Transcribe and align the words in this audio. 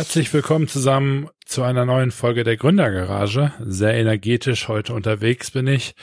Herzlich 0.00 0.32
willkommen 0.32 0.66
zusammen 0.66 1.28
zu 1.44 1.62
einer 1.62 1.84
neuen 1.84 2.10
Folge 2.10 2.42
der 2.42 2.56
Gründergarage. 2.56 3.52
Sehr 3.60 3.92
energetisch 3.92 4.66
heute 4.66 4.94
unterwegs 4.94 5.50
bin 5.50 5.66
ich. 5.66 5.94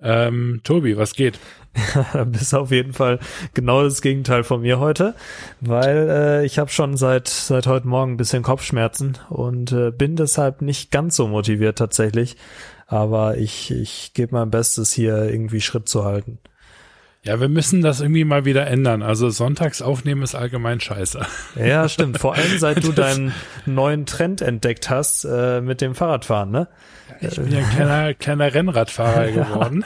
Ähm, 0.00 0.62
Tobi, 0.64 0.96
was 0.96 1.14
geht? 1.14 1.38
Bist 2.26 2.56
auf 2.56 2.72
jeden 2.72 2.92
Fall 2.92 3.20
genau 3.54 3.84
das 3.84 4.02
Gegenteil 4.02 4.42
von 4.42 4.62
mir 4.62 4.80
heute, 4.80 5.14
weil 5.60 6.08
äh, 6.10 6.44
ich 6.44 6.58
habe 6.58 6.70
schon 6.70 6.96
seit 6.96 7.28
seit 7.28 7.68
heute 7.68 7.86
Morgen 7.86 8.14
ein 8.14 8.16
bisschen 8.16 8.42
Kopfschmerzen 8.42 9.16
und 9.28 9.70
äh, 9.70 9.92
bin 9.92 10.16
deshalb 10.16 10.60
nicht 10.60 10.90
ganz 10.90 11.14
so 11.14 11.28
motiviert 11.28 11.78
tatsächlich. 11.78 12.36
Aber 12.88 13.36
ich 13.36 13.70
ich 13.70 14.10
gebe 14.12 14.34
mein 14.34 14.50
Bestes 14.50 14.92
hier 14.92 15.30
irgendwie 15.30 15.60
Schritt 15.60 15.88
zu 15.88 16.04
halten. 16.04 16.40
Ja, 17.26 17.40
wir 17.40 17.48
müssen 17.48 17.82
das 17.82 18.00
irgendwie 18.00 18.24
mal 18.24 18.44
wieder 18.44 18.68
ändern. 18.68 19.02
Also 19.02 19.30
sonntags 19.30 19.82
aufnehmen 19.82 20.22
ist 20.22 20.36
allgemein 20.36 20.78
scheiße. 20.78 21.26
Ja, 21.56 21.88
stimmt. 21.88 22.18
Vor 22.18 22.36
allem 22.36 22.58
seit 22.58 22.84
du 22.84 22.92
deinen 22.92 23.34
neuen 23.66 24.06
Trend 24.06 24.42
entdeckt 24.42 24.90
hast 24.90 25.24
äh, 25.24 25.60
mit 25.60 25.80
dem 25.80 25.96
Fahrradfahren, 25.96 26.52
ne? 26.52 26.68
Ich 27.20 27.34
bin 27.34 27.50
ja 27.50 27.58
ein 27.58 27.70
kleiner, 27.70 28.14
kleiner 28.14 28.54
Rennradfahrer 28.54 29.26
geworden. 29.32 29.84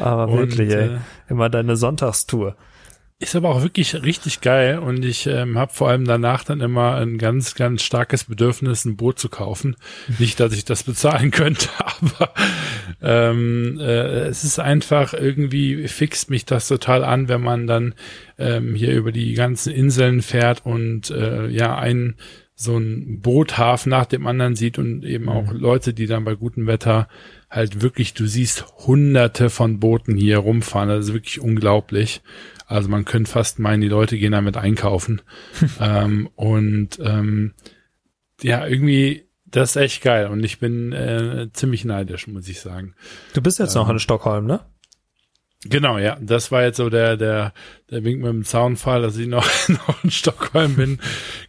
Aber 0.00 0.32
wirklich, 0.32 0.70
Und, 0.72 0.76
ey. 0.76 0.86
Äh, 0.86 0.98
immer 1.28 1.48
deine 1.48 1.76
Sonntagstour. 1.76 2.56
Ist 3.18 3.34
aber 3.34 3.48
auch 3.48 3.62
wirklich 3.62 3.94
richtig 4.02 4.42
geil 4.42 4.78
und 4.78 5.02
ich 5.02 5.26
ähm, 5.26 5.56
habe 5.56 5.72
vor 5.72 5.88
allem 5.88 6.04
danach 6.04 6.44
dann 6.44 6.60
immer 6.60 6.96
ein 6.96 7.16
ganz, 7.16 7.54
ganz 7.54 7.82
starkes 7.82 8.24
Bedürfnis, 8.24 8.84
ein 8.84 8.98
Boot 8.98 9.18
zu 9.18 9.30
kaufen. 9.30 9.74
Nicht, 10.18 10.38
dass 10.38 10.52
ich 10.52 10.66
das 10.66 10.82
bezahlen 10.82 11.30
könnte, 11.30 11.70
aber 11.78 12.34
ähm, 13.00 13.78
äh, 13.80 14.26
es 14.26 14.44
ist 14.44 14.58
einfach 14.58 15.14
irgendwie 15.14 15.88
fixt 15.88 16.28
mich 16.28 16.44
das 16.44 16.68
total 16.68 17.04
an, 17.04 17.30
wenn 17.30 17.40
man 17.40 17.66
dann 17.66 17.94
ähm, 18.36 18.74
hier 18.74 18.94
über 18.94 19.12
die 19.12 19.32
ganzen 19.32 19.72
Inseln 19.72 20.20
fährt 20.20 20.66
und 20.66 21.10
äh, 21.10 21.46
ja 21.48 21.74
ein 21.78 22.16
so 22.58 22.78
ein 22.78 23.20
Boothafen 23.20 23.90
nach 23.90 24.06
dem 24.06 24.26
anderen 24.26 24.56
sieht 24.56 24.78
und 24.78 25.04
eben 25.04 25.28
auch 25.28 25.52
mhm. 25.52 25.58
Leute, 25.58 25.92
die 25.92 26.06
dann 26.06 26.24
bei 26.24 26.34
gutem 26.34 26.66
Wetter 26.66 27.06
halt 27.50 27.82
wirklich, 27.82 28.14
du 28.14 28.26
siehst 28.26 28.64
hunderte 28.86 29.50
von 29.50 29.78
Booten 29.78 30.16
hier 30.16 30.38
rumfahren. 30.38 30.88
Das 30.88 31.08
ist 31.08 31.12
wirklich 31.12 31.38
unglaublich. 31.38 32.22
Also 32.66 32.88
man 32.88 33.04
könnte 33.04 33.30
fast 33.30 33.58
meinen, 33.58 33.80
die 33.80 33.88
Leute 33.88 34.18
gehen 34.18 34.32
damit 34.32 34.56
einkaufen. 34.56 35.22
ähm, 35.80 36.28
und 36.34 36.98
ähm, 37.00 37.54
ja, 38.42 38.66
irgendwie, 38.66 39.28
das 39.46 39.70
ist 39.70 39.76
echt 39.76 40.02
geil. 40.02 40.26
Und 40.26 40.44
ich 40.44 40.58
bin 40.58 40.92
äh, 40.92 41.48
ziemlich 41.52 41.84
neidisch, 41.84 42.26
muss 42.26 42.48
ich 42.48 42.60
sagen. 42.60 42.94
Du 43.34 43.40
bist 43.40 43.58
jetzt 43.58 43.76
ähm, 43.76 43.82
noch 43.82 43.88
in 43.88 43.98
Stockholm, 43.98 44.46
ne? 44.46 44.60
Genau, 45.64 45.98
ja. 45.98 46.18
Das 46.20 46.52
war 46.52 46.62
jetzt 46.62 46.76
so 46.76 46.90
der, 46.90 47.16
der, 47.16 47.52
der 47.90 48.04
Wink 48.04 48.20
mit 48.20 48.28
dem 48.28 48.44
Zaunfall, 48.44 49.02
dass 49.02 49.16
ich 49.16 49.28
noch, 49.28 49.48
noch 49.68 50.04
in 50.04 50.10
Stockholm 50.10 50.76
bin. 50.76 50.98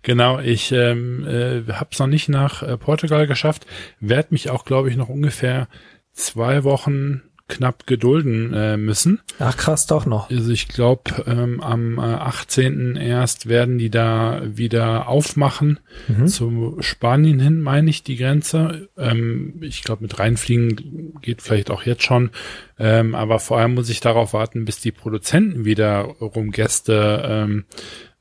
genau, 0.04 0.40
ich 0.40 0.72
ähm, 0.72 1.26
äh, 1.28 1.64
habe 1.74 1.90
es 1.92 2.00
noch 2.00 2.08
nicht 2.08 2.30
nach 2.30 2.64
äh, 2.64 2.78
Portugal 2.78 3.28
geschafft. 3.28 3.66
Werd 4.00 4.32
mich 4.32 4.50
auch, 4.50 4.66
glaube 4.66 4.90
ich, 4.90 4.96
noch 4.96 5.10
ungefähr 5.10 5.68
zwei 6.14 6.64
Wochen 6.64 7.24
knapp 7.48 7.88
gedulden 7.88 8.54
äh, 8.54 8.78
müssen. 8.78 9.22
Ach 9.40 9.56
krass, 9.56 9.88
doch 9.88 10.06
noch. 10.06 10.30
Also 10.30 10.52
ich 10.52 10.68
glaube, 10.68 11.24
ähm, 11.26 11.62
am 11.62 11.98
äh, 11.98 12.02
18. 12.02 12.96
erst 12.96 13.48
werden 13.48 13.78
die 13.78 13.90
da 13.90 14.42
wieder 14.46 15.08
aufmachen. 15.08 15.80
Mhm. 16.08 16.28
Zu 16.28 16.78
Spanien 16.80 17.40
hin, 17.40 17.62
meine 17.62 17.90
ich, 17.90 18.04
die 18.04 18.18
Grenze. 18.18 18.90
Ähm, 18.98 19.56
ich 19.62 19.84
glaube, 19.84 20.04
mit 20.04 20.20
reinfliegen 20.20 21.14
geht 21.22 21.42
vielleicht 21.42 21.72
auch 21.72 21.84
jetzt 21.84 22.04
schon. 22.04 22.32
Ähm, 22.78 23.16
aber 23.16 23.40
vor 23.40 23.58
allem 23.58 23.76
muss 23.76 23.90
ich 23.90 24.02
darauf 24.02 24.34
warten, 24.34 24.66
bis 24.66 24.80
die 24.82 24.92
Produzenten 24.92 25.66
wiederum 25.66 26.52
Gäste 26.52 27.24
ähm, 27.26 27.66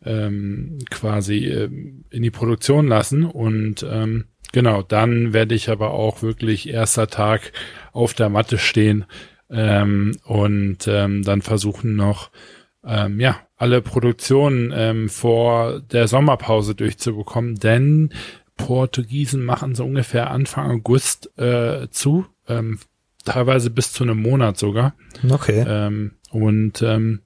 ähm, 0.05 0.79
quasi 0.91 1.47
äh, 1.47 1.69
in 2.11 2.23
die 2.23 2.31
Produktion 2.31 2.87
lassen. 2.87 3.25
Und 3.25 3.85
ähm, 3.89 4.27
genau, 4.53 4.83
dann 4.83 5.33
werde 5.33 5.55
ich 5.55 5.69
aber 5.71 5.91
auch 5.91 6.23
wirklich 6.23 6.69
erster 6.69 7.09
Tag 7.09 7.53
auf 7.93 8.15
der 8.15 8.29
Matte 8.29 8.59
stehen 8.59 9.05
ähm, 9.51 10.17
und 10.25 10.87
ähm, 10.89 11.23
dann 11.23 11.43
versuchen 11.43 11.97
noch 11.97 12.31
ähm, 12.85 13.21
ja 13.21 13.41
alle 13.57 13.81
Produktionen 13.83 14.73
ähm, 14.75 15.09
vor 15.09 15.81
der 15.81 16.09
Sommerpause 16.09 16.75
durchzubekommen, 16.75 17.57
denn 17.57 18.11
Portugiesen 18.57 19.45
machen 19.45 19.75
so 19.75 19.85
ungefähr 19.85 20.31
Anfang 20.31 20.71
August 20.71 21.37
äh, 21.39 21.89
zu, 21.91 22.27
ähm, 22.49 22.79
teilweise 23.25 23.71
bis 23.71 23.93
zu 23.93 24.05
einem 24.05 24.21
Monat 24.21 24.59
sogar. 24.59 24.95
Okay. 25.29 25.65
Ähm, 25.67 26.13
und 26.31 26.83
ähm, 26.83 27.23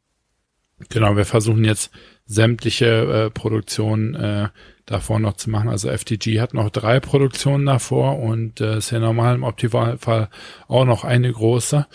genau, 0.88 1.16
wir 1.16 1.24
versuchen 1.24 1.64
jetzt 1.64 1.90
sämtliche 2.26 2.86
äh, 3.26 3.30
Produktionen 3.30 4.14
äh, 4.14 4.48
davor 4.90 5.20
noch 5.20 5.34
zu 5.34 5.50
machen. 5.50 5.68
Also 5.68 5.88
FTG 5.88 6.40
hat 6.40 6.54
noch 6.54 6.70
drei 6.70 7.00
Produktionen 7.00 7.66
davor 7.66 8.18
und 8.18 8.60
äh, 8.60 8.78
ist 8.78 8.90
ja 8.90 8.98
normal 8.98 9.36
im 9.36 9.44
Optimalfall 9.44 10.28
auch 10.68 10.84
noch 10.84 11.04
eine 11.04 11.32
große. 11.32 11.86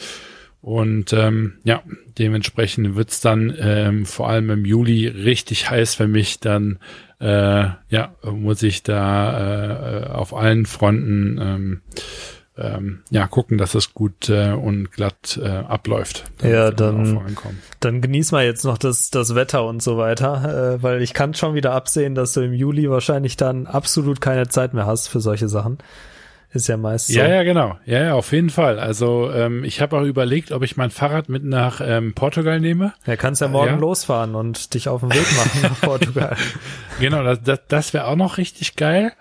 Und 0.62 1.14
ähm, 1.14 1.60
ja, 1.64 1.84
dementsprechend 2.18 2.96
wird's 2.96 3.22
dann 3.22 3.54
ähm, 3.60 4.06
vor 4.06 4.30
allem 4.30 4.50
im 4.50 4.66
Juli 4.66 5.08
richtig 5.08 5.70
heiß 5.70 5.94
für 5.94 6.08
mich. 6.08 6.40
Dann 6.40 6.80
äh, 7.20 7.68
ja, 7.90 8.16
muss 8.24 8.64
ich 8.64 8.82
da 8.82 10.06
äh, 10.06 10.08
auf 10.08 10.34
allen 10.34 10.66
Fronten 10.66 11.40
ähm, 11.40 11.82
ähm, 12.58 13.04
ja, 13.10 13.28
gucken, 13.28 13.58
dass 13.58 13.76
es 13.76 13.94
gut 13.94 14.30
äh, 14.30 14.52
und 14.52 14.92
glatt 14.92 15.40
äh, 15.42 15.48
abläuft. 15.48 16.24
Ja, 16.42 16.72
dann, 16.72 17.36
dann 17.82 18.02
genieß 18.02 18.32
mal 18.32 18.46
jetzt 18.46 18.64
noch 18.64 18.78
das, 18.78 19.10
das 19.10 19.36
Wetter 19.36 19.66
und 19.66 19.82
so 19.82 19.98
weiter, 19.98 20.76
äh, 20.76 20.84
weil 20.84 21.02
ich 21.02 21.14
kann 21.14 21.34
schon 21.34 21.54
wieder 21.54 21.74
absehen, 21.74 22.16
dass 22.16 22.34
du 22.34 22.42
im 22.42 22.54
Juli 22.54 22.90
wahrscheinlich 22.90 23.36
dann 23.36 23.68
absolut 23.68 24.22
keine 24.22 24.48
Zeit 24.48 24.74
mehr 24.74 24.86
hast 24.86 25.10
für 25.10 25.20
solche 25.20 25.50
Sachen. 25.50 25.80
Ist 26.54 26.70
ja 26.70 26.78
meist 26.78 27.08
so. 27.08 27.20
Ja, 27.20 27.28
ja, 27.28 27.44
genau. 27.44 27.78
Ja, 27.86 28.02
ja, 28.02 28.14
auf 28.14 28.32
jeden 28.32 28.50
Fall. 28.50 28.80
Also 28.80 29.30
ähm, 29.34 29.66
ich 29.66 29.82
habe 29.82 29.98
auch 29.98 30.04
überlegt, 30.04 30.54
ob 30.54 30.64
ich 30.64 30.78
mein 30.78 30.90
Fahrrad 30.90 31.28
mit 31.28 31.44
nach 31.44 31.82
ähm, 31.84 32.14
Portugal 32.14 32.62
nehme. 32.62 32.94
Ja, 33.06 33.18
kannst 33.18 33.42
ja 33.42 33.50
morgen 33.50 33.72
ja. 33.72 33.76
losfahren 33.76 34.36
und 34.36 34.74
dich 34.74 34.88
auf 34.88 35.02
den 35.02 35.10
Weg 35.10 35.36
machen 35.36 35.62
nach 35.64 35.82
Portugal. 35.82 36.38
genau, 37.02 37.24
das, 37.24 37.42
das, 37.44 37.60
das 37.68 37.94
wäre 37.94 38.08
auch 38.08 38.16
noch 38.16 38.38
richtig 38.38 38.78
geil 38.78 39.12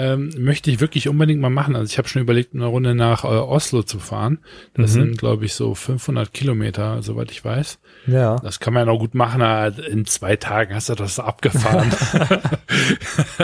ähm, 0.00 0.32
möchte 0.38 0.70
ich 0.70 0.80
wirklich 0.80 1.08
unbedingt 1.08 1.40
mal 1.40 1.50
machen. 1.50 1.76
Also 1.76 1.90
ich 1.90 1.98
habe 1.98 2.08
schon 2.08 2.22
überlegt, 2.22 2.54
eine 2.54 2.64
Runde 2.64 2.94
nach 2.94 3.24
äh, 3.24 3.28
Oslo 3.28 3.82
zu 3.82 3.98
fahren. 3.98 4.38
Das 4.74 4.92
mhm. 4.92 5.00
sind, 5.00 5.18
glaube 5.18 5.44
ich, 5.44 5.54
so 5.54 5.74
500 5.74 6.32
Kilometer, 6.32 7.02
soweit 7.02 7.30
ich 7.30 7.44
weiß. 7.44 7.78
Ja. 8.06 8.36
Das 8.36 8.60
kann 8.60 8.72
man 8.72 8.86
ja 8.86 8.92
noch 8.92 8.98
gut 8.98 9.14
machen. 9.14 9.42
In 9.90 10.06
zwei 10.06 10.36
Tagen 10.36 10.74
hast 10.74 10.88
du 10.88 10.94
das 10.94 11.18
abgefahren. 11.18 11.90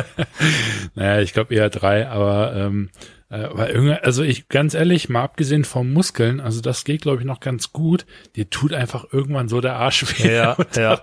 naja, 0.94 1.20
ich 1.20 1.34
glaube 1.34 1.54
eher 1.54 1.68
drei, 1.68 2.08
aber 2.08 2.54
ähm, 2.56 2.88
äh, 3.30 3.44
aber 3.44 3.70
irgendwie, 3.70 3.94
also 3.94 4.22
ich, 4.22 4.48
ganz 4.48 4.74
ehrlich, 4.74 5.08
mal 5.08 5.24
abgesehen 5.24 5.64
vom 5.64 5.92
Muskeln, 5.92 6.40
also 6.40 6.60
das 6.60 6.84
geht, 6.84 7.02
glaube 7.02 7.20
ich, 7.20 7.26
noch 7.26 7.40
ganz 7.40 7.72
gut. 7.72 8.06
Dir 8.36 8.48
tut 8.50 8.72
einfach 8.72 9.06
irgendwann 9.12 9.48
so 9.48 9.60
der 9.60 9.76
Arsch 9.76 10.04
weh. 10.18 10.34
Ja, 10.34 10.56
ja. 10.76 11.00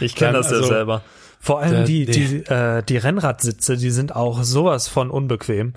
Ich 0.00 0.14
kenne 0.14 0.34
das 0.34 0.50
ja 0.50 0.58
also, 0.58 0.68
selber. 0.68 1.02
Vor 1.44 1.60
allem 1.60 1.72
der, 1.72 1.84
die, 1.84 2.06
die, 2.06 2.36
äh, 2.46 2.82
die 2.82 2.96
Rennradsitze, 2.96 3.76
die 3.76 3.90
sind 3.90 4.16
auch 4.16 4.42
sowas 4.44 4.88
von 4.88 5.10
unbequem. 5.10 5.74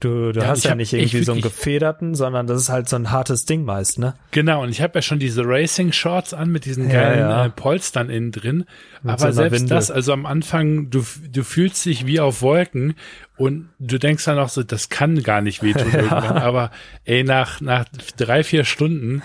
Du, 0.00 0.32
du 0.32 0.40
ja, 0.40 0.48
hast 0.48 0.64
ja 0.64 0.74
nicht 0.74 0.92
irgendwie 0.92 1.22
so 1.22 1.30
einen 1.30 1.40
gefederten, 1.40 2.16
sondern 2.16 2.48
das 2.48 2.62
ist 2.62 2.68
halt 2.68 2.88
so 2.88 2.96
ein 2.96 3.12
hartes 3.12 3.44
Ding 3.44 3.64
meist, 3.64 4.00
ne? 4.00 4.14
Genau, 4.32 4.64
und 4.64 4.70
ich 4.70 4.82
habe 4.82 4.96
ja 4.96 5.02
schon 5.02 5.20
diese 5.20 5.44
Racing 5.46 5.92
Shorts 5.92 6.34
an 6.34 6.50
mit 6.50 6.64
diesen 6.64 6.88
geilen 6.88 7.20
ja, 7.20 7.30
ja. 7.30 7.46
Äh, 7.46 7.50
Polstern 7.50 8.10
innen 8.10 8.32
drin. 8.32 8.64
Mit 9.04 9.12
Aber 9.12 9.32
so 9.32 9.42
selbst 9.42 9.60
Winde. 9.60 9.74
das, 9.76 9.92
also 9.92 10.12
am 10.12 10.26
Anfang, 10.26 10.90
du, 10.90 11.06
du 11.30 11.44
fühlst 11.44 11.86
dich 11.86 12.06
wie 12.06 12.18
auf 12.18 12.42
Wolken 12.42 12.96
und 13.36 13.68
du 13.78 13.98
denkst 13.98 14.24
dann 14.24 14.40
auch 14.40 14.48
so, 14.48 14.64
das 14.64 14.88
kann 14.88 15.22
gar 15.22 15.42
nicht 15.42 15.62
wehtun 15.62 15.90
irgendwann. 15.92 16.38
Aber 16.38 16.72
ey, 17.04 17.22
nach, 17.22 17.60
nach 17.60 17.84
drei, 18.16 18.42
vier 18.42 18.64
Stunden, 18.64 19.22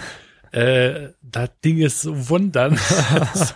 äh, 0.52 1.10
das 1.24 1.50
Ding 1.66 1.80
ist 1.80 2.02
so 2.02 2.30
wundern. 2.30 2.80
so 3.34 3.56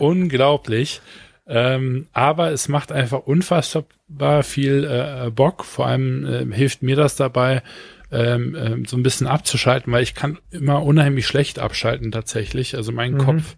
unglaublich. 0.00 1.00
Ähm, 1.46 2.06
aber 2.12 2.52
es 2.52 2.68
macht 2.68 2.90
einfach 2.90 3.20
unfassbar 3.20 4.42
viel 4.42 4.84
äh, 4.84 5.30
Bock. 5.30 5.64
Vor 5.64 5.86
allem 5.86 6.24
äh, 6.24 6.54
hilft 6.54 6.82
mir 6.82 6.96
das 6.96 7.16
dabei, 7.16 7.62
ähm, 8.10 8.54
äh, 8.54 8.88
so 8.88 8.96
ein 8.96 9.02
bisschen 9.02 9.26
abzuschalten, 9.26 9.92
weil 9.92 10.02
ich 10.02 10.14
kann 10.14 10.38
immer 10.50 10.82
unheimlich 10.82 11.26
schlecht 11.26 11.58
abschalten 11.58 12.12
tatsächlich. 12.12 12.76
Also 12.76 12.92
mein 12.92 13.14
mhm. 13.14 13.18
Kopf, 13.18 13.56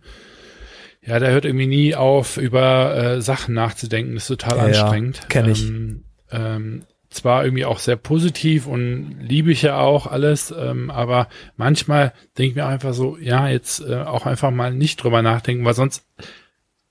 ja, 1.00 1.20
der 1.20 1.30
hört 1.30 1.44
irgendwie 1.44 1.68
nie 1.68 1.94
auf, 1.94 2.36
über 2.36 2.96
äh, 2.96 3.20
Sachen 3.20 3.54
nachzudenken. 3.54 4.14
Das 4.14 4.24
ist 4.24 4.40
total 4.40 4.56
ja, 4.58 4.64
anstrengend. 4.64 5.18
Ja, 5.18 5.28
Kenn 5.28 5.50
ich. 5.50 5.68
Ähm, 5.68 6.04
ähm, 6.32 6.82
zwar 7.08 7.44
irgendwie 7.44 7.64
auch 7.64 7.78
sehr 7.78 7.96
positiv 7.96 8.66
und 8.66 9.16
liebe 9.20 9.52
ich 9.52 9.62
ja 9.62 9.78
auch 9.78 10.06
alles, 10.06 10.52
ähm, 10.56 10.90
aber 10.90 11.28
manchmal 11.56 12.12
denke 12.36 12.50
ich 12.50 12.56
mir 12.56 12.66
einfach 12.66 12.94
so, 12.94 13.16
ja, 13.16 13.48
jetzt 13.48 13.80
äh, 13.80 13.94
auch 14.00 14.26
einfach 14.26 14.50
mal 14.50 14.74
nicht 14.74 15.02
drüber 15.02 15.22
nachdenken, 15.22 15.64
weil 15.64 15.74
sonst 15.74 16.04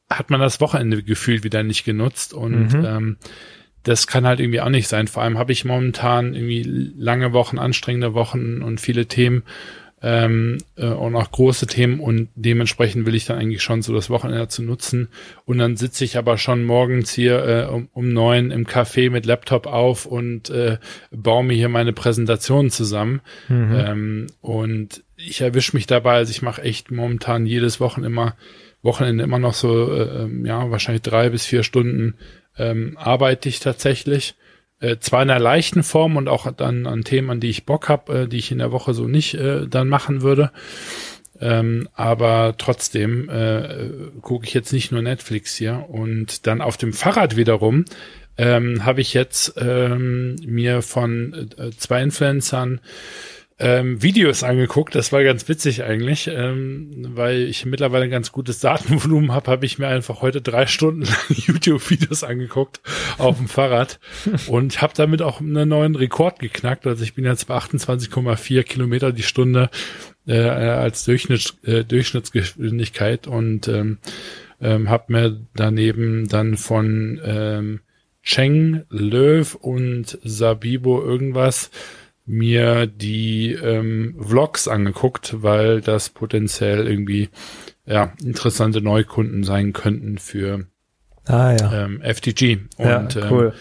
hat 0.10 0.30
man 0.30 0.40
das 0.40 0.62
Wochenende 0.62 1.02
gefühlt 1.04 1.44
wieder 1.44 1.64
nicht 1.64 1.84
genutzt 1.84 2.34
und 2.34 2.74
mhm. 2.74 2.86
ähm, 2.86 3.18
das 3.84 4.08
kann 4.08 4.26
halt 4.26 4.40
irgendwie 4.40 4.62
auch 4.62 4.70
nicht 4.70 4.88
sein. 4.88 5.08
Vor 5.08 5.24
allem 5.24 5.38
habe 5.38 5.52
ich 5.52 5.64
momentan 5.64 6.34
irgendwie 6.34 6.92
lange 6.98 7.34
Wochen, 7.34 7.60
anstrengende 7.60 8.14
Wochen 8.14 8.62
und 8.62 8.82
viele 8.82 9.06
Themen 9.06 9.44
ähm, 10.02 10.58
äh, 10.76 10.88
und 10.88 11.16
auch 11.16 11.32
große 11.32 11.68
Themen 11.68 12.00
und 12.00 12.30
dementsprechend 12.36 13.06
will 13.06 13.16
ich 13.16 13.26
dann 13.26 13.38
eigentlich 13.38 13.64
schon 13.64 13.82
so 13.82 13.94
das 13.94 14.10
Wochenende 14.10 14.42
dazu 14.42 14.62
nutzen 14.62 15.08
und 15.46 15.58
dann 15.58 15.78
sitze 15.78 16.04
ich 16.04 16.18
aber 16.18 16.38
schon 16.38 16.64
morgens 16.64 17.14
hier 17.14 17.46
äh, 17.46 17.66
um, 17.66 17.88
um 17.94 18.10
neun 18.10 18.52
im 18.52 18.66
Café 18.66 19.10
mit 19.10 19.26
Laptop 19.26 19.68
auf 19.68 20.06
und 20.06 20.50
äh, 20.50 20.78
baue 21.12 21.44
mir 21.44 21.56
hier 21.56 21.70
meine 21.70 21.94
Präsentation 21.94 22.70
zusammen 22.70 23.22
mhm. 23.48 23.76
ähm, 23.76 24.28
und 24.42 25.04
ich 25.16 25.42
erwische 25.42 25.76
mich 25.76 25.88
dabei, 25.88 26.16
also 26.16 26.32
ich 26.32 26.42
mache 26.42 26.62
echt 26.62 26.92
momentan 26.92 27.46
jedes 27.46 27.80
Wochenende 27.80 28.10
immer 28.10 28.36
Wochenende 28.86 29.24
immer 29.24 29.40
noch 29.40 29.54
so 29.54 29.92
äh, 29.94 30.24
ähm, 30.24 30.46
ja 30.46 30.72
wahrscheinlich 30.72 31.02
drei 31.02 31.30
bis 31.30 31.46
vier 31.46 31.64
Stunden 31.64 32.16
ähm, 32.58 32.98
arbeite 32.98 33.50
ich 33.50 33.60
tatsächlich 33.60 34.36
äh, 34.80 34.98
zwar 35.00 35.24
in 35.24 35.30
einer 35.30 35.40
leichten 35.40 35.84
Form 35.84 36.18
und 36.18 36.28
auch 36.28 36.52
dann 36.52 36.86
an 36.86 37.04
Themen, 37.04 37.30
an 37.30 37.40
die 37.40 37.50
ich 37.50 37.66
Bock 37.66 37.90
habe, 37.90 38.22
äh, 38.22 38.28
die 38.28 38.38
ich 38.38 38.52
in 38.52 38.60
der 38.60 38.72
Woche 38.72 38.94
so 38.94 39.08
nicht 39.08 39.34
äh, 39.36 39.68
dann 39.68 39.90
machen 39.90 40.22
würde. 40.22 40.52
Ähm, 41.42 41.90
aber 41.94 42.56
trotzdem 42.58 43.30
äh, 43.30 43.90
gucke 44.22 44.46
ich 44.46 44.54
jetzt 44.54 44.72
nicht 44.72 44.92
nur 44.92 45.02
Netflix 45.02 45.56
hier. 45.56 45.86
Und 45.90 46.48
dann 46.48 46.62
auf 46.62 46.78
dem 46.78 46.94
Fahrrad 46.94 47.36
wiederum 47.36 47.86
ähm, 48.38 48.86
habe 48.86 49.02
ich 49.02 49.14
jetzt 49.14 49.54
ähm, 49.58 50.36
mir 50.46 50.82
von 50.82 51.50
äh, 51.58 51.72
zwei 51.72 52.02
Influencern 52.02 52.80
ähm, 53.58 54.02
Videos 54.02 54.44
angeguckt. 54.44 54.96
Das 54.96 55.14
war 55.14 55.24
ganz 55.24 55.48
witzig 55.48 55.84
eigentlich, 55.84 56.28
ähm, 56.28 56.92
weil 57.16 57.44
ich 57.44 57.66
mittlerweile 57.66 58.04
ein 58.06 58.10
ganz 58.10 58.32
gutes 58.32 58.60
Datenvolumen 58.60 59.32
habe, 59.32 59.50
habe 59.50 59.66
ich 59.66 59.80
mir 59.80 59.88
einfach 59.88 60.22
heute 60.22 60.42
drei 60.42 60.68
Stunden 60.68 61.02
lang 61.06 61.16
YouTube-Videos 61.30 62.24
angeguckt 62.24 62.82
auf 63.18 63.38
dem 63.38 63.48
Fahrrad 63.48 64.00
und 64.48 64.82
habe 64.82 64.94
damit 64.96 65.22
auch 65.22 65.40
einen 65.40 65.70
neuen 65.70 65.96
Rekord 65.96 66.40
geknackt. 66.40 66.86
Also 66.86 67.04
ich 67.04 67.14
bin 67.14 67.24
jetzt 67.24 67.48
bei 67.48 67.56
28,4 67.56 68.64
Kilometer 68.64 69.14
die 69.14 69.24
Stunde 69.24 69.70
äh, 70.28 70.38
als 70.38 71.06
Durchschnitts, 71.06 71.56
äh, 71.64 71.86
Durchschnittsgeschwindigkeit 71.86 73.28
und 73.28 73.70
ähm, 73.70 74.00
ähm, 74.60 74.90
habe 74.90 75.14
mir 75.14 75.40
daneben 75.56 76.28
dann 76.28 76.58
von 76.58 77.22
ähm, 77.24 77.80
Cheng, 78.24 78.84
Löw 78.90 79.56
und 79.56 80.18
Sabibo 80.24 81.02
irgendwas 81.02 81.70
mir 82.26 82.88
die 82.88 83.52
ähm, 83.54 84.16
Vlogs 84.20 84.68
angeguckt, 84.68 85.36
weil 85.44 85.82
das 85.82 86.10
potenziell 86.10 86.88
irgendwie 86.88 87.30
ja 87.86 88.14
interessante 88.24 88.82
Neukunden 88.82 89.44
sein 89.44 89.74
könnten 89.74 90.18
für 90.18 90.66
ah, 91.26 91.56
ja. 91.60 91.86
ähm, 91.86 92.02
FTG. 92.02 92.60
Und 92.78 93.16
ja, 93.16 93.32
cool. 93.32 93.54
ähm, 93.54 93.60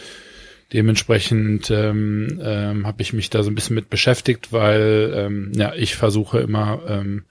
dementsprechend 0.72 1.70
ähm, 1.70 2.40
ähm, 2.42 2.86
habe 2.86 3.02
ich 3.02 3.12
mich 3.12 3.28
da 3.28 3.42
so 3.42 3.50
ein 3.50 3.54
bisschen 3.54 3.74
mit 3.76 3.90
beschäftigt, 3.90 4.52
weil 4.52 5.12
ähm, 5.14 5.52
ja 5.54 5.74
ich 5.74 5.94
versuche 5.94 6.38
immer 6.38 6.80
ähm, 6.88 7.24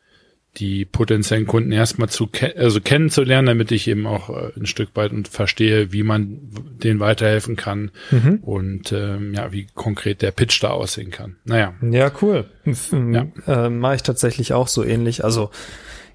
die 0.58 0.86
potenziellen 0.86 1.48
Kunden 1.48 1.72
erstmal 1.72 2.10
zu 2.10 2.30
also 2.56 2.80
kennenzulernen, 2.80 3.48
damit 3.48 3.72
ich 3.72 3.88
eben 3.88 4.06
auch 4.06 4.30
äh, 4.30 4.52
ein 4.56 4.68
Stück 4.68 4.90
weit 4.96 5.12
und 5.12 5.28
verstehe, 5.28 5.92
wie 5.92 6.04
man 6.04 6.40
denen 6.84 7.00
weiterhelfen 7.00 7.56
kann 7.56 7.92
mhm. 8.12 8.36
und 8.44 8.92
ähm, 8.92 9.34
ja, 9.34 9.52
wie 9.52 9.68
konkret 9.74 10.22
der 10.22 10.32
Pitch 10.32 10.62
da 10.62 10.70
aussehen 10.70 11.10
kann. 11.10 11.38
Naja. 11.44 11.74
Ja, 11.82 12.12
cool. 12.22 12.46
Ja. 12.66 13.28
Äh, 13.48 13.70
Mache 13.70 13.96
ich 13.96 14.04
tatsächlich 14.04 14.54
auch 14.54 14.68
so 14.68 14.84
ähnlich. 14.84 15.24
Also 15.24 15.50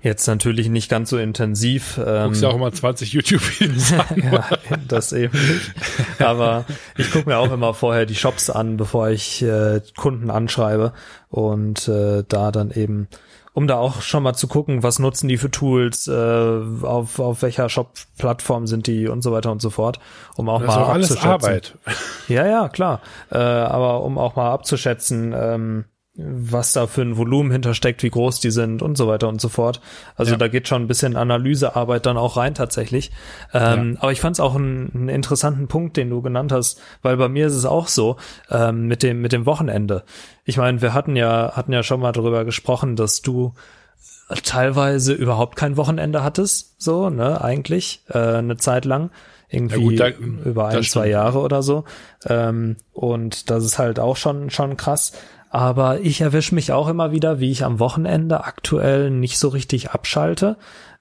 Jetzt 0.00 0.28
natürlich 0.28 0.68
nicht 0.68 0.88
ganz 0.88 1.10
so 1.10 1.18
intensiv. 1.18 1.98
Ähm, 1.98 2.26
Guckst 2.26 2.42
ja 2.42 2.48
auch 2.50 2.54
immer 2.54 2.72
20 2.72 3.14
YouTube-Videos 3.14 3.92
an. 3.94 4.22
ja, 4.32 4.48
das 4.86 5.12
eben 5.12 5.36
nicht. 5.36 5.72
Aber 6.20 6.66
ich 6.96 7.10
gucke 7.10 7.28
mir 7.28 7.38
auch 7.38 7.50
immer 7.50 7.74
vorher 7.74 8.06
die 8.06 8.14
Shops 8.14 8.48
an, 8.48 8.76
bevor 8.76 9.08
ich 9.10 9.42
äh, 9.42 9.80
Kunden 9.96 10.30
anschreibe 10.30 10.92
und 11.30 11.88
äh, 11.88 12.22
da 12.28 12.52
dann 12.52 12.70
eben 12.70 13.08
um 13.58 13.66
da 13.66 13.76
auch 13.76 14.02
schon 14.02 14.22
mal 14.22 14.34
zu 14.34 14.46
gucken, 14.46 14.84
was 14.84 15.00
nutzen 15.00 15.26
die 15.26 15.36
für 15.36 15.50
Tools, 15.50 16.06
äh, 16.06 16.12
auf, 16.12 17.18
auf 17.18 17.42
welcher 17.42 17.68
Shop-Plattform 17.68 18.68
sind 18.68 18.86
die 18.86 19.08
und 19.08 19.22
so 19.22 19.32
weiter 19.32 19.50
und 19.50 19.60
so 19.60 19.70
fort, 19.70 19.98
um 20.36 20.48
auch 20.48 20.60
das 20.60 20.68
mal 20.68 20.74
ist 20.74 20.78
auch 20.78 20.88
alles 20.90 21.16
Arbeit. 21.24 21.74
Ja, 22.28 22.46
ja, 22.46 22.68
klar. 22.68 23.00
Äh, 23.32 23.38
aber 23.38 24.04
um 24.04 24.16
auch 24.16 24.36
mal 24.36 24.52
abzuschätzen, 24.52 25.34
ähm, 25.36 25.86
was 26.20 26.72
da 26.72 26.88
für 26.88 27.02
ein 27.02 27.16
Volumen 27.16 27.52
hintersteckt, 27.52 28.02
wie 28.02 28.10
groß 28.10 28.40
die 28.40 28.50
sind 28.50 28.82
und 28.82 28.98
so 28.98 29.06
weiter 29.06 29.28
und 29.28 29.40
so 29.40 29.48
fort. 29.48 29.80
Also 30.16 30.32
ja. 30.32 30.36
da 30.36 30.48
geht 30.48 30.66
schon 30.66 30.82
ein 30.82 30.88
bisschen 30.88 31.16
Analysearbeit 31.16 32.06
dann 32.06 32.16
auch 32.16 32.36
rein 32.36 32.54
tatsächlich. 32.54 33.12
Ähm, 33.54 33.94
ja. 33.94 34.02
Aber 34.02 34.10
ich 34.10 34.20
fand 34.20 34.34
es 34.34 34.40
auch 34.40 34.56
einen, 34.56 34.90
einen, 34.94 35.08
interessanten 35.08 35.68
Punkt, 35.68 35.96
den 35.96 36.10
du 36.10 36.20
genannt 36.20 36.50
hast, 36.50 36.80
weil 37.02 37.16
bei 37.16 37.28
mir 37.28 37.46
ist 37.46 37.54
es 37.54 37.64
auch 37.64 37.86
so 37.86 38.16
ähm, 38.50 38.88
mit 38.88 39.04
dem 39.04 39.20
mit 39.20 39.32
dem 39.32 39.46
Wochenende. 39.46 40.02
Ich 40.44 40.56
meine, 40.56 40.82
wir 40.82 40.92
hatten 40.92 41.14
ja 41.14 41.52
hatten 41.54 41.72
ja 41.72 41.84
schon 41.84 42.00
mal 42.00 42.12
darüber 42.12 42.44
gesprochen, 42.44 42.96
dass 42.96 43.22
du 43.22 43.54
teilweise 44.42 45.12
überhaupt 45.12 45.54
kein 45.54 45.76
Wochenende 45.76 46.24
hattest, 46.24 46.82
so 46.82 47.10
ne 47.10 47.40
eigentlich 47.40 48.02
äh, 48.08 48.18
eine 48.18 48.56
Zeit 48.56 48.84
lang 48.84 49.10
irgendwie 49.48 49.80
gut, 49.80 50.00
da, 50.00 50.10
über 50.10 50.68
ein 50.68 50.82
zwei 50.82 51.08
Jahre 51.08 51.38
oder 51.38 51.62
so. 51.62 51.84
Ähm, 52.26 52.76
und 52.92 53.50
das 53.50 53.64
ist 53.64 53.78
halt 53.78 53.98
auch 53.98 54.16
schon 54.16 54.50
schon 54.50 54.76
krass. 54.76 55.12
Aber 55.50 56.00
ich 56.00 56.20
erwische 56.20 56.54
mich 56.54 56.72
auch 56.72 56.88
immer 56.88 57.12
wieder, 57.12 57.40
wie 57.40 57.50
ich 57.50 57.64
am 57.64 57.80
Wochenende 57.80 58.44
aktuell 58.44 59.10
nicht 59.10 59.38
so 59.38 59.48
richtig 59.48 59.90
abschalte. 59.90 60.56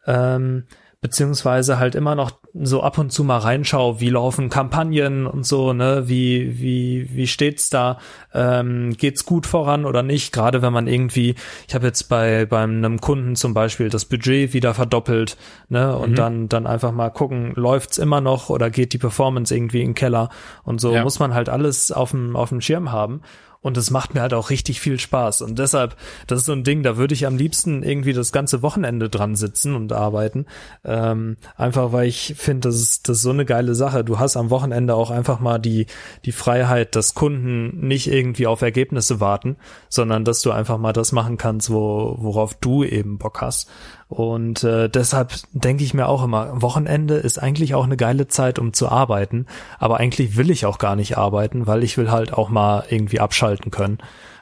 Ähm, 0.06 0.64
beziehungsweise 1.00 1.78
halt 1.78 1.94
immer 1.94 2.16
noch 2.16 2.32
so 2.54 2.82
ab 2.82 2.98
und 2.98 3.12
zu 3.12 3.24
mal 3.24 3.38
reinschaue, 3.38 4.00
wie 4.00 4.10
laufen 4.10 4.50
Kampagnen 4.50 5.28
und 5.28 5.46
so, 5.46 5.72
ne, 5.72 6.04
wie, 6.08 6.60
wie, 6.60 7.08
wie 7.14 7.28
steht's 7.28 7.70
da, 7.70 8.00
ähm, 8.34 8.98
geht's 8.98 9.24
gut 9.24 9.46
voran 9.46 9.86
oder 9.86 10.02
nicht, 10.02 10.34
gerade 10.34 10.64
wenn 10.64 10.74
man 10.74 10.88
irgendwie, 10.88 11.36
ich 11.68 11.76
habe 11.76 11.86
jetzt 11.86 12.10
bei, 12.10 12.46
bei 12.46 12.64
einem 12.64 13.00
Kunden 13.00 13.36
zum 13.36 13.54
Beispiel 13.54 13.90
das 13.90 14.06
Budget 14.06 14.54
wieder 14.54 14.74
verdoppelt, 14.74 15.38
ne, 15.70 15.96
und 15.96 16.12
mhm. 16.12 16.16
dann, 16.16 16.50
dann 16.50 16.66
einfach 16.66 16.92
mal 16.92 17.12
gucken, 17.12 17.54
läuft's 17.56 18.00
immer 18.00 18.20
noch 18.20 18.50
oder 18.50 18.72
geht 18.72 18.92
die 18.94 18.98
Performance 18.98 19.56
irgendwie 19.56 19.82
in 19.82 19.90
den 19.90 19.96
Keller 19.96 20.30
und 20.64 20.82
so 20.82 20.92
ja. 20.92 21.04
muss 21.04 21.20
man 21.20 21.36
halt 21.36 21.48
alles 21.48 21.92
auf 21.92 22.10
dem, 22.10 22.36
auf 22.36 22.50
dem 22.50 22.60
Schirm 22.60 22.92
haben 22.92 23.22
und 23.62 23.78
es 23.78 23.92
macht 23.92 24.14
mir 24.14 24.22
halt 24.22 24.34
auch 24.34 24.50
richtig 24.50 24.80
viel 24.80 25.00
Spaß. 25.00 25.42
Und 25.42 25.60
deshalb, 25.60 25.96
das 26.28 26.40
ist 26.40 26.46
so 26.46 26.54
ein 26.54 26.64
Ding, 26.64 26.84
da 26.84 26.98
würde 26.98 27.14
ich 27.14 27.26
am 27.26 27.38
liebsten 27.38 27.84
irgendwie 27.84 28.14
das 28.14 28.32
ganze 28.32 28.62
Wochenende 28.62 29.10
dran 29.10 29.36
sitzen 29.36 29.76
und 29.76 29.94
arbeiten. 29.94 30.46
Ähm, 30.84 31.38
einfach 31.56 31.92
weil 31.92 32.08
ich 32.08 32.36
finde, 32.38 32.70
das 32.70 32.76
ist, 32.76 33.10
das 33.10 33.18
ist 33.18 33.24
so 33.24 33.32
eine 33.32 33.46
geile 33.46 33.76
Sache. 33.76 34.04
Du 34.04 34.20
hast 34.20 34.38
am 34.38 34.50
Wochenende 34.50 34.96
auch 34.96 35.12
einfach 35.12 35.40
mal 35.40 35.58
die, 35.60 35.88
die 36.26 36.32
Freiheit, 36.32 36.96
dass 36.96 37.14
Kunden 37.14 37.88
nicht 37.88 38.08
irgendwie 38.08 38.48
auf 38.48 38.62
Ergebnisse 38.62 39.20
warten, 39.20 39.58
sondern 39.90 40.24
dass 40.24 40.42
du 40.42 40.52
einfach 40.52 40.78
mal 40.78 40.94
das 40.94 41.12
machen 41.12 41.38
kannst, 41.38 41.70
wo, 41.70 42.16
worauf 42.20 42.54
du 42.56 42.84
eben 42.84 43.18
Bock 43.18 43.42
hast. 43.42 43.70
Und 44.10 44.64
äh, 44.64 44.90
deshalb 44.90 45.34
denke 45.52 45.84
ich 45.84 45.94
mir 45.94 46.08
auch 46.08 46.24
immer, 46.24 46.62
Wochenende 46.62 47.16
ist 47.16 47.40
eigentlich 47.40 47.76
auch 47.76 47.84
eine 47.84 47.98
geile 47.98 48.28
Zeit, 48.28 48.58
um 48.58 48.72
zu 48.72 48.88
arbeiten. 48.88 49.48
Aber 49.80 49.98
eigentlich 49.98 50.38
will 50.38 50.50
ich 50.50 50.66
auch 50.66 50.78
gar 50.78 50.96
nicht 50.96 51.18
arbeiten, 51.18 51.68
weil 51.68 51.84
ich 51.84 51.98
will 51.98 52.10
halt 52.10 52.34
auch 52.34 52.50
mal 52.50 52.86
irgendwie 52.90 53.20
abschalten 53.20 53.70
können. 53.70 53.98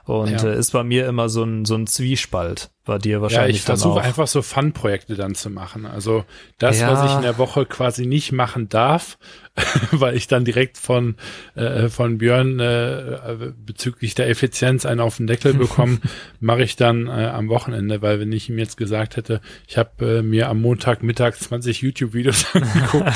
Und 0.06 0.30
ja. 0.30 0.50
äh, 0.50 0.58
ist 0.58 0.72
bei 0.72 0.84
mir 0.84 1.08
immer 1.08 1.30
so 1.30 1.44
ein, 1.44 1.66
so 1.66 1.76
ein 1.76 1.88
Zwiespalt. 1.88 2.70
Bei 2.86 3.00
dir 3.00 3.20
wahrscheinlich. 3.20 3.56
Ja, 3.56 3.60
ich 3.60 3.64
versuche 3.64 4.02
einfach 4.02 4.28
so 4.28 4.44
Fun-Projekte 4.44 5.16
dann 5.16 5.34
zu 5.34 5.50
machen. 5.50 5.88
Also 5.88 6.24
das, 6.60 6.80
ja. 6.80 6.92
was 6.92 7.10
ich 7.10 7.18
in 7.18 7.24
der 7.24 7.40
Woche 7.40 7.66
quasi 7.66 8.06
nicht 8.06 8.32
machen 8.32 8.70
darf, 8.70 9.18
weil 9.92 10.16
ich 10.16 10.28
dann 10.28 10.46
direkt 10.46 10.78
von, 10.78 11.16
äh, 11.56 11.88
von 11.88 12.20
Björn 12.20 12.60
äh, 12.60 13.54
bezüglich 13.66 14.14
der 14.14 14.30
Effizienz 14.30 14.86
einen 14.86 15.00
auf 15.00 15.18
den 15.18 15.26
Deckel 15.26 15.56
bekomme, 15.56 15.98
mache 16.40 16.62
ich 16.62 16.76
dann 16.76 17.08
äh, 17.08 17.26
am 17.28 17.50
Wochenende, 17.50 18.04
weil 18.04 18.20
wenn 18.20 18.32
ich 18.32 18.50
ihm 18.50 18.60
jetzt 18.60 18.78
gesagt 18.78 19.18
hätte, 19.18 19.42
ich 19.68 19.80
habe 19.80 20.20
äh, 20.20 20.22
mir 20.22 20.50
am 20.50 20.62
Montag 20.62 21.02
Mittag 21.02 21.38
20 21.38 21.82
YouTube-Videos 21.82 22.48
angeguckt, 22.54 23.14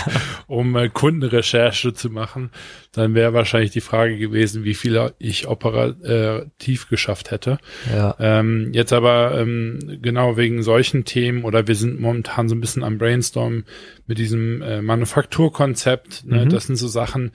um 0.48 0.76
äh, 0.78 0.90
Kundenrecherche 0.90 1.94
zu 1.94 2.10
machen, 2.10 2.50
dann 2.92 3.14
wäre 3.14 3.34
wahrscheinlich 3.34 3.72
die 3.72 3.82
Frage 3.82 4.18
gewesen, 4.18 4.64
wie 4.64 4.74
viel 4.74 5.12
ich 5.20 5.48
operativ 5.48 6.90
geschafft 6.90 7.30
hätte. 7.30 7.60
Ja. 7.94 8.16
Ähm, 8.20 8.72
jetzt 8.74 8.94
aber 8.94 9.38
ähm, 9.40 9.59
genau 10.02 10.38
wegen 10.38 10.64
solchen 10.64 11.06
Themen 11.06 11.44
oder 11.44 11.68
wir 11.68 11.76
sind 11.76 12.00
momentan 12.00 12.50
so 12.50 12.56
ein 12.56 12.62
bisschen 12.62 12.84
am 12.84 12.98
Brainstorm 12.98 13.64
mit 14.08 14.18
diesem 14.18 14.62
äh, 14.62 14.82
Manufakturkonzept. 14.82 16.26
Ne? 16.26 16.46
Mhm. 16.46 16.50
Das 16.50 16.68
sind 16.68 16.76
so 16.76 16.88
Sachen, 16.88 17.32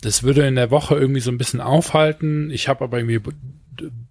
das 0.00 0.22
würde 0.22 0.46
in 0.46 0.56
der 0.56 0.70
Woche 0.70 0.96
irgendwie 0.96 1.20
so 1.20 1.30
ein 1.30 1.38
bisschen 1.38 1.60
aufhalten. 1.60 2.50
Ich 2.50 2.68
habe 2.68 2.84
aber 2.84 2.98
irgendwie 2.98 3.20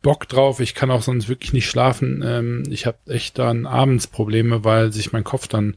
Bock 0.01 0.27
drauf. 0.27 0.59
Ich 0.59 0.75
kann 0.75 0.91
auch 0.91 1.01
sonst 1.01 1.29
wirklich 1.29 1.53
nicht 1.53 1.69
schlafen. 1.69 2.23
Ähm, 2.25 2.63
ich 2.69 2.85
habe 2.85 2.97
echt 3.07 3.39
dann 3.39 3.65
abends 3.65 4.07
Probleme, 4.07 4.63
weil 4.63 4.91
sich 4.91 5.11
mein 5.11 5.23
Kopf 5.23 5.47
dann 5.47 5.75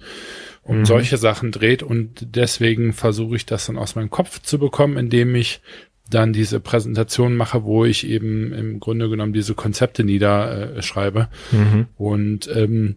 um 0.63 0.81
mhm. 0.81 0.85
solche 0.85 1.17
Sachen 1.17 1.51
dreht 1.51 1.83
und 1.83 2.37
deswegen 2.37 2.93
versuche 2.93 3.37
ich 3.37 3.47
das 3.47 3.67
dann 3.67 3.79
aus 3.79 3.95
meinem 3.95 4.11
Kopf 4.11 4.43
zu 4.43 4.59
bekommen, 4.59 4.99
indem 4.99 5.35
ich 5.35 5.63
dann 6.11 6.33
diese 6.33 6.61
Präsentation 6.61 7.37
mache, 7.37 7.65
wo 7.65 7.85
ich 7.85 8.07
eben 8.07 8.53
im 8.53 8.81
Grunde 8.81 9.09
genommen 9.09 9.33
diese 9.33 9.55
Konzepte 9.55 10.05
niederschreibe. 10.05 11.29
Äh, 11.53 11.57
mhm. 11.57 11.87
Und 11.97 12.49
ähm, 12.55 12.97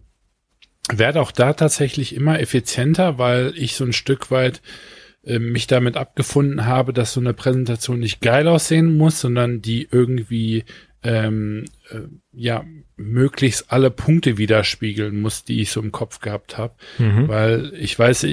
werde 0.90 1.20
auch 1.20 1.32
da 1.32 1.52
tatsächlich 1.52 2.14
immer 2.14 2.40
effizienter, 2.40 3.18
weil 3.18 3.52
ich 3.56 3.74
so 3.74 3.84
ein 3.84 3.92
Stück 3.92 4.30
weit 4.30 4.62
äh, 5.24 5.38
mich 5.38 5.66
damit 5.66 5.96
abgefunden 5.96 6.66
habe, 6.66 6.92
dass 6.92 7.12
so 7.12 7.20
eine 7.20 7.34
Präsentation 7.34 8.00
nicht 8.00 8.20
geil 8.20 8.48
aussehen 8.48 8.96
muss, 8.96 9.20
sondern 9.20 9.62
die 9.62 9.86
irgendwie 9.90 10.64
ähm, 11.04 11.64
äh, 11.90 12.00
ja 12.32 12.64
möglichst 12.96 13.70
alle 13.72 13.90
Punkte 13.90 14.38
widerspiegeln 14.38 15.20
muss, 15.20 15.44
die 15.44 15.60
ich 15.60 15.70
so 15.70 15.80
im 15.80 15.92
Kopf 15.92 16.20
gehabt 16.20 16.58
habe, 16.58 16.74
mhm. 16.98 17.28
weil 17.28 17.72
ich 17.78 17.98
weiß, 17.98 18.26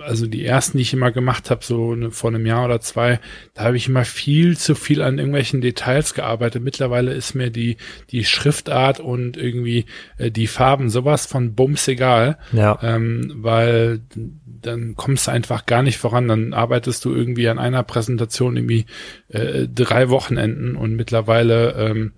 also 0.00 0.28
die 0.28 0.46
ersten, 0.46 0.78
die 0.78 0.82
ich 0.82 0.92
immer 0.92 1.10
gemacht 1.10 1.50
habe, 1.50 1.64
so 1.64 1.90
eine, 1.90 2.12
vor 2.12 2.30
einem 2.30 2.46
Jahr 2.46 2.66
oder 2.66 2.80
zwei, 2.80 3.18
da 3.54 3.64
habe 3.64 3.76
ich 3.76 3.88
immer 3.88 4.04
viel 4.04 4.56
zu 4.56 4.76
viel 4.76 5.02
an 5.02 5.18
irgendwelchen 5.18 5.60
Details 5.60 6.14
gearbeitet. 6.14 6.62
Mittlerweile 6.62 7.12
ist 7.12 7.34
mir 7.34 7.50
die 7.50 7.76
die 8.10 8.24
Schriftart 8.24 9.00
und 9.00 9.36
irgendwie 9.36 9.86
äh, 10.18 10.30
die 10.30 10.46
Farben 10.46 10.88
sowas 10.88 11.26
von 11.26 11.54
Bums 11.54 11.88
egal, 11.88 12.38
ja. 12.52 12.78
ähm, 12.80 13.32
weil 13.38 14.00
dann 14.46 14.94
kommst 14.94 15.26
du 15.26 15.32
einfach 15.32 15.66
gar 15.66 15.82
nicht 15.82 15.98
voran. 15.98 16.28
Dann 16.28 16.52
arbeitest 16.52 17.04
du 17.04 17.12
irgendwie 17.12 17.48
an 17.48 17.58
einer 17.58 17.82
Präsentation 17.82 18.56
irgendwie 18.56 18.86
äh, 19.28 19.66
drei 19.66 20.10
Wochenenden 20.10 20.76
und 20.76 20.94
mittlerweile 20.94 21.72
ähm, 21.72 22.12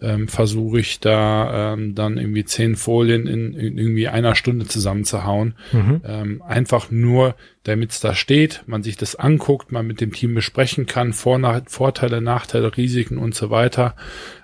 ähm, 0.00 0.28
versuche 0.28 0.80
ich 0.80 1.00
da 1.00 1.74
ähm, 1.74 1.94
dann 1.94 2.18
irgendwie 2.18 2.44
zehn 2.44 2.76
Folien 2.76 3.26
in, 3.26 3.54
in 3.54 3.78
irgendwie 3.78 4.08
einer 4.08 4.34
Stunde 4.34 4.66
zusammenzuhauen. 4.66 5.54
Mhm. 5.72 6.00
Ähm, 6.04 6.42
einfach 6.42 6.90
nur, 6.90 7.36
damit 7.62 7.92
es 7.92 8.00
da 8.00 8.14
steht, 8.14 8.64
man 8.66 8.82
sich 8.82 8.96
das 8.96 9.16
anguckt, 9.16 9.72
man 9.72 9.86
mit 9.86 10.00
dem 10.00 10.12
Team 10.12 10.34
besprechen 10.34 10.86
kann, 10.86 11.12
Vor 11.12 11.40
Vorteile, 11.66 12.20
Nachteile, 12.20 12.76
Risiken 12.76 13.18
und 13.18 13.34
so 13.34 13.50
weiter. 13.50 13.94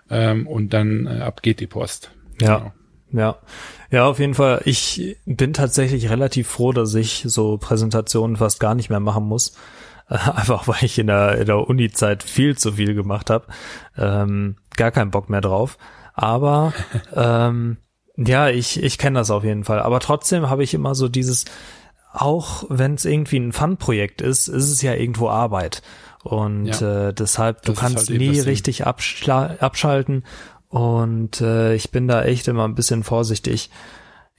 Ähm, 0.09 0.47
und 0.47 0.73
dann 0.73 1.07
äh, 1.07 1.21
ab 1.21 1.43
geht 1.43 1.61
die 1.61 1.67
Post. 1.67 2.11
Ja. 2.41 2.59
Genau. 2.59 2.73
Ja. 3.13 3.39
Ja, 3.91 4.07
auf 4.07 4.21
jeden 4.21 4.35
Fall. 4.35 4.63
Ich 4.67 5.17
bin 5.27 5.53
tatsächlich 5.53 6.11
relativ 6.11 6.47
froh, 6.47 6.73
dass 6.73 6.95
ich 6.95 7.25
so 7.27 7.59
Präsentationen 7.59 8.37
fast 8.37 8.61
gar 8.61 8.77
nicht 8.77 8.89
mehr 8.89 9.01
machen 9.01 9.25
muss. 9.25 9.57
Einfach 10.35 10.67
weil 10.67 10.83
ich 10.83 10.99
in 10.99 11.07
der, 11.07 11.39
in 11.39 11.47
der 11.47 11.69
Uni-Zeit 11.69 12.25
viel 12.25 12.59
zu 12.59 12.73
viel 12.73 12.95
gemacht 12.95 13.31
habe. 13.31 13.47
Ähm, 13.97 14.57
gar 14.77 14.91
keinen 14.91 15.13
Bock 15.13 15.31
mehr 15.31 15.41
drauf. 15.41 15.79
Aber 16.15 16.73
ähm, 17.15 17.77
ja, 18.17 18.49
ich, 18.49 18.83
ich 18.83 18.99
kenne 18.99 19.21
das 19.21 19.31
auf 19.31 19.45
jeden 19.45 19.65
Fall. 19.65 19.81
Aber 19.81 20.01
trotzdem 20.01 20.51
habe 20.51 20.65
ich 20.65 20.75
immer 20.75 20.97
so 20.97 21.09
dieses, 21.09 21.45
auch 22.13 22.65
wenn 22.69 22.95
es 22.95 23.05
irgendwie 23.05 23.39
ein 23.39 23.53
Fun-Projekt 23.53 24.21
ist, 24.21 24.49
ist 24.49 24.71
es 24.71 24.83
ja 24.83 24.95
irgendwo 24.95 25.29
Arbeit. 25.29 25.81
Und 26.25 26.67
ja, 26.67 27.09
äh, 27.09 27.15
deshalb, 27.15 27.63
du 27.63 27.73
kannst 27.73 28.11
halt 28.11 28.19
nie 28.19 28.41
richtig 28.41 28.85
abschalten. 28.87 30.25
Und 30.69 31.41
äh, 31.41 31.75
ich 31.75 31.93
bin 31.93 32.09
da 32.09 32.25
echt 32.25 32.49
immer 32.49 32.67
ein 32.67 32.75
bisschen 32.75 33.05
vorsichtig 33.05 33.71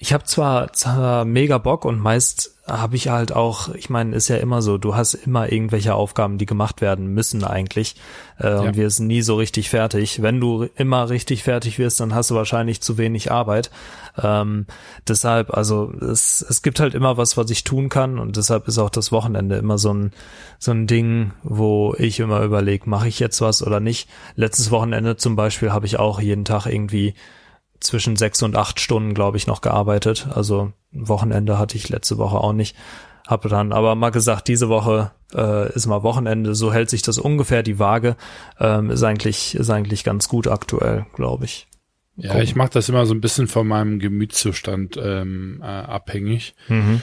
ich 0.02 0.14
habe 0.14 0.24
zwar, 0.24 0.74
zwar 0.74 1.26
mega 1.26 1.60
Bock 1.60 1.86
und 1.86 2.00
meist 2.00 2.56
habe 2.66 2.96
ich 2.96 3.10
halt 3.10 3.34
auch, 3.34 3.70
ich 3.76 3.92
meine, 3.92 4.16
ist 4.16 4.30
ja 4.30 4.38
immer 4.38 4.64
so, 4.64 4.80
du 4.80 4.96
hast 4.96 5.14
immer 5.14 5.52
irgendwelche 5.52 5.94
Aufgaben, 5.94 6.40
die 6.40 6.48
gemacht 6.48 6.82
werden 6.82 7.06
müssen 7.06 7.44
eigentlich 7.44 7.98
äh, 8.40 8.48
ja. 8.48 8.60
und 8.62 8.76
wir 8.76 8.90
sind 8.90 9.06
nie 9.06 9.22
so 9.22 9.36
richtig 9.36 9.70
fertig. 9.70 10.24
Wenn 10.24 10.40
du 10.40 10.68
immer 10.76 11.12
richtig 11.12 11.44
fertig 11.44 11.78
wirst, 11.78 12.00
dann 12.00 12.16
hast 12.16 12.32
du 12.32 12.36
wahrscheinlich 12.36 12.82
zu 12.82 12.98
wenig 12.98 13.32
Arbeit. 13.32 13.70
Ähm, 14.20 14.66
deshalb, 15.08 15.56
also 15.56 15.94
es, 15.94 16.44
es 16.50 16.64
gibt 16.64 16.80
halt 16.80 16.96
immer 16.96 17.18
was, 17.18 17.38
was 17.38 17.52
ich 17.52 17.64
tun 17.64 17.88
kann 17.88 18.18
und 18.18 18.38
deshalb 18.38 18.68
ist 18.68 18.80
auch 18.80 18.90
das 18.90 19.12
Wochenende 19.12 19.58
immer 19.58 19.78
so 19.78 19.94
ein 19.94 20.14
so 20.58 20.72
ein 20.72 20.88
Ding, 20.88 21.32
wo 21.44 21.94
ich 22.00 22.20
immer 22.20 22.42
überlege, 22.42 22.90
mache 22.90 23.08
ich 23.08 23.20
jetzt 23.20 23.40
was 23.40 23.62
oder 23.62 23.80
nicht. 23.80 24.10
Letztes 24.36 24.72
Wochenende 24.72 25.16
zum 25.16 25.36
Beispiel 25.36 25.72
habe 25.72 25.86
ich 25.86 26.00
auch 26.00 26.20
jeden 26.20 26.46
Tag 26.46 26.66
irgendwie 26.66 27.14
zwischen 27.82 28.16
sechs 28.16 28.42
und 28.44 28.56
acht 28.56 28.80
Stunden, 28.80 29.14
glaube 29.14 29.38
ich, 29.38 29.48
noch 29.48 29.62
gearbeitet. 29.62 30.28
Also 30.34 30.72
Wochenende 30.92 31.58
hatte 31.58 31.76
ich 31.76 31.90
letzte 31.90 32.18
Woche 32.18 32.38
auch 32.38 32.54
nicht. 32.54 32.76
Habe 33.28 33.50
dann 33.50 33.72
aber 33.72 33.96
mal 33.96 34.10
gesagt, 34.10 34.48
diese 34.48 34.70
Woche 34.70 35.12
äh, 35.34 35.72
ist 35.74 35.88
mal 35.88 36.04
Wochenende. 36.04 36.56
So 36.56 36.74
hält 36.74 36.90
sich 36.90 37.02
das 37.02 37.18
ungefähr 37.18 37.64
die 37.64 37.80
Waage. 37.80 38.16
Ähm, 38.60 38.90
ist 38.90 39.04
eigentlich 39.04 39.56
ist 39.56 39.70
eigentlich 39.70 40.04
ganz 40.04 40.28
gut 40.28 40.48
aktuell, 40.48 41.06
glaube 41.14 41.46
ich. 41.46 41.68
Ja, 42.18 42.32
Gucken. 42.32 42.44
ich 42.44 42.56
mache 42.56 42.72
das 42.74 42.90
immer 42.90 43.06
so 43.06 43.14
ein 43.14 43.22
bisschen 43.22 43.48
von 43.48 43.68
meinem 43.68 44.00
Gemütszustand 44.00 44.98
ähm, 45.02 45.60
äh, 45.62 45.66
abhängig. 45.66 46.56
Mhm. 46.68 47.02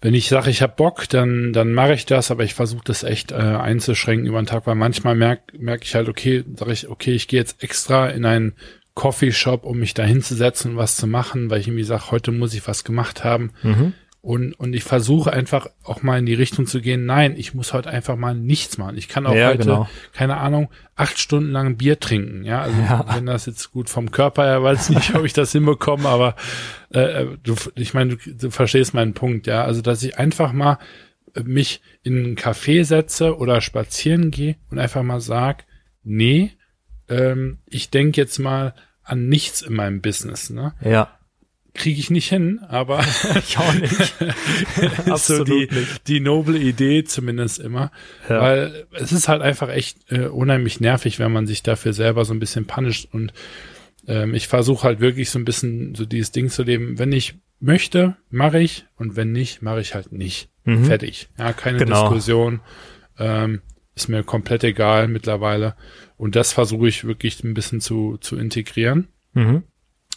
Wenn 0.00 0.14
ich 0.14 0.28
sage, 0.28 0.50
ich 0.50 0.62
habe 0.62 0.74
Bock, 0.76 1.08
dann 1.08 1.52
dann 1.52 1.72
mache 1.72 1.94
ich 1.94 2.06
das, 2.06 2.30
aber 2.30 2.44
ich 2.44 2.54
versuche 2.54 2.84
das 2.84 3.02
echt 3.02 3.32
äh, 3.32 3.36
einzuschränken 3.36 4.26
über 4.26 4.40
den 4.40 4.46
Tag, 4.46 4.66
weil 4.66 4.74
manchmal 4.74 5.16
merke 5.16 5.58
merk 5.58 5.82
ich 5.82 5.94
halt, 5.94 6.08
okay, 6.08 6.44
sage 6.56 6.72
ich, 6.72 6.88
okay, 6.88 7.12
ich 7.12 7.26
gehe 7.26 7.40
jetzt 7.40 7.62
extra 7.62 8.08
in 8.08 8.24
ein 8.26 8.52
Coffeeshop, 8.94 9.64
um 9.64 9.78
mich 9.78 9.94
da 9.94 10.04
hinzusetzen 10.04 10.72
und 10.72 10.76
was 10.76 10.96
zu 10.96 11.06
machen, 11.06 11.50
weil 11.50 11.60
ich 11.60 11.68
irgendwie 11.68 11.84
sage, 11.84 12.10
heute 12.10 12.32
muss 12.32 12.54
ich 12.54 12.66
was 12.66 12.84
gemacht 12.84 13.24
haben. 13.24 13.52
Mhm. 13.62 13.92
Und, 14.24 14.54
und 14.54 14.72
ich 14.72 14.84
versuche 14.84 15.34
einfach 15.34 15.66
auch 15.82 16.02
mal 16.02 16.18
in 16.18 16.24
die 16.24 16.32
Richtung 16.32 16.64
zu 16.64 16.80
gehen, 16.80 17.04
nein, 17.04 17.34
ich 17.36 17.52
muss 17.52 17.74
heute 17.74 17.90
einfach 17.90 18.16
mal 18.16 18.34
nichts 18.34 18.78
machen. 18.78 18.96
Ich 18.96 19.06
kann 19.06 19.26
auch 19.26 19.34
ja, 19.34 19.48
heute, 19.48 19.58
genau. 19.58 19.88
keine 20.14 20.38
Ahnung, 20.38 20.70
acht 20.96 21.18
Stunden 21.18 21.50
lang 21.50 21.76
Bier 21.76 22.00
trinken. 22.00 22.42
Ja, 22.42 22.62
also 22.62 22.80
ja. 22.80 23.04
wenn 23.14 23.26
das 23.26 23.44
jetzt 23.44 23.70
gut 23.72 23.90
vom 23.90 24.10
Körper 24.10 24.44
her, 24.44 24.62
weiß 24.62 24.88
nicht, 24.90 25.14
ob 25.14 25.26
ich 25.26 25.34
das 25.34 25.52
hinbekomme, 25.52 26.08
aber 26.08 26.36
äh, 26.94 27.00
äh, 27.00 27.38
du, 27.42 27.54
ich 27.74 27.92
meine, 27.92 28.16
du, 28.16 28.34
du 28.34 28.50
verstehst 28.50 28.94
meinen 28.94 29.12
Punkt, 29.12 29.46
ja. 29.46 29.62
Also, 29.62 29.82
dass 29.82 30.02
ich 30.02 30.16
einfach 30.16 30.54
mal 30.54 30.78
äh, 31.34 31.42
mich 31.42 31.82
in 32.02 32.24
ein 32.24 32.36
Café 32.36 32.84
setze 32.84 33.36
oder 33.36 33.60
spazieren 33.60 34.30
gehe 34.30 34.56
und 34.70 34.78
einfach 34.78 35.02
mal 35.02 35.20
sag, 35.20 35.66
nee, 36.02 36.52
ähm, 37.08 37.58
ich 37.66 37.90
denke 37.90 38.20
jetzt 38.20 38.38
mal 38.38 38.74
an 39.02 39.28
nichts 39.28 39.62
in 39.62 39.74
meinem 39.74 40.00
Business. 40.00 40.50
Ne? 40.50 40.74
Ja. 40.82 41.18
Kriege 41.74 41.98
ich 41.98 42.10
nicht 42.10 42.28
hin, 42.28 42.60
aber 42.68 43.00
ich 43.38 43.58
auch 43.58 43.74
nicht. 43.74 44.14
Absolut 45.10 45.48
so 45.48 45.54
die, 45.54 45.68
nicht. 45.70 46.08
die 46.08 46.20
noble 46.20 46.58
Idee 46.58 47.04
zumindest 47.04 47.58
immer. 47.58 47.90
Ja. 48.28 48.40
Weil 48.40 48.86
es 48.92 49.12
ist 49.12 49.28
halt 49.28 49.42
einfach 49.42 49.68
echt 49.68 50.10
äh, 50.10 50.26
unheimlich 50.26 50.80
nervig, 50.80 51.18
wenn 51.18 51.32
man 51.32 51.46
sich 51.46 51.62
dafür 51.62 51.92
selber 51.92 52.24
so 52.24 52.32
ein 52.32 52.40
bisschen 52.40 52.66
punisht. 52.66 53.08
Und 53.12 53.32
ähm, 54.06 54.34
ich 54.34 54.48
versuche 54.48 54.84
halt 54.84 55.00
wirklich 55.00 55.30
so 55.30 55.38
ein 55.38 55.44
bisschen 55.44 55.94
so 55.94 56.04
dieses 56.04 56.32
Ding 56.32 56.48
zu 56.48 56.62
leben. 56.62 56.98
Wenn 56.98 57.12
ich 57.12 57.34
möchte, 57.60 58.16
mache 58.30 58.60
ich 58.60 58.86
und 58.96 59.16
wenn 59.16 59.32
nicht, 59.32 59.62
mache 59.62 59.80
ich 59.80 59.94
halt 59.94 60.12
nicht. 60.12 60.48
Mhm. 60.64 60.84
Fertig. 60.84 61.28
Ja, 61.38 61.52
keine 61.52 61.78
genau. 61.78 62.02
Diskussion. 62.02 62.60
Ähm, 63.18 63.62
ist 63.94 64.08
mir 64.08 64.24
komplett 64.24 64.64
egal 64.64 65.08
mittlerweile. 65.08 65.76
Und 66.16 66.36
das 66.36 66.52
versuche 66.52 66.88
ich 66.88 67.04
wirklich 67.04 67.42
ein 67.42 67.54
bisschen 67.54 67.80
zu, 67.80 68.18
zu 68.18 68.36
integrieren. 68.36 69.08
Mhm. 69.32 69.64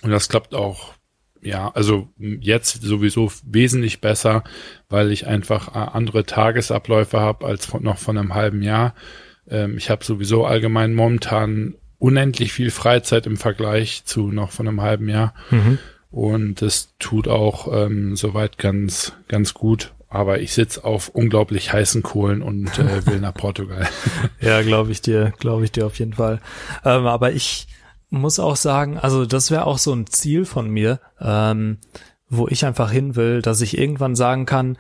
Und 0.02 0.12
das 0.12 0.30
klappt 0.30 0.54
auch, 0.54 0.94
ja, 1.42 1.70
also 1.74 2.10
jetzt 2.18 2.82
sowieso 2.82 3.32
wesentlich 3.46 4.02
besser, 4.02 4.44
weil 4.90 5.12
ich 5.12 5.28
einfach 5.28 5.76
äh, 5.76 5.90
andere 5.92 6.26
Tagesabläufe 6.26 7.20
habe 7.20 7.46
als 7.46 7.66
von, 7.66 7.84
noch 7.84 7.98
von 7.98 8.18
einem 8.18 8.34
halben 8.34 8.62
Jahr. 8.62 8.94
Ähm, 9.48 9.78
ich 9.78 9.90
habe 9.90 10.04
sowieso 10.04 10.46
allgemein 10.46 10.94
momentan 10.94 11.76
unendlich 12.00 12.54
viel 12.54 12.70
Freizeit 12.70 13.26
im 13.26 13.38
Vergleich 13.38 14.06
zu 14.06 14.32
noch 14.32 14.52
von 14.52 14.68
einem 14.68 14.82
halben 14.82 15.10
Jahr. 15.10 15.34
Mhm. 15.50 15.80
Und 16.12 16.62
das 16.62 16.96
tut 17.00 17.28
auch 17.28 17.72
ähm, 17.74 18.16
soweit 18.16 18.58
ganz, 18.58 19.14
ganz 19.28 19.54
gut 19.54 19.94
aber 20.10 20.40
ich 20.40 20.54
sitze 20.54 20.84
auf 20.84 21.10
unglaublich 21.10 21.74
heißen 21.74 22.02
Kohlen 22.04 22.42
und 22.42 22.80
äh, 22.80 23.06
will 23.06 23.20
nach 23.20 23.34
Portugal. 23.34 23.88
ja, 24.42 24.62
glaube 24.62 24.92
ich 24.92 25.02
dir, 25.02 25.34
glaube 25.40 25.66
ich 25.66 25.72
dir 25.72 25.86
auf 25.86 26.00
jeden 26.00 26.14
Fall. 26.14 26.40
Ähm, 26.86 27.06
aber 27.08 27.34
ich 27.34 27.68
muss 28.10 28.40
auch 28.40 28.56
sagen, 28.56 28.98
also 28.98 29.26
das 29.26 29.52
wäre 29.52 29.66
auch 29.66 29.78
so 29.78 29.94
ein 29.94 30.08
Ziel 30.08 30.46
von 30.46 30.70
mir, 30.70 31.00
ähm, 31.20 31.80
wo 32.30 32.48
ich 32.48 32.66
einfach 32.66 32.92
hin 32.92 33.16
will, 33.16 33.42
dass 33.42 33.62
ich 33.62 33.78
irgendwann 33.78 34.16
sagen 34.16 34.46
kann, 34.46 34.78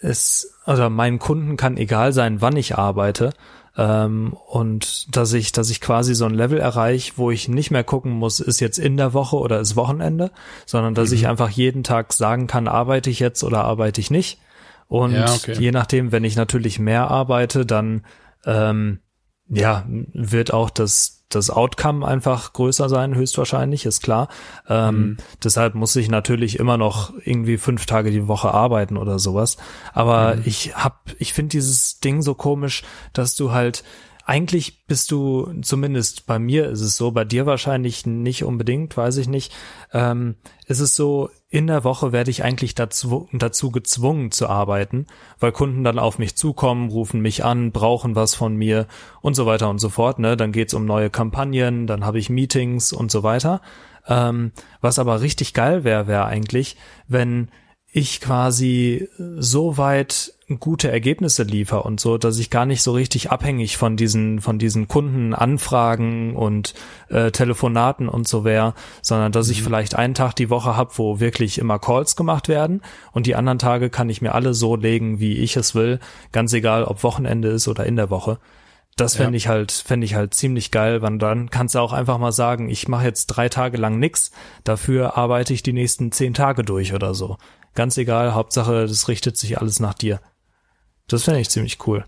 es, 0.00 0.54
oder 0.66 0.90
meinen 0.90 1.18
Kunden 1.18 1.56
kann 1.56 1.76
egal 1.76 2.12
sein, 2.12 2.40
wann 2.40 2.56
ich 2.56 2.76
arbeite. 2.76 3.30
Ähm, 3.76 4.36
und 4.48 5.16
dass 5.16 5.32
ich, 5.32 5.52
dass 5.52 5.70
ich 5.70 5.80
quasi 5.80 6.14
so 6.14 6.24
ein 6.24 6.34
Level 6.34 6.58
erreiche, 6.58 7.12
wo 7.16 7.30
ich 7.30 7.48
nicht 7.48 7.70
mehr 7.70 7.84
gucken 7.84 8.12
muss, 8.12 8.40
ist 8.40 8.58
jetzt 8.58 8.78
in 8.78 8.96
der 8.96 9.14
Woche 9.14 9.36
oder 9.36 9.60
ist 9.60 9.76
Wochenende, 9.76 10.32
sondern 10.66 10.94
dass 10.94 11.10
mhm. 11.10 11.14
ich 11.14 11.28
einfach 11.28 11.50
jeden 11.50 11.84
Tag 11.84 12.12
sagen 12.12 12.48
kann, 12.48 12.66
arbeite 12.66 13.08
ich 13.08 13.20
jetzt 13.20 13.44
oder 13.44 13.64
arbeite 13.64 14.00
ich 14.00 14.10
nicht. 14.10 14.40
Und 14.88 15.12
ja, 15.12 15.32
okay. 15.32 15.54
je 15.58 15.70
nachdem, 15.70 16.12
wenn 16.12 16.24
ich 16.24 16.36
natürlich 16.36 16.78
mehr 16.78 17.10
arbeite, 17.10 17.66
dann 17.66 18.04
ähm, 18.44 19.00
ja, 19.48 19.84
wird 19.86 20.52
auch 20.52 20.70
das, 20.70 21.24
das 21.28 21.50
Outcome 21.50 22.06
einfach 22.06 22.52
größer 22.52 22.88
sein, 22.88 23.14
höchstwahrscheinlich, 23.14 23.86
ist 23.86 24.02
klar. 24.02 24.28
Ähm, 24.68 24.96
mhm. 24.96 25.16
Deshalb 25.42 25.74
muss 25.74 25.94
ich 25.96 26.08
natürlich 26.08 26.58
immer 26.58 26.76
noch 26.76 27.12
irgendwie 27.24 27.58
fünf 27.58 27.86
Tage 27.86 28.10
die 28.10 28.28
Woche 28.28 28.52
arbeiten 28.52 28.96
oder 28.96 29.18
sowas. 29.18 29.56
Aber 29.92 30.36
mhm. 30.36 30.42
ich 30.44 30.74
hab, 30.74 31.10
ich 31.18 31.32
finde 31.32 31.50
dieses 31.50 32.00
Ding 32.00 32.22
so 32.22 32.34
komisch, 32.34 32.82
dass 33.12 33.36
du 33.36 33.52
halt 33.52 33.84
eigentlich 34.24 34.84
bist 34.86 35.10
du, 35.10 35.50
zumindest 35.62 36.26
bei 36.26 36.38
mir 36.38 36.68
ist 36.68 36.82
es 36.82 36.98
so, 36.98 37.12
bei 37.12 37.24
dir 37.24 37.46
wahrscheinlich 37.46 38.04
nicht 38.04 38.44
unbedingt, 38.44 38.94
weiß 38.94 39.16
ich 39.16 39.26
nicht, 39.26 39.54
ähm, 39.94 40.36
ist 40.66 40.80
es 40.80 40.94
so, 40.94 41.30
in 41.50 41.66
der 41.66 41.82
Woche 41.82 42.12
werde 42.12 42.30
ich 42.30 42.44
eigentlich 42.44 42.74
dazu, 42.74 43.28
dazu 43.32 43.70
gezwungen 43.70 44.30
zu 44.30 44.48
arbeiten, 44.48 45.06
weil 45.40 45.50
Kunden 45.50 45.82
dann 45.82 45.98
auf 45.98 46.18
mich 46.18 46.36
zukommen, 46.36 46.90
rufen 46.90 47.20
mich 47.20 47.42
an, 47.42 47.72
brauchen 47.72 48.14
was 48.14 48.34
von 48.34 48.54
mir 48.54 48.86
und 49.22 49.34
so 49.34 49.46
weiter 49.46 49.70
und 49.70 49.78
so 49.78 49.88
fort. 49.88 50.18
Ne? 50.18 50.36
Dann 50.36 50.52
geht's 50.52 50.74
um 50.74 50.84
neue 50.84 51.08
Kampagnen, 51.08 51.86
dann 51.86 52.04
habe 52.04 52.18
ich 52.18 52.28
Meetings 52.28 52.92
und 52.92 53.10
so 53.10 53.22
weiter. 53.22 53.62
Ähm, 54.06 54.52
was 54.82 54.98
aber 54.98 55.22
richtig 55.22 55.54
geil 55.54 55.84
wäre, 55.84 56.06
wäre 56.06 56.26
eigentlich, 56.26 56.76
wenn 57.08 57.48
ich 57.90 58.20
quasi 58.20 59.08
so 59.18 59.78
weit 59.78 60.34
gute 60.60 60.90
Ergebnisse 60.90 61.42
liefere 61.42 61.82
und 61.82 62.00
so, 62.00 62.16
dass 62.16 62.38
ich 62.38 62.50
gar 62.50 62.64
nicht 62.64 62.82
so 62.82 62.92
richtig 62.92 63.30
abhängig 63.30 63.76
von 63.76 63.96
diesen 63.96 64.40
von 64.40 64.58
diesen 64.58 64.88
Kundenanfragen 64.88 66.36
und 66.36 66.74
äh, 67.08 67.30
Telefonaten 67.30 68.08
und 68.08 68.26
so 68.26 68.44
wäre, 68.44 68.74
sondern 69.02 69.32
dass 69.32 69.48
mhm. 69.48 69.52
ich 69.52 69.62
vielleicht 69.62 69.94
einen 69.94 70.14
Tag 70.14 70.34
die 70.34 70.50
Woche 70.50 70.76
habe, 70.76 70.92
wo 70.96 71.20
wirklich 71.20 71.58
immer 71.58 71.78
Calls 71.78 72.16
gemacht 72.16 72.48
werden 72.48 72.82
und 73.12 73.26
die 73.26 73.34
anderen 73.34 73.58
Tage 73.58 73.90
kann 73.90 74.08
ich 74.08 74.22
mir 74.22 74.34
alle 74.34 74.54
so 74.54 74.76
legen, 74.76 75.20
wie 75.20 75.36
ich 75.36 75.56
es 75.56 75.74
will, 75.74 75.98
ganz 76.32 76.52
egal, 76.52 76.84
ob 76.84 77.02
Wochenende 77.02 77.48
ist 77.48 77.68
oder 77.68 77.84
in 77.84 77.96
der 77.96 78.10
Woche. 78.10 78.38
Das 78.96 79.14
fände 79.14 79.34
ja. 79.34 79.36
ich 79.36 79.48
halt, 79.48 79.70
fände 79.70 80.04
ich 80.04 80.14
halt 80.16 80.34
ziemlich 80.34 80.72
geil, 80.72 81.02
weil 81.02 81.18
dann 81.18 81.50
kannst 81.50 81.76
du 81.76 81.78
auch 81.78 81.92
einfach 81.92 82.18
mal 82.18 82.32
sagen, 82.32 82.68
ich 82.68 82.88
mache 82.88 83.04
jetzt 83.04 83.26
drei 83.26 83.48
Tage 83.48 83.76
lang 83.76 84.00
nix, 84.00 84.32
dafür 84.64 85.16
arbeite 85.16 85.54
ich 85.54 85.62
die 85.62 85.72
nächsten 85.72 86.10
zehn 86.10 86.34
Tage 86.34 86.64
durch 86.64 86.92
oder 86.92 87.14
so. 87.14 87.36
Ganz 87.74 87.96
egal, 87.96 88.34
Hauptsache, 88.34 88.86
das 88.86 89.08
richtet 89.08 89.36
sich 89.36 89.58
alles 89.58 89.80
nach 89.80 89.94
dir. 89.94 90.20
Das 91.06 91.24
fände 91.24 91.40
ich 91.40 91.48
ziemlich 91.48 91.86
cool. 91.86 92.04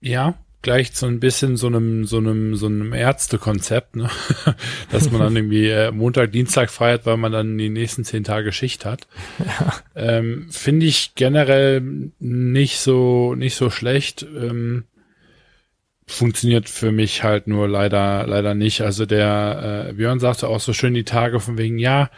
Ja, 0.00 0.34
gleich 0.62 0.90
so 0.94 1.06
ein 1.06 1.20
bisschen 1.20 1.56
so 1.56 1.68
einem, 1.68 2.06
so 2.06 2.18
einem, 2.18 2.56
so 2.56 2.66
einem 2.66 2.92
Ärztekonzept, 2.92 3.96
ne? 3.96 4.10
dass 4.90 5.10
man 5.10 5.20
dann 5.20 5.36
irgendwie 5.36 5.68
äh, 5.68 5.92
Montag, 5.92 6.32
Dienstag 6.32 6.70
feiert, 6.70 7.06
weil 7.06 7.16
man 7.16 7.32
dann 7.32 7.56
die 7.56 7.68
nächsten 7.68 8.04
zehn 8.04 8.24
Tage 8.24 8.52
Schicht 8.52 8.84
hat. 8.84 9.06
Ja. 9.38 9.74
Ähm, 9.94 10.48
Finde 10.50 10.86
ich 10.86 11.14
generell 11.14 12.10
nicht 12.18 12.78
so, 12.78 13.34
nicht 13.34 13.56
so 13.56 13.70
schlecht. 13.70 14.22
Ähm, 14.22 14.84
funktioniert 16.06 16.68
für 16.68 16.92
mich 16.92 17.22
halt 17.22 17.46
nur 17.46 17.68
leider, 17.68 18.26
leider 18.26 18.54
nicht. 18.54 18.80
Also 18.80 19.06
der 19.06 19.88
äh, 19.88 19.92
Björn 19.92 20.20
sagte 20.20 20.48
auch 20.48 20.60
so 20.60 20.72
schön 20.72 20.94
die 20.94 21.04
Tage 21.04 21.40
von 21.40 21.58
wegen, 21.58 21.78
ja, 21.78 22.10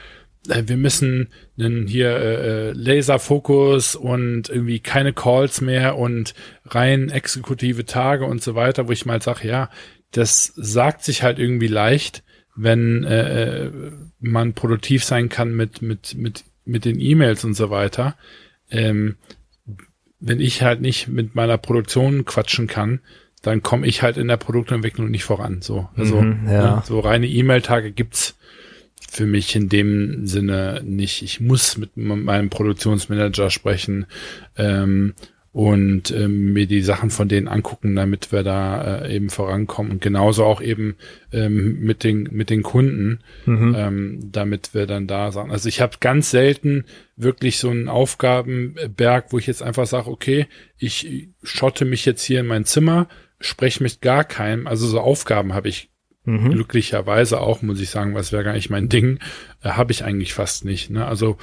wir 0.47 0.77
müssen 0.77 1.29
einen 1.59 1.87
hier 1.87 2.11
äh, 2.11 2.69
äh, 2.69 2.73
Laserfokus 2.73 3.95
und 3.95 4.49
irgendwie 4.49 4.81
keine 4.81 5.13
Calls 5.13 5.61
mehr 5.61 5.99
und 5.99 6.35
rein 6.67 7.11
exekutive 7.11 7.85
Tage 7.85 8.25
und 8.25 8.43
so 8.43 8.55
weiter, 8.55 8.89
wo 8.89 8.93
ich 8.93 9.07
mal 9.07 9.21
sage, 9.21 9.49
ja, 9.49 9.71
das 10.13 10.53
sagt 10.57 11.05
sich 11.05 11.23
halt 11.23 11.39
irgendwie 11.39 11.67
leicht, 11.67 12.23
wenn 12.57 13.05
äh, 13.05 13.67
äh, 13.67 13.71
man 14.21 14.55
produktiv 14.55 15.05
sein 15.05 15.29
kann 15.29 15.55
mit 15.55 15.83
mit 15.83 16.15
mit 16.17 16.45
mit 16.65 16.85
den 16.85 17.01
E-Mails 17.01 17.45
und 17.45 17.55
so 17.55 17.71
weiter. 17.71 18.17
Ähm, 18.71 19.17
wenn 20.21 20.41
ich 20.41 20.63
halt 20.63 20.81
nicht 20.81 21.09
mit 21.09 21.35
meiner 21.35 21.59
Produktion 21.59 22.25
quatschen 22.25 22.67
kann, 22.67 23.01
dann 23.43 23.63
komme 23.63 23.87
ich 23.87 24.03
halt 24.03 24.17
in 24.17 24.29
der 24.29 24.37
Produktentwicklung 24.37 25.11
nicht 25.11 25.25
voran. 25.25 25.63
So, 25.63 25.89
also 25.97 26.21
mhm, 26.21 26.49
ja. 26.49 26.77
ne, 26.77 26.83
so 26.85 26.99
reine 27.01 27.29
E-Mail-Tage 27.29 27.93
gibt's 27.93 28.37
für 29.11 29.27
mich 29.27 29.55
in 29.57 29.69
dem 29.69 30.27
Sinne 30.27 30.83
nicht. 30.85 31.23
Ich 31.23 31.41
muss 31.41 31.77
mit 31.79 31.97
meinem 31.97 32.51
Produktionsmanager 32.51 33.51
sprechen 33.51 34.07
ähm, 34.57 35.15
und 35.53 36.11
ähm, 36.11 36.53
mir 36.53 36.67
die 36.67 36.83
Sachen 36.83 37.11
von 37.11 37.29
denen 37.29 37.49
angucken, 37.49 37.97
damit 37.97 38.33
wir 38.33 38.43
da 38.43 38.99
äh, 38.99 39.17
eben 39.17 39.31
vorankommen 39.31 39.91
und 39.91 40.03
genauso 40.03 40.45
auch 40.45 40.61
eben 40.61 40.97
ähm, 41.33 41.81
mit 41.81 42.05
den 42.05 42.29
mit 42.31 42.51
den 42.51 42.63
Kunden, 42.63 43.21
mhm. 43.47 43.75
ähm, 43.77 44.29
damit 44.31 44.75
wir 44.75 44.87
dann 44.87 45.07
da 45.07 45.33
sagen. 45.33 45.51
Also 45.51 45.69
ich 45.69 45.81
habe 45.81 45.97
ganz 46.01 46.31
selten 46.31 46.85
wirklich 47.17 47.59
so 47.59 47.71
einen 47.71 47.89
Aufgabenberg, 47.89 49.33
wo 49.33 49.39
ich 49.39 49.47
jetzt 49.47 49.63
einfach 49.63 49.87
sage, 49.87 50.11
okay, 50.11 50.47
ich 50.77 51.29
schotte 51.43 51.87
mich 51.87 52.05
jetzt 52.05 52.23
hier 52.23 52.41
in 52.41 52.47
mein 52.47 52.65
Zimmer, 52.65 53.09
spreche 53.41 53.83
mit 53.83 54.03
gar 54.03 54.25
keinem. 54.25 54.67
Also 54.67 54.87
so 54.87 55.01
Aufgaben 55.01 55.55
habe 55.55 55.69
ich 55.69 55.91
mhm. 56.29 56.51
glücklicherweise 56.51 57.41
auch, 57.41 57.63
muss 57.63 57.81
ich 57.81 57.91
sagen, 57.91 58.15
was 58.15 58.33
wäre 58.33 58.45
gar 58.45 58.53
nicht 58.53 58.71
mein 58.71 58.89
Ding, 58.89 59.19
äh, 59.63 59.71
habe 59.71 59.93
ich 59.93 60.05
eigentlich 60.05 60.35
fast 60.35 60.65
nicht. 60.65 60.91
Ne? 60.91 61.07
Also 61.07 61.39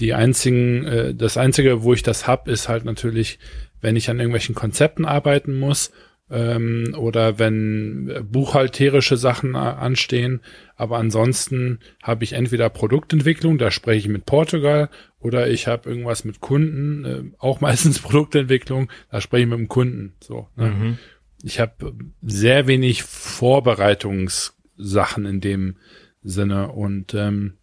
die 0.00 0.14
einzigen, 0.14 0.84
äh, 0.84 1.14
das 1.14 1.36
einzige, 1.36 1.82
wo 1.82 1.92
ich 1.92 2.02
das 2.02 2.26
hab, 2.26 2.48
ist 2.48 2.68
halt 2.68 2.84
natürlich, 2.84 3.38
wenn 3.80 3.96
ich 3.96 4.08
an 4.08 4.18
irgendwelchen 4.18 4.54
Konzepten 4.54 5.04
arbeiten 5.04 5.58
muss 5.58 5.92
ähm, 6.30 6.94
oder 6.96 7.38
wenn 7.38 8.26
buchhalterische 8.30 9.16
Sachen 9.16 9.54
äh, 9.54 9.58
anstehen. 9.58 10.40
Aber 10.76 10.98
ansonsten 10.98 11.80
habe 12.02 12.24
ich 12.24 12.32
entweder 12.32 12.70
Produktentwicklung, 12.70 13.58
da 13.58 13.70
spreche 13.70 13.98
ich 13.98 14.08
mit 14.08 14.24
Portugal, 14.24 14.88
oder 15.18 15.48
ich 15.48 15.66
habe 15.66 15.90
irgendwas 15.90 16.24
mit 16.24 16.40
Kunden, 16.40 17.04
äh, 17.04 17.22
auch 17.38 17.60
meistens 17.60 17.98
Produktentwicklung, 17.98 18.90
da 19.10 19.20
spreche 19.20 19.42
ich 19.42 19.50
mit 19.50 19.58
dem 19.58 19.68
Kunden. 19.68 20.14
So. 20.20 20.48
Ne? 20.56 20.66
Mhm 20.66 20.98
ich 21.42 21.60
habe 21.60 21.94
sehr 22.22 22.66
wenig 22.66 23.02
Vorbereitungssachen 23.02 25.26
in 25.26 25.40
dem 25.40 25.76
Sinne 26.22 26.72
und 26.72 27.14
ähm, 27.14 27.58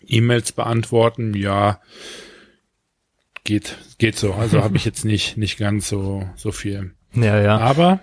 E-Mails 0.00 0.52
beantworten, 0.52 1.34
ja, 1.34 1.80
geht 3.44 3.76
geht 3.98 4.16
so. 4.16 4.32
Also 4.34 4.62
habe 4.62 4.76
ich 4.76 4.84
jetzt 4.90 5.04
nicht 5.04 5.36
nicht 5.36 5.58
ganz 5.58 5.88
so 5.88 6.28
so 6.36 6.52
viel. 6.52 6.92
Ja, 7.14 7.40
ja. 7.40 7.58
Aber 7.58 8.00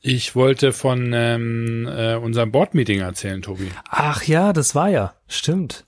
ich 0.00 0.36
wollte 0.36 0.72
von 0.72 1.12
ähm, 1.12 1.88
äh, 1.90 2.14
unserem 2.14 2.52
Board-Meeting 2.52 3.00
erzählen, 3.00 3.42
Tobi. 3.42 3.68
Ach 3.88 4.22
ja, 4.22 4.52
das 4.52 4.74
war 4.74 4.88
ja, 4.88 5.14
stimmt. 5.26 5.84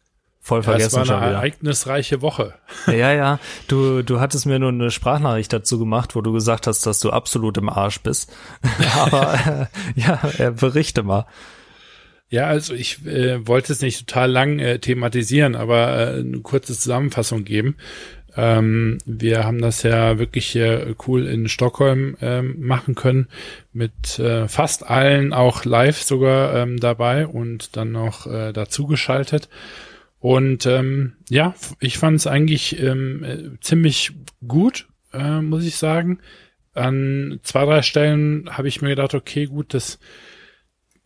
Voll 0.48 0.62
vergessen 0.62 1.00
das 1.00 1.08
war 1.10 1.20
eine 1.20 1.34
ereignisreiche 1.34 2.22
Woche. 2.22 2.54
Ja, 2.86 3.12
ja. 3.12 3.38
Du, 3.66 4.02
du 4.02 4.18
hattest 4.18 4.46
mir 4.46 4.58
nur 4.58 4.70
eine 4.70 4.90
Sprachnachricht 4.90 5.52
dazu 5.52 5.78
gemacht, 5.78 6.16
wo 6.16 6.22
du 6.22 6.32
gesagt 6.32 6.66
hast, 6.66 6.86
dass 6.86 7.00
du 7.00 7.10
absolut 7.10 7.58
im 7.58 7.68
Arsch 7.68 8.00
bist. 8.00 8.32
Aber 8.96 9.68
äh, 9.94 10.00
ja, 10.00 10.18
äh, 10.38 10.50
berichte 10.50 11.02
mal. 11.02 11.26
Ja, 12.30 12.46
also 12.46 12.72
ich 12.72 13.04
äh, 13.04 13.46
wollte 13.46 13.74
es 13.74 13.82
nicht 13.82 14.06
total 14.06 14.30
lang 14.30 14.58
äh, 14.58 14.78
thematisieren, 14.78 15.54
aber 15.54 15.96
äh, 15.96 16.20
eine 16.20 16.40
kurze 16.40 16.74
Zusammenfassung 16.74 17.44
geben. 17.44 17.76
Ähm, 18.36 18.98
wir 19.04 19.44
haben 19.44 19.60
das 19.60 19.82
ja 19.82 20.18
wirklich 20.18 20.46
hier 20.46 20.94
cool 21.06 21.26
in 21.26 21.48
Stockholm 21.48 22.16
ähm, 22.20 22.56
machen 22.58 22.94
können, 22.94 23.28
mit 23.72 24.18
äh, 24.18 24.48
fast 24.48 24.88
allen 24.88 25.32
auch 25.32 25.64
live 25.64 26.02
sogar 26.02 26.54
ähm, 26.54 26.78
dabei 26.78 27.26
und 27.26 27.76
dann 27.76 27.92
noch 27.92 28.26
äh, 28.26 28.52
dazugeschaltet. 28.52 29.48
Und 30.20 30.66
ähm, 30.66 31.14
ja, 31.28 31.54
ich 31.80 31.98
fand 31.98 32.16
es 32.16 32.26
eigentlich 32.26 32.80
ähm, 32.80 33.24
äh, 33.24 33.60
ziemlich 33.60 34.12
gut, 34.46 34.88
äh, 35.12 35.40
muss 35.40 35.64
ich 35.64 35.76
sagen. 35.76 36.18
An 36.74 37.40
zwei, 37.42 37.64
drei 37.64 37.82
Stellen 37.82 38.48
habe 38.50 38.68
ich 38.68 38.82
mir 38.82 38.90
gedacht, 38.90 39.14
okay, 39.14 39.46
gut, 39.46 39.74
das, 39.74 39.98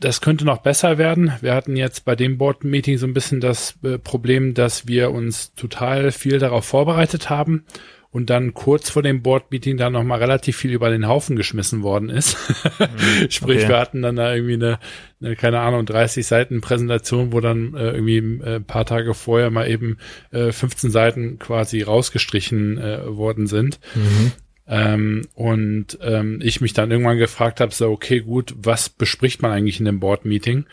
das 0.00 0.20
könnte 0.20 0.44
noch 0.44 0.58
besser 0.58 0.98
werden. 0.98 1.32
Wir 1.40 1.54
hatten 1.54 1.76
jetzt 1.76 2.04
bei 2.04 2.16
dem 2.16 2.38
Board-Meeting 2.38 2.98
so 2.98 3.06
ein 3.06 3.14
bisschen 3.14 3.40
das 3.40 3.78
äh, 3.82 3.98
Problem, 3.98 4.54
dass 4.54 4.86
wir 4.86 5.10
uns 5.10 5.54
total 5.54 6.10
viel 6.10 6.38
darauf 6.38 6.64
vorbereitet 6.64 7.30
haben 7.30 7.64
und 8.12 8.28
dann 8.28 8.52
kurz 8.52 8.90
vor 8.90 9.02
dem 9.02 9.22
Board-Meeting 9.22 9.78
dann 9.78 9.94
nochmal 9.94 10.18
relativ 10.18 10.58
viel 10.58 10.70
über 10.70 10.90
den 10.90 11.08
Haufen 11.08 11.34
geschmissen 11.34 11.82
worden 11.82 12.10
ist. 12.10 12.36
Mhm, 12.78 12.86
Sprich, 13.30 13.60
okay. 13.60 13.68
wir 13.70 13.78
hatten 13.78 14.02
dann 14.02 14.16
da 14.16 14.34
irgendwie 14.34 14.54
eine, 14.54 14.78
eine, 15.20 15.34
keine 15.34 15.60
Ahnung, 15.60 15.86
30 15.86 16.26
Seiten 16.26 16.60
Präsentation, 16.60 17.32
wo 17.32 17.40
dann 17.40 17.74
äh, 17.74 17.92
irgendwie 17.92 18.18
äh, 18.44 18.56
ein 18.56 18.64
paar 18.64 18.84
Tage 18.84 19.14
vorher 19.14 19.50
mal 19.50 19.68
eben 19.68 19.96
äh, 20.30 20.52
15 20.52 20.90
Seiten 20.90 21.38
quasi 21.38 21.80
rausgestrichen 21.80 22.78
äh, 22.78 23.16
worden 23.16 23.46
sind. 23.46 23.80
Mhm. 23.94 24.32
Ähm, 24.68 25.22
und 25.34 25.98
ähm, 26.02 26.40
ich 26.42 26.60
mich 26.60 26.74
dann 26.74 26.90
irgendwann 26.90 27.18
gefragt 27.18 27.60
habe, 27.60 27.74
so, 27.74 27.90
okay, 27.90 28.20
gut, 28.20 28.54
was 28.56 28.90
bespricht 28.90 29.42
man 29.42 29.50
eigentlich 29.50 29.80
in 29.80 29.86
dem 29.86 30.00
Board-Meeting? 30.00 30.66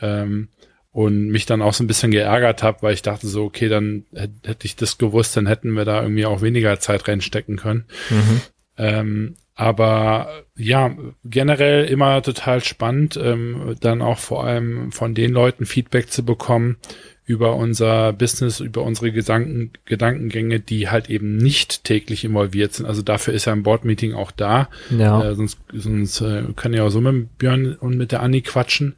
ähm, 0.00 0.48
und 0.96 1.28
mich 1.28 1.44
dann 1.44 1.60
auch 1.60 1.74
so 1.74 1.84
ein 1.84 1.88
bisschen 1.88 2.10
geärgert 2.10 2.62
habe, 2.62 2.78
weil 2.80 2.94
ich 2.94 3.02
dachte 3.02 3.26
so, 3.26 3.44
okay, 3.44 3.68
dann 3.68 4.06
hätte 4.14 4.64
ich 4.64 4.76
das 4.76 4.96
gewusst, 4.96 5.36
dann 5.36 5.46
hätten 5.46 5.72
wir 5.72 5.84
da 5.84 6.00
irgendwie 6.00 6.24
auch 6.24 6.40
weniger 6.40 6.80
Zeit 6.80 7.06
reinstecken 7.06 7.58
können. 7.58 7.84
Mhm. 8.08 8.40
Ähm, 8.78 9.34
aber 9.54 10.44
ja, 10.56 10.96
generell 11.22 11.84
immer 11.84 12.22
total 12.22 12.64
spannend, 12.64 13.20
ähm, 13.22 13.76
dann 13.80 14.00
auch 14.00 14.18
vor 14.18 14.44
allem 14.44 14.90
von 14.90 15.14
den 15.14 15.32
Leuten 15.32 15.66
Feedback 15.66 16.10
zu 16.10 16.24
bekommen 16.24 16.78
über 17.26 17.56
unser 17.56 18.12
Business, 18.12 18.60
über 18.60 18.82
unsere 18.82 19.10
Gedanken, 19.10 19.72
Gedankengänge, 19.84 20.60
die 20.60 20.88
halt 20.88 21.10
eben 21.10 21.36
nicht 21.36 21.82
täglich 21.82 22.24
involviert 22.24 22.72
sind. 22.72 22.86
Also 22.86 23.02
dafür 23.02 23.34
ist 23.34 23.46
ja 23.46 23.52
ein 23.52 23.64
Board-Meeting 23.64 24.14
auch 24.14 24.30
da. 24.30 24.68
Ja. 24.96 25.22
Äh, 25.30 25.34
sonst 25.34 25.58
sonst 25.72 26.20
äh, 26.20 26.44
kann 26.54 26.72
ja 26.72 26.84
auch 26.84 26.90
so 26.90 27.00
mit 27.00 27.36
Björn 27.38 27.74
und 27.74 27.98
mit 27.98 28.12
der 28.12 28.22
Anni 28.22 28.42
quatschen. 28.42 28.94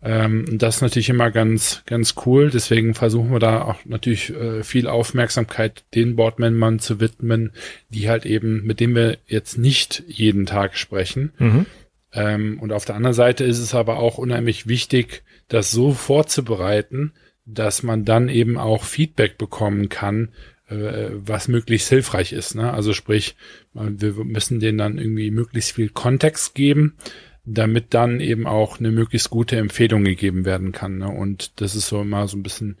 Ähm, 0.00 0.44
das 0.58 0.76
ist 0.76 0.82
natürlich 0.82 1.08
immer 1.08 1.32
ganz, 1.32 1.82
ganz 1.86 2.14
cool. 2.24 2.50
Deswegen 2.50 2.94
versuchen 2.94 3.32
wir 3.32 3.40
da 3.40 3.62
auch 3.62 3.84
natürlich 3.84 4.30
äh, 4.30 4.62
viel 4.62 4.86
Aufmerksamkeit 4.86 5.82
den 5.96 6.14
Boardmembern 6.14 6.78
zu 6.78 7.00
widmen, 7.00 7.50
die 7.88 8.08
halt 8.08 8.26
eben, 8.26 8.64
mit 8.64 8.78
denen 8.78 8.94
wir 8.94 9.18
jetzt 9.26 9.58
nicht 9.58 10.04
jeden 10.06 10.46
Tag 10.46 10.76
sprechen. 10.76 11.32
Mhm. 11.38 11.66
Ähm, 12.12 12.60
und 12.60 12.72
auf 12.72 12.84
der 12.84 12.94
anderen 12.94 13.14
Seite 13.14 13.42
ist 13.42 13.58
es 13.58 13.74
aber 13.74 13.98
auch 13.98 14.18
unheimlich 14.18 14.68
wichtig, 14.68 15.24
das 15.48 15.72
so 15.72 15.92
vorzubereiten, 15.92 17.12
dass 17.46 17.82
man 17.82 18.04
dann 18.04 18.28
eben 18.28 18.58
auch 18.58 18.84
Feedback 18.84 19.38
bekommen 19.38 19.88
kann, 19.88 20.28
äh, 20.68 21.08
was 21.12 21.48
möglichst 21.48 21.88
hilfreich 21.88 22.32
ist. 22.32 22.54
Ne? 22.54 22.72
Also 22.72 22.92
sprich, 22.92 23.36
wir 23.72 24.12
müssen 24.24 24.60
denen 24.60 24.78
dann 24.78 24.98
irgendwie 24.98 25.30
möglichst 25.30 25.72
viel 25.72 25.88
Kontext 25.88 26.54
geben, 26.54 26.96
damit 27.44 27.94
dann 27.94 28.20
eben 28.20 28.46
auch 28.46 28.78
eine 28.78 28.90
möglichst 28.90 29.30
gute 29.30 29.56
Empfehlung 29.56 30.04
gegeben 30.04 30.44
werden 30.44 30.72
kann. 30.72 30.98
Ne? 30.98 31.08
Und 31.08 31.60
das 31.60 31.74
ist 31.74 31.88
so 31.88 32.02
immer 32.02 32.28
so 32.28 32.36
ein 32.36 32.42
bisschen 32.42 32.76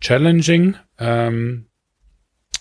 challenging. 0.00 0.76
Ähm, 0.98 1.66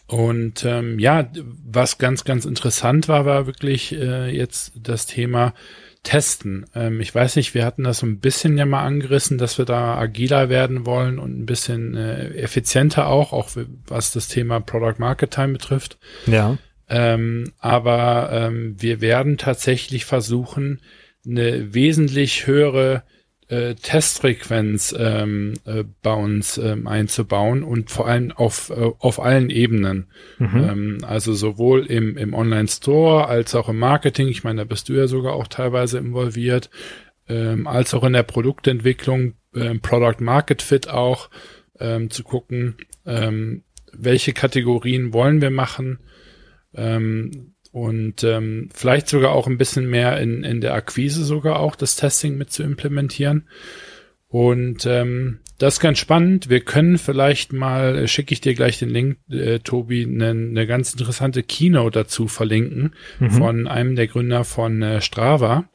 Und 0.07 0.63
ähm, 0.63 0.99
ja, 0.99 1.29
was 1.65 1.97
ganz, 1.97 2.23
ganz 2.23 2.45
interessant 2.45 3.07
war, 3.07 3.25
war 3.25 3.47
wirklich 3.47 3.91
äh, 3.91 4.29
jetzt 4.29 4.73
das 4.75 5.07
Thema 5.07 5.53
Testen. 6.05 6.65
Ähm, 6.73 7.01
ich 7.01 7.13
weiß 7.13 7.35
nicht, 7.35 7.53
wir 7.53 7.65
hatten 7.65 7.83
das 7.83 7.97
so 7.97 8.05
ein 8.05 8.19
bisschen 8.19 8.57
ja 8.57 8.65
mal 8.65 8.83
angerissen, 8.83 9.37
dass 9.37 9.57
wir 9.57 9.65
da 9.65 9.97
agiler 9.97 10.47
werden 10.47 10.85
wollen 10.85 11.19
und 11.19 11.37
ein 11.37 11.45
bisschen 11.45 11.95
äh, 11.95 12.29
effizienter 12.35 13.07
auch, 13.07 13.33
auch 13.33 13.49
was 13.87 14.13
das 14.13 14.29
Thema 14.29 14.61
Product 14.61 14.99
Market 14.99 15.31
Time 15.31 15.53
betrifft. 15.53 15.97
Ja. 16.27 16.57
Ähm, 16.87 17.51
aber 17.59 18.29
ähm, 18.31 18.75
wir 18.79 19.01
werden 19.01 19.37
tatsächlich 19.37 20.05
versuchen, 20.05 20.79
eine 21.27 21.73
wesentlich 21.73 22.45
höhere 22.45 23.03
äh, 23.47 23.75
Testfrequenz 23.75 24.95
ähm, 24.97 25.53
äh, 25.65 25.83
bei 26.01 26.13
uns 26.13 26.57
ähm, 26.57 26.87
einzubauen 26.87 27.63
und 27.63 27.91
vor 27.91 28.07
allem 28.07 28.31
auf, 28.31 28.71
äh, 28.71 28.91
auf 28.99 29.19
allen 29.19 29.49
Ebenen. 29.49 30.07
Mhm. 30.39 30.55
Ähm, 30.55 30.97
also 31.05 31.33
sowohl 31.33 31.85
im, 31.85 32.17
im 32.17 32.33
Online-Store 32.33 33.27
als 33.27 33.53
auch 33.53 33.69
im 33.69 33.77
Marketing, 33.77 34.27
ich 34.27 34.43
meine, 34.43 34.61
da 34.61 34.65
bist 34.65 34.89
du 34.89 34.93
ja 34.93 35.07
sogar 35.07 35.33
auch 35.33 35.47
teilweise 35.47 35.99
involviert, 35.99 36.69
ähm, 37.27 37.67
als 37.67 37.93
auch 37.93 38.03
in 38.03 38.13
der 38.13 38.23
Produktentwicklung, 38.23 39.33
ähm, 39.55 39.79
Product 39.79 40.21
Market 40.21 40.61
Fit 40.61 40.89
auch, 40.89 41.29
ähm, 41.79 42.09
zu 42.09 42.23
gucken, 42.23 42.77
ähm, 43.05 43.63
welche 43.93 44.33
Kategorien 44.33 45.13
wollen 45.13 45.41
wir 45.41 45.51
machen, 45.51 45.99
ähm, 46.73 47.54
und 47.75 48.23
ähm, 48.23 48.69
vielleicht 48.73 49.09
sogar 49.09 49.33
auch 49.33 49.47
ein 49.47 49.57
bisschen 49.57 49.89
mehr 49.89 50.17
in, 50.21 50.45
in 50.45 50.61
der 50.61 50.75
Akquise 50.75 51.25
sogar 51.25 51.59
auch 51.59 51.75
das 51.75 51.97
Testing 51.97 52.37
mit 52.37 52.49
zu 52.49 52.63
implementieren. 52.63 53.49
Und 54.29 54.85
ähm, 54.85 55.39
das 55.57 55.73
ist 55.73 55.79
ganz 55.81 55.99
spannend. 55.99 56.47
Wir 56.47 56.61
können 56.61 56.97
vielleicht 56.97 57.51
mal, 57.51 57.97
äh, 57.97 58.07
schicke 58.07 58.31
ich 58.31 58.39
dir 58.39 58.53
gleich 58.53 58.79
den 58.79 58.87
Link, 58.87 59.17
äh, 59.29 59.59
Tobi, 59.59 60.05
eine 60.05 60.33
ne 60.33 60.65
ganz 60.67 60.93
interessante 60.93 61.43
Keynote 61.43 61.99
dazu 61.99 62.29
verlinken 62.29 62.95
mhm. 63.19 63.31
von 63.31 63.67
einem 63.67 63.97
der 63.97 64.07
Gründer 64.07 64.45
von 64.45 64.81
äh, 64.81 65.01
Strava 65.01 65.67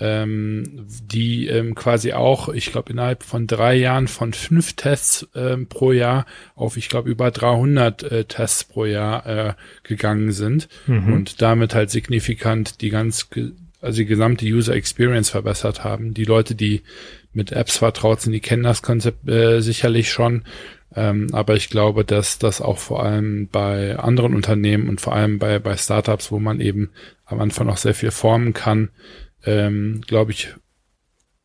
ähm, 0.00 0.86
die 0.86 1.46
ähm, 1.48 1.74
quasi 1.74 2.12
auch, 2.12 2.48
ich 2.48 2.70
glaube, 2.70 2.92
innerhalb 2.92 3.22
von 3.22 3.46
drei 3.46 3.74
Jahren 3.74 4.08
von 4.08 4.32
fünf 4.32 4.74
Tests 4.74 5.28
ähm, 5.34 5.66
pro 5.66 5.92
Jahr 5.92 6.26
auf, 6.54 6.76
ich 6.76 6.88
glaube, 6.88 7.10
über 7.10 7.30
300 7.30 8.02
äh, 8.04 8.24
Tests 8.24 8.64
pro 8.64 8.84
Jahr 8.84 9.26
äh, 9.26 9.54
gegangen 9.82 10.32
sind 10.32 10.68
mhm. 10.86 11.12
und 11.12 11.42
damit 11.42 11.74
halt 11.74 11.90
signifikant 11.90 12.80
die 12.80 12.90
ganz, 12.90 13.28
also 13.80 13.96
die 13.96 14.06
gesamte 14.06 14.46
User 14.46 14.74
Experience 14.74 15.30
verbessert 15.30 15.82
haben. 15.82 16.14
Die 16.14 16.24
Leute, 16.24 16.54
die 16.54 16.82
mit 17.32 17.52
Apps 17.52 17.78
vertraut 17.78 18.20
sind, 18.20 18.32
die 18.32 18.40
kennen 18.40 18.62
das 18.62 18.82
Konzept 18.82 19.28
äh, 19.28 19.60
sicherlich 19.60 20.10
schon. 20.10 20.44
Ähm, 20.94 21.28
aber 21.32 21.54
ich 21.54 21.68
glaube, 21.68 22.04
dass 22.04 22.38
das 22.38 22.60
auch 22.60 22.78
vor 22.78 23.02
allem 23.02 23.48
bei 23.48 23.98
anderen 23.98 24.34
Unternehmen 24.34 24.88
und 24.88 25.00
vor 25.00 25.14
allem 25.14 25.38
bei, 25.38 25.58
bei 25.58 25.76
Startups, 25.76 26.32
wo 26.32 26.38
man 26.38 26.60
eben 26.60 26.90
am 27.26 27.40
Anfang 27.40 27.66
noch 27.66 27.76
sehr 27.76 27.94
viel 27.94 28.10
formen 28.10 28.54
kann, 28.54 28.88
ähm, 29.44 30.02
glaube 30.06 30.32
ich, 30.32 30.54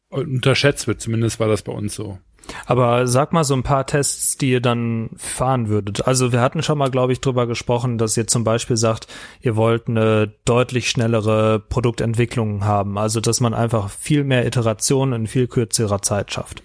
unterschätzt 0.10 0.88
wird. 0.88 1.02
Zumindest 1.02 1.40
war 1.40 1.48
das 1.48 1.62
bei 1.62 1.72
uns 1.72 1.96
so. 1.96 2.20
Aber 2.66 3.08
sag 3.08 3.32
mal 3.34 3.44
so 3.44 3.54
ein 3.54 3.64
paar 3.64 3.86
Tests, 3.86 4.38
die 4.38 4.52
ihr 4.52 4.62
dann 4.62 5.12
fahren 5.16 5.70
würdet. 5.70 6.08
Also 6.08 6.32
wir 6.32 6.42
hatten 6.42 6.62
schon 6.62 6.78
mal, 6.78 6.92
glaube 6.92 7.14
ich, 7.14 7.22
drüber 7.22 7.48
gesprochen, 7.48 7.98
dass 7.98 8.18
ihr 8.18 8.28
zum 8.28 8.44
Beispiel 8.44 8.78
sagt, 8.78 9.08
ihr 9.42 9.56
wollt 9.56 9.88
eine 9.88 10.34
deutlich 10.46 10.90
schnellere 10.90 11.60
Produktentwicklung 11.60 12.66
haben. 12.66 12.98
Also 12.98 13.22
dass 13.22 13.40
man 13.40 13.54
einfach 13.54 13.90
viel 13.90 14.24
mehr 14.24 14.46
Iterationen 14.46 15.22
in 15.22 15.28
viel 15.28 15.48
kürzerer 15.48 16.02
Zeit 16.02 16.34
schafft. 16.34 16.64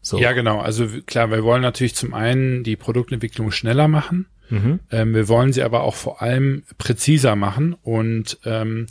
So. 0.00 0.18
Ja, 0.18 0.32
genau. 0.32 0.60
Also 0.60 0.86
klar, 1.06 1.30
wir 1.30 1.44
wollen 1.44 1.62
natürlich 1.62 1.94
zum 1.94 2.12
einen 2.12 2.62
die 2.62 2.76
Produktentwicklung 2.76 3.50
schneller 3.50 3.88
machen. 3.88 4.26
Mhm. 4.50 4.80
Ähm, 4.90 5.14
wir 5.14 5.28
wollen 5.28 5.52
sie 5.52 5.62
aber 5.62 5.82
auch 5.82 5.94
vor 5.94 6.20
allem 6.20 6.64
präziser 6.76 7.36
machen 7.36 7.74
und 7.82 8.38
ähm, 8.44 8.86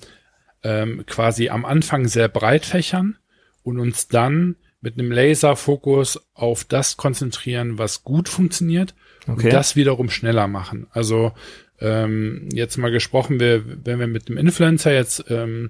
ähm, 0.63 1.03
quasi 1.05 1.49
am 1.49 1.65
Anfang 1.65 2.07
sehr 2.07 2.27
breit 2.27 2.65
fächern 2.65 3.17
und 3.63 3.79
uns 3.79 4.07
dann 4.07 4.55
mit 4.81 4.99
einem 4.99 5.11
Laserfokus 5.11 6.21
auf 6.33 6.65
das 6.65 6.97
konzentrieren, 6.97 7.77
was 7.77 8.03
gut 8.03 8.27
funktioniert 8.27 8.93
okay. 9.27 9.45
und 9.45 9.53
das 9.53 9.75
wiederum 9.75 10.09
schneller 10.09 10.47
machen. 10.47 10.87
Also 10.91 11.31
ähm, 11.79 12.49
jetzt 12.53 12.77
mal 12.77 12.91
gesprochen, 12.91 13.39
wir, 13.39 13.63
wenn 13.85 13.99
wir 13.99 14.07
mit 14.07 14.29
dem 14.29 14.37
Influencer 14.37 14.93
jetzt 14.93 15.25
ähm, 15.29 15.69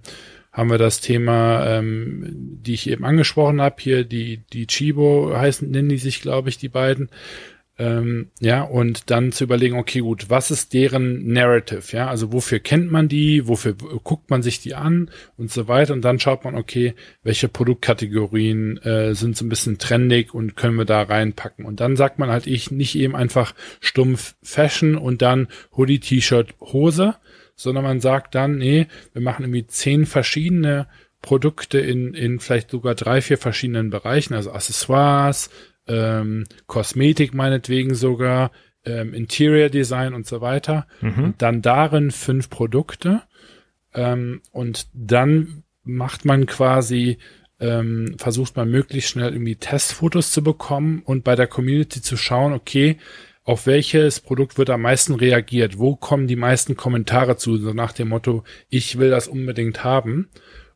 haben 0.52 0.70
wir 0.70 0.78
das 0.78 1.02
Thema, 1.02 1.66
ähm, 1.66 2.60
die 2.64 2.76
ich 2.76 2.90
eben 2.90 3.06
angesprochen 3.06 3.60
habe, 3.60 3.76
hier 3.80 4.04
die 4.04 4.42
die 4.54 4.68
Chibo 4.68 5.34
heißen, 5.36 5.70
nennen 5.70 5.90
die 5.90 5.98
sich, 5.98 6.22
glaube 6.22 6.50
ich, 6.50 6.60
die 6.60 6.70
beiden. 6.70 7.10
Ähm, 7.80 8.30
ja, 8.40 8.62
und 8.62 9.10
dann 9.10 9.32
zu 9.32 9.44
überlegen, 9.44 9.78
okay, 9.78 10.02
gut, 10.02 10.30
was 10.30 10.52
ist 10.52 10.74
deren 10.74 11.26
Narrative? 11.28 11.82
Ja, 11.92 12.08
also 12.08 12.32
wofür 12.32 12.60
kennt 12.60 12.92
man 12.92 13.08
die? 13.08 13.48
Wofür 13.48 13.74
guckt 13.74 14.30
man 14.30 14.44
sich 14.44 14.60
die 14.62 14.76
an? 14.76 15.10
Und 15.38 15.52
so 15.52 15.68
weiter. 15.68 15.94
Und 15.94 16.04
dann 16.04 16.20
schaut 16.20 16.44
man, 16.44 16.56
okay, 16.56 16.94
welche 17.24 17.48
Produktkategorien 17.48 18.78
äh, 18.84 19.16
sind 19.16 19.36
so 19.36 19.44
ein 19.44 19.50
bisschen 19.50 19.80
trendig 19.80 20.36
und 20.36 20.56
können 20.56 20.78
wir 20.78 20.86
da 20.86 21.02
reinpacken? 21.02 21.66
Und 21.66 21.80
dann 21.80 21.96
sagt 21.96 22.20
man 22.20 22.30
halt, 22.30 22.46
ich 22.46 22.70
nicht 22.70 22.96
eben 22.96 23.16
einfach 23.16 23.56
stumpf 23.80 24.36
Fashion 24.44 24.96
und 24.96 25.24
dann 25.24 25.48
Hoodie, 25.76 26.00
T-Shirt, 26.00 26.54
Hose, 26.62 27.16
sondern 27.56 27.84
man 27.84 28.02
sagt 28.02 28.36
dann, 28.36 28.58
nee, 28.58 28.86
wir 29.14 29.22
machen 29.24 29.46
irgendwie 29.46 29.66
zehn 29.66 30.06
verschiedene 30.06 30.88
Produkte 31.24 31.80
in, 31.80 32.14
in 32.14 32.40
vielleicht 32.40 32.70
sogar 32.70 32.94
drei, 32.94 33.22
vier 33.22 33.40
verschiedenen 33.40 33.90
Bereichen, 33.90 34.36
also 34.36 34.52
Accessoires, 34.52 35.50
ähm, 35.88 36.46
Kosmetik 36.68 37.34
meinetwegen 37.34 37.96
sogar, 37.96 38.52
ähm, 38.86 39.14
Interior 39.14 39.70
Design 39.70 40.14
und 40.14 40.26
so 40.26 40.42
weiter. 40.42 40.88
Mhm. 41.02 41.24
Und 41.24 41.42
dann 41.42 41.62
darin 41.62 42.12
fünf 42.12 42.50
Produkte. 42.50 43.22
Ähm, 43.94 44.42
und 44.52 44.88
dann 44.94 45.64
macht 45.84 46.26
man 46.26 46.46
quasi, 46.46 47.18
ähm, 47.60 48.16
versucht 48.18 48.56
man 48.56 48.70
möglichst 48.70 49.12
schnell 49.12 49.34
irgendwie 49.34 49.56
Testfotos 49.56 50.32
zu 50.32 50.44
bekommen 50.44 51.02
und 51.06 51.24
bei 51.24 51.36
der 51.36 51.48
Community 51.48 52.02
zu 52.02 52.18
schauen, 52.18 52.54
okay, 52.54 52.98
auf 53.46 53.68
welches 53.68 54.22
Produkt 54.22 54.58
wird 54.58 54.70
am 54.70 54.82
meisten 54.82 55.16
reagiert? 55.16 55.78
Wo 55.78 55.96
kommen 55.96 56.28
die 56.28 56.38
meisten 56.38 56.78
Kommentare 56.78 57.36
zu? 57.36 57.58
So 57.58 57.74
nach 57.74 57.92
dem 57.92 58.10
Motto, 58.10 58.44
ich 58.70 58.98
will 59.00 59.10
das 59.10 59.28
unbedingt 59.28 59.84
haben. 59.84 60.30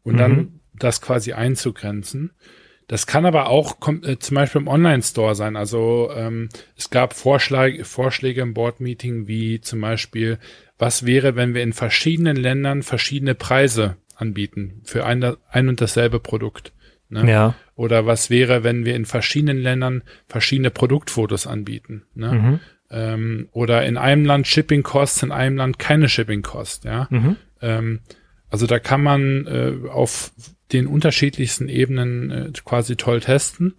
Und 0.03 0.15
mhm. 0.15 0.17
dann 0.17 0.59
das 0.73 1.01
quasi 1.01 1.33
einzugrenzen. 1.33 2.31
Das 2.87 3.05
kann 3.05 3.25
aber 3.25 3.49
auch 3.49 3.77
äh, 4.03 4.17
zum 4.17 4.35
Beispiel 4.35 4.61
im 4.61 4.67
Online-Store 4.67 5.35
sein. 5.35 5.55
Also 5.55 6.09
ähm, 6.15 6.49
es 6.77 6.89
gab 6.89 7.13
Vorschläge, 7.13 7.83
Vorschläge 7.83 8.41
im 8.41 8.53
Board-Meeting, 8.53 9.27
wie 9.27 9.59
zum 9.59 9.81
Beispiel, 9.81 10.39
was 10.77 11.05
wäre, 11.05 11.35
wenn 11.35 11.53
wir 11.53 11.63
in 11.63 11.73
verschiedenen 11.73 12.37
Ländern 12.37 12.83
verschiedene 12.83 13.35
Preise 13.35 13.97
anbieten 14.15 14.81
für 14.83 15.05
ein, 15.05 15.35
ein 15.49 15.69
und 15.69 15.81
dasselbe 15.81 16.19
Produkt. 16.19 16.71
Ne? 17.09 17.29
Ja. 17.29 17.55
Oder 17.75 18.05
was 18.05 18.29
wäre, 18.29 18.63
wenn 18.63 18.85
wir 18.85 18.95
in 18.95 19.05
verschiedenen 19.05 19.59
Ländern 19.59 20.03
verschiedene 20.27 20.71
Produktfotos 20.71 21.45
anbieten. 21.45 22.03
Ne? 22.15 22.31
Mhm. 22.31 22.59
Ähm, 22.89 23.49
oder 23.51 23.85
in 23.85 23.97
einem 23.97 24.23
Land 24.23 24.47
Shipping 24.47 24.83
Costs, 24.83 25.23
in 25.23 25.31
einem 25.31 25.57
Land 25.57 25.77
keine 25.77 26.07
Shipping 26.07 26.41
Cost. 26.41 26.85
Ja. 26.85 27.07
Mhm. 27.09 27.35
Ähm, 27.61 27.99
also 28.49 28.65
da 28.65 28.79
kann 28.79 29.03
man 29.03 29.45
äh, 29.45 29.89
auf 29.89 30.31
den 30.73 30.87
unterschiedlichsten 30.87 31.69
Ebenen 31.69 32.31
äh, 32.31 32.51
quasi 32.63 32.95
toll 32.95 33.19
testen. 33.19 33.75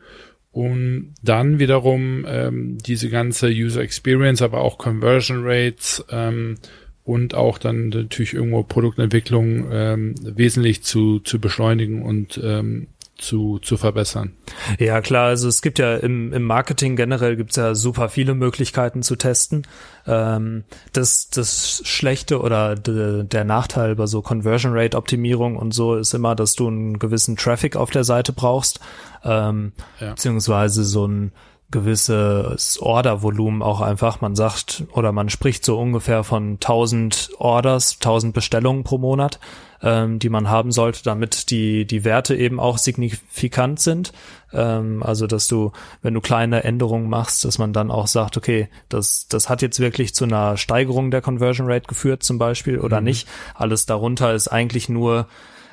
Und 0.50 1.14
dann 1.22 1.58
wiederum 1.58 2.24
ähm, 2.26 2.78
diese 2.78 3.10
ganze 3.10 3.48
User 3.48 3.82
Experience, 3.82 4.42
aber 4.42 4.60
auch 4.60 4.78
Conversion 4.78 5.42
Rates 5.44 6.04
ähm, 6.10 6.56
und 7.04 7.34
auch 7.34 7.58
dann 7.58 7.90
natürlich 7.90 8.34
irgendwo 8.34 8.62
Produktentwicklung 8.62 9.68
ähm, 9.70 10.14
wesentlich 10.20 10.82
zu, 10.82 11.20
zu 11.20 11.38
beschleunigen 11.38 12.02
und 12.02 12.40
ähm, 12.42 12.88
zu, 13.18 13.58
zu 13.58 13.76
verbessern. 13.76 14.32
Ja, 14.78 15.00
klar, 15.00 15.26
also 15.26 15.48
es 15.48 15.60
gibt 15.60 15.78
ja 15.78 15.96
im, 15.96 16.32
im 16.32 16.44
Marketing 16.44 16.94
generell 16.96 17.36
gibt's 17.36 17.56
ja 17.56 17.74
super 17.74 18.08
viele 18.08 18.34
Möglichkeiten 18.34 19.02
zu 19.02 19.16
testen. 19.16 19.66
Ähm, 20.06 20.64
das, 20.92 21.28
das 21.28 21.82
Schlechte 21.84 22.40
oder 22.40 22.76
de, 22.76 23.24
der 23.24 23.44
Nachteil 23.44 23.96
bei 23.96 24.06
so 24.06 24.22
Conversion 24.22 24.72
Rate 24.72 24.96
Optimierung 24.96 25.56
und 25.56 25.74
so 25.74 25.96
ist 25.96 26.14
immer, 26.14 26.36
dass 26.36 26.54
du 26.54 26.68
einen 26.68 26.98
gewissen 27.00 27.36
Traffic 27.36 27.76
auf 27.76 27.90
der 27.90 28.04
Seite 28.04 28.32
brauchst, 28.32 28.80
ähm, 29.24 29.72
ja. 30.00 30.10
beziehungsweise 30.10 30.84
so 30.84 31.06
ein 31.06 31.32
gewisses 31.70 32.78
Ordervolumen 32.80 33.62
auch 33.62 33.80
einfach. 33.80 34.20
Man 34.20 34.34
sagt 34.34 34.84
oder 34.92 35.12
man 35.12 35.28
spricht 35.28 35.64
so 35.64 35.78
ungefähr 35.78 36.24
von 36.24 36.54
1000 36.54 37.30
Orders, 37.38 37.94
1000 38.00 38.32
Bestellungen 38.34 38.84
pro 38.84 38.98
Monat 38.98 39.38
ähm, 39.82 40.18
die 40.18 40.28
man 40.28 40.48
haben 40.48 40.72
sollte, 40.72 41.02
damit 41.04 41.50
die, 41.50 41.86
die 41.86 42.04
Werte 42.04 42.34
eben 42.34 42.58
auch 42.60 42.78
signifikant 42.78 43.80
sind. 43.80 44.12
Ähm, 44.52 45.02
also, 45.02 45.26
dass 45.26 45.48
du, 45.48 45.72
wenn 46.02 46.14
du 46.14 46.20
kleine 46.20 46.64
Änderungen 46.64 47.08
machst, 47.08 47.44
dass 47.44 47.58
man 47.58 47.72
dann 47.72 47.90
auch 47.90 48.06
sagt, 48.06 48.36
okay, 48.36 48.68
das, 48.88 49.28
das 49.28 49.48
hat 49.48 49.62
jetzt 49.62 49.80
wirklich 49.80 50.14
zu 50.14 50.24
einer 50.24 50.56
Steigerung 50.56 51.10
der 51.10 51.22
Conversion 51.22 51.70
Rate 51.70 51.86
geführt 51.86 52.22
zum 52.22 52.38
Beispiel 52.38 52.78
oder 52.78 53.00
mhm. 53.00 53.04
nicht. 53.04 53.28
Alles 53.54 53.86
darunter 53.86 54.34
ist 54.34 54.48
eigentlich 54.48 54.88
nur, 54.88 55.28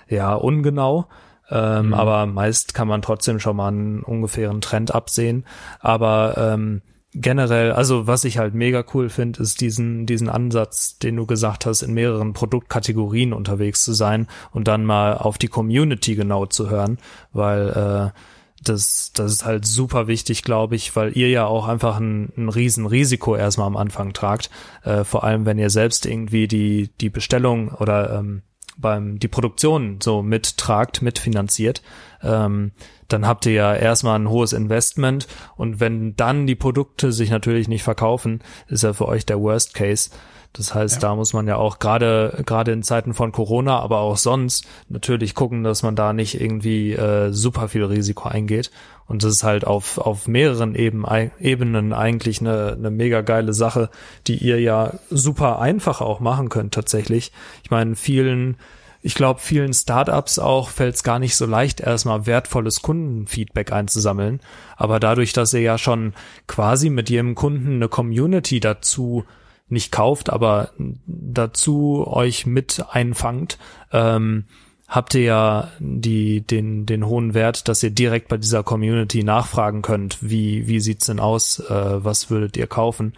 ja, 0.07 0.33
ungenau. 0.33 1.07
Ähm, 1.49 1.87
mhm. 1.87 1.93
Aber 1.93 2.25
meist 2.25 2.73
kann 2.73 2.87
man 2.87 3.01
trotzdem 3.01 3.39
schon 3.39 3.57
mal 3.57 3.69
einen 3.69 4.03
ungefähren 4.03 4.61
Trend 4.61 4.93
absehen. 4.93 5.45
Aber 5.79 6.35
ähm, 6.37 6.81
generell, 7.15 7.71
also 7.71 8.07
was 8.07 8.25
ich 8.25 8.37
halt 8.37 8.53
mega 8.53 8.83
cool 8.93 9.09
finde, 9.09 9.41
ist 9.41 9.61
diesen, 9.61 10.05
diesen 10.05 10.29
Ansatz, 10.29 10.99
den 10.99 11.15
du 11.15 11.25
gesagt 11.25 11.65
hast, 11.65 11.81
in 11.81 11.93
mehreren 11.93 12.33
Produktkategorien 12.33 13.33
unterwegs 13.33 13.83
zu 13.83 13.93
sein 13.93 14.27
und 14.51 14.67
dann 14.67 14.85
mal 14.85 15.17
auf 15.17 15.37
die 15.37 15.47
Community 15.47 16.15
genau 16.15 16.45
zu 16.45 16.69
hören, 16.69 16.97
weil 17.31 17.69
äh, 18.13 18.19
das, 18.63 19.11
das 19.13 19.31
ist 19.31 19.45
halt 19.45 19.65
super 19.65 20.07
wichtig, 20.07 20.43
glaube 20.43 20.75
ich, 20.75 20.95
weil 20.95 21.15
ihr 21.15 21.29
ja 21.29 21.45
auch 21.45 21.67
einfach 21.67 21.99
ein, 21.99 22.33
ein 22.35 22.49
riesen 22.49 22.85
Risiko 22.85 23.35
erstmal 23.35 23.67
am 23.67 23.77
Anfang 23.77 24.13
tragt. 24.13 24.49
Äh, 24.83 25.03
vor 25.03 25.23
allem, 25.23 25.45
wenn 25.45 25.59
ihr 25.59 25.69
selbst 25.69 26.05
irgendwie 26.05 26.47
die, 26.47 26.89
die 26.99 27.09
Bestellung 27.09 27.69
oder 27.69 28.19
ähm, 28.19 28.41
beim 28.77 29.19
die 29.19 29.27
Produktion 29.27 29.99
so 30.01 30.21
mittragt, 30.21 31.01
mitfinanziert, 31.01 31.81
ähm, 32.21 32.71
dann 33.07 33.27
habt 33.27 33.45
ihr 33.45 33.53
ja 33.53 33.75
erstmal 33.75 34.19
ein 34.19 34.29
hohes 34.29 34.53
Investment 34.53 35.27
und 35.55 35.79
wenn 35.79 36.15
dann 36.15 36.47
die 36.47 36.55
Produkte 36.55 37.11
sich 37.11 37.29
natürlich 37.29 37.67
nicht 37.67 37.83
verkaufen, 37.83 38.41
ist 38.67 38.83
ja 38.83 38.93
für 38.93 39.07
euch 39.07 39.25
der 39.25 39.39
Worst 39.39 39.73
Case. 39.73 40.09
Das 40.57 40.73
heißt, 40.73 40.95
ja. 40.95 41.09
da 41.09 41.15
muss 41.15 41.33
man 41.33 41.47
ja 41.47 41.57
auch 41.57 41.79
gerade 41.79 42.41
gerade 42.45 42.71
in 42.71 42.81
Zeiten 42.81 43.13
von 43.13 43.31
Corona, 43.31 43.79
aber 43.79 43.99
auch 43.99 44.17
sonst 44.17 44.65
natürlich 44.87 45.35
gucken, 45.35 45.63
dass 45.63 45.83
man 45.83 45.95
da 45.95 46.13
nicht 46.13 46.39
irgendwie 46.39 46.93
äh, 46.93 47.31
super 47.33 47.67
viel 47.67 47.83
Risiko 47.83 48.29
eingeht. 48.29 48.71
Und 49.07 49.23
das 49.23 49.33
ist 49.33 49.43
halt 49.43 49.67
auf 49.67 49.97
auf 49.97 50.27
mehreren 50.27 50.73
Eben, 50.75 51.05
Ebenen 51.39 51.93
eigentlich 51.93 52.39
eine, 52.39 52.73
eine 52.77 52.89
mega 52.89 53.21
geile 53.21 53.53
Sache, 53.53 53.89
die 54.27 54.37
ihr 54.37 54.59
ja 54.61 54.93
super 55.09 55.59
einfach 55.59 55.99
auch 55.99 56.21
machen 56.21 56.49
könnt 56.49 56.73
tatsächlich. 56.73 57.31
Ich 57.63 57.71
meine, 57.71 57.95
vielen 57.95 58.57
ich 59.01 59.13
glaube, 59.13 59.39
vielen 59.39 59.71
Startups 59.71 60.39
auch 60.39 60.69
fällt 60.69 60.95
es 60.95 61.03
gar 61.03 61.19
nicht 61.19 61.35
so 61.35 61.45
leicht, 61.45 61.79
erstmal 61.79 62.25
wertvolles 62.25 62.81
Kundenfeedback 62.81 63.71
einzusammeln. 63.71 64.39
Aber 64.77 64.99
dadurch, 64.99 65.31
dass 65.31 65.53
ihr 65.53 65.61
ja 65.61 65.77
schon 65.77 66.15
quasi 66.47 66.89
mit 66.89 67.11
jedem 67.11 67.35
Kunden 67.35 67.75
eine 67.75 67.87
Community 67.87 68.59
dazu 68.59 69.23
nicht 69.67 69.91
kauft, 69.91 70.29
aber 70.29 70.71
dazu 71.07 72.05
euch 72.07 72.45
mit 72.45 72.83
einfangt, 72.89 73.57
ähm, 73.91 74.45
habt 74.87 75.15
ihr 75.15 75.21
ja 75.21 75.71
die, 75.79 76.41
den, 76.41 76.85
den 76.85 77.05
hohen 77.05 77.33
Wert, 77.33 77.67
dass 77.67 77.81
ihr 77.81 77.89
direkt 77.89 78.27
bei 78.27 78.37
dieser 78.37 78.63
Community 78.63 79.23
nachfragen 79.23 79.81
könnt, 79.81 80.19
wie, 80.21 80.67
wie 80.67 80.79
sieht's 80.79 81.07
denn 81.07 81.19
aus, 81.19 81.59
äh, 81.59 82.03
was 82.03 82.29
würdet 82.29 82.57
ihr 82.57 82.67
kaufen? 82.67 83.13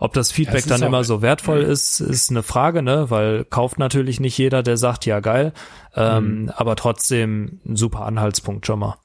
Ob 0.00 0.12
das 0.12 0.32
Feedback 0.32 0.66
das 0.66 0.80
dann 0.80 0.82
immer 0.82 1.04
so 1.04 1.22
wertvoll 1.22 1.62
ist, 1.62 2.00
ist 2.00 2.30
eine 2.30 2.42
Frage, 2.42 2.82
ne? 2.82 3.10
Weil 3.10 3.44
kauft 3.44 3.78
natürlich 3.78 4.20
nicht 4.20 4.36
jeder, 4.36 4.62
der 4.62 4.76
sagt, 4.76 5.06
ja 5.06 5.20
geil, 5.20 5.52
ähm, 5.94 6.42
mhm. 6.42 6.50
aber 6.50 6.76
trotzdem 6.76 7.60
ein 7.64 7.76
super 7.76 8.04
Anhaltspunkt 8.04 8.66
schon 8.66 8.80
mal. 8.80 8.96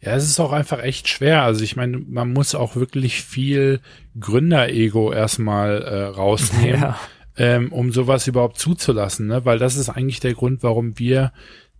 Ja, 0.00 0.14
es 0.14 0.24
ist 0.24 0.38
auch 0.38 0.52
einfach 0.52 0.82
echt 0.82 1.08
schwer. 1.08 1.42
Also 1.42 1.64
ich 1.64 1.74
meine, 1.74 1.98
man 1.98 2.32
muss 2.32 2.54
auch 2.54 2.76
wirklich 2.76 3.22
viel 3.22 3.80
Gründerego 4.18 5.12
erstmal 5.12 5.82
äh, 5.82 6.02
rausnehmen, 6.04 6.80
ja. 6.80 6.98
ähm, 7.36 7.72
um 7.72 7.90
sowas 7.90 8.28
überhaupt 8.28 8.58
zuzulassen, 8.58 9.26
ne? 9.26 9.44
Weil 9.44 9.58
das 9.58 9.76
ist 9.76 9.88
eigentlich 9.88 10.20
der 10.20 10.34
Grund, 10.34 10.62
warum 10.62 10.98
wir 10.98 11.32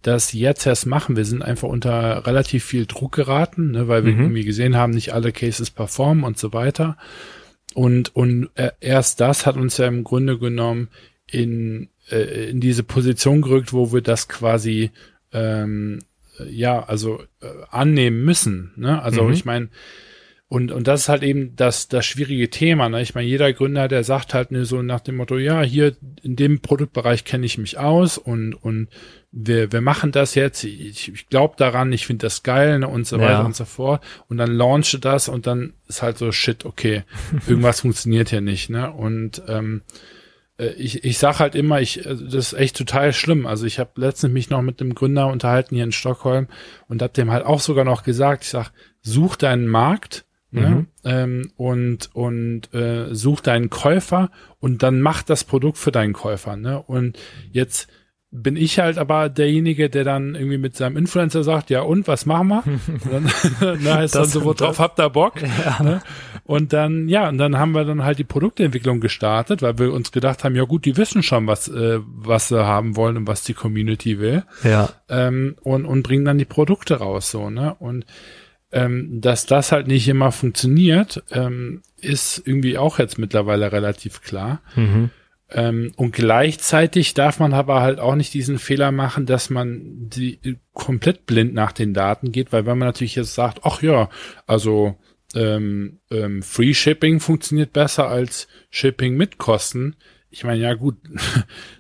das 0.03 0.33
jetzt 0.33 0.67
erst 0.67 0.87
machen. 0.87 1.17
Wir 1.17 1.25
sind 1.25 1.43
einfach 1.43 1.69
unter 1.69 2.27
relativ 2.27 2.65
viel 2.65 2.87
Druck 2.87 3.13
geraten, 3.13 3.73
ne? 3.73 3.89
weil 3.89 4.05
wir 4.05 4.13
mhm. 4.13 4.21
irgendwie 4.21 4.45
gesehen 4.45 4.77
haben, 4.77 4.93
nicht 4.93 5.13
alle 5.13 5.33
Cases 5.33 5.71
performen 5.71 6.25
und 6.25 6.39
so 6.39 6.53
weiter. 6.53 6.97
Und, 7.75 8.15
und 8.15 8.51
äh, 8.55 8.71
erst 8.81 9.21
das 9.21 9.45
hat 9.45 9.57
uns 9.57 9.77
ja 9.77 9.87
im 9.87 10.05
Grunde 10.05 10.39
genommen 10.39 10.89
in, 11.27 11.89
äh, 12.11 12.51
in 12.51 12.61
diese 12.61 12.85
Position 12.85 13.43
gerückt, 13.43 13.73
wo 13.73 13.93
wir 13.93 14.01
das 14.01 14.29
quasi 14.29 14.91
ähm, 15.33 15.99
ja, 16.47 16.85
also 16.85 17.23
äh, 17.41 17.47
annehmen 17.71 18.25
müssen. 18.25 18.73
Ne? 18.77 19.01
Also 19.03 19.25
mhm. 19.25 19.33
ich 19.33 19.45
meine, 19.45 19.69
und, 20.51 20.73
und 20.73 20.89
das 20.89 21.03
ist 21.03 21.09
halt 21.11 21.23
eben 21.23 21.55
das, 21.57 21.89
das 21.89 22.07
schwierige 22.07 22.49
Thema. 22.49 22.89
Ne? 22.89 23.03
Ich 23.03 23.15
meine, 23.15 23.29
jeder 23.29 23.53
Gründer, 23.53 23.87
der 23.87 24.03
sagt 24.03 24.33
halt 24.33 24.51
ne, 24.51 24.65
so 24.65 24.81
nach 24.81 25.01
dem 25.01 25.17
Motto, 25.17 25.37
ja, 25.37 25.61
hier 25.61 25.95
in 26.23 26.37
dem 26.37 26.61
Produktbereich 26.61 27.25
kenne 27.25 27.45
ich 27.45 27.59
mich 27.59 27.77
aus 27.77 28.17
und, 28.17 28.55
und 28.55 28.89
wir, 29.31 29.73
wir 29.73 29.83
machen 29.83 30.11
das 30.11 30.35
jetzt, 30.35 30.65
ich, 30.65 31.13
ich 31.13 31.29
glaube 31.29 31.57
daran, 31.59 31.93
ich 31.93 32.07
finde 32.07 32.27
das 32.27 32.43
geil 32.43 32.79
ne, 32.79 32.89
und 32.89 33.07
so 33.07 33.21
weiter 33.21 33.45
und 33.45 33.55
so 33.55 33.67
fort. 33.67 34.03
Und 34.29 34.39
dann 34.39 34.51
launche 34.51 34.99
das 34.99 35.29
und 35.29 35.47
dann 35.47 35.75
ist 35.87 36.01
halt 36.01 36.17
so, 36.17 36.33
shit, 36.33 36.65
okay, 36.65 37.05
irgendwas 37.47 37.83
funktioniert 37.83 38.31
hier 38.31 38.41
nicht. 38.41 38.71
Ne? 38.71 38.91
Und 38.91 39.43
ähm, 39.49 39.83
äh, 39.87 40.18
ich, 40.65 41.05
ich 41.05 41.19
sag 41.19 41.39
halt 41.39 41.55
immer, 41.55 41.81
ich, 41.81 42.07
also 42.07 42.25
das 42.25 42.53
ist 42.53 42.53
echt 42.53 42.77
total 42.77 43.13
schlimm. 43.13 43.47
Also 43.47 43.67
ich 43.67 43.79
habe 43.79 43.91
letztens 43.97 44.33
mich 44.33 44.51
noch 44.51 44.63
mit 44.63 44.81
dem 44.81 44.95
Gründer 44.95 45.29
unterhalten 45.29 45.75
hier 45.75 45.85
in 45.85 45.93
Stockholm 45.93 46.49
und 46.89 47.03
hab 47.03 47.15
dem 47.15 47.31
halt 47.31 47.47
auch 47.47 47.61
sogar 47.61 47.85
noch 47.85 48.03
gesagt, 48.03 48.45
ich 48.45 48.51
sag, 48.51 48.73
such 49.01 49.37
deinen 49.37 49.69
Markt, 49.69 50.25
Ne? 50.51 50.69
Mhm. 50.71 50.87
Ähm, 51.05 51.53
und 51.57 52.09
und 52.15 52.73
äh, 52.73 53.15
such 53.15 53.43
deinen 53.43 53.69
Käufer 53.69 54.31
und 54.61 54.83
dann 54.83 55.03
mach 55.03 55.23
das 55.23 55.45
Produkt 55.45 55.77
für 55.77 55.93
deinen 55.93 56.15
Käufer. 56.15 56.57
Ne? 56.57 56.81
Und 56.81 57.19
jetzt 57.53 57.89
bin 58.31 58.57
ich 58.57 58.79
halt 58.79 58.99
aber 58.99 59.29
derjenige, 59.29 59.91
der 59.91 60.05
dann 60.05 60.35
irgendwie 60.35 60.59
mit 60.59 60.77
seinem 60.77 60.97
Influencer 60.97 61.45
sagt, 61.45 61.69
ja 61.71 61.83
und, 61.83 62.09
was 62.09 62.25
machen 62.27 62.49
wir? 62.49 62.63
Und 62.67 63.13
dann 63.61 63.83
ne, 63.83 63.95
heißt 63.95 64.15
das 64.15 64.33
dann 64.33 64.43
so, 64.43 64.45
worauf 64.45 64.79
habt 64.79 64.99
ihr 64.99 65.11
Bock? 65.11 65.35
Ja. 65.43 65.83
Ne? 65.83 66.03
Und 66.49 66.73
dann, 66.73 67.09
ja, 67.09 67.29
und 67.29 67.37
dann 67.37 67.59
haben 67.59 67.73
wir 67.73 67.85
dann 67.85 68.05
halt 68.05 68.19
die 68.19 68.25
Produktentwicklung 68.25 69.01
gestartet, 69.01 69.61
weil 69.61 69.79
wir 69.79 69.93
uns 69.93 70.13
gedacht 70.13 70.45
haben, 70.45 70.57
ja 70.57 70.65
gut, 70.65 70.87
die 70.87 70.97
wissen 70.97 71.23
schon, 71.23 71.47
was, 71.47 71.69
äh, 71.69 71.99
was 72.07 72.49
sie 72.49 72.65
haben 72.65 72.97
wollen 72.97 73.19
und 73.19 73.27
was 73.27 73.45
die 73.45 73.53
Community 73.53 74.19
will. 74.19 74.45
Ja. 74.65 74.89
Ähm, 75.11 75.57
und, 75.61 75.85
und 75.85 76.05
bringen 76.05 76.25
dann 76.25 76.39
die 76.39 76.47
Produkte 76.47 77.01
raus, 77.01 77.31
so, 77.31 77.51
ne? 77.51 77.75
Und 77.79 78.07
ähm, 78.73 79.21
dass 79.21 79.45
das 79.45 79.73
halt 79.73 79.89
nicht 79.89 80.09
immer 80.09 80.33
funktioniert, 80.33 81.23
ähm, 81.33 81.83
ist 82.01 82.41
irgendwie 82.47 82.79
auch 82.79 82.99
jetzt 82.99 83.19
mittlerweile 83.19 83.71
relativ 83.71 84.23
klar. 84.23 84.63
Mhm. 84.75 85.11
Ähm, 85.51 85.93
und 85.97 86.13
gleichzeitig 86.13 87.13
darf 87.13 87.41
man 87.41 87.53
aber 87.53 87.83
halt 87.83 88.01
auch 88.01 88.15
nicht 88.15 88.33
diesen 88.33 88.59
Fehler 88.59 88.91
machen, 88.91 89.27
dass 89.27 89.51
man 89.51 89.83
die 90.09 90.57
komplett 90.73 91.27
blind 91.27 91.53
nach 91.53 91.73
den 91.73 91.93
Daten 91.93 92.33
geht, 92.33 92.55
weil 92.55 92.65
wenn 92.65 92.79
man 92.79 92.89
natürlich 92.89 93.17
jetzt 93.17 93.35
sagt, 93.35 93.61
ach 93.65 93.83
ja, 93.83 94.09
also 94.47 94.97
ähm, 95.35 96.01
ähm, 96.11 96.43
Free 96.43 96.75
Shipping 96.75 97.21
funktioniert 97.21 97.73
besser 97.73 98.09
als 98.09 98.49
Shipping 98.71 99.17
mit 99.17 99.39
Kosten, 99.39 99.97
ich 100.31 100.45
meine, 100.45 100.61
ja 100.61 100.75
gut, 100.75 100.97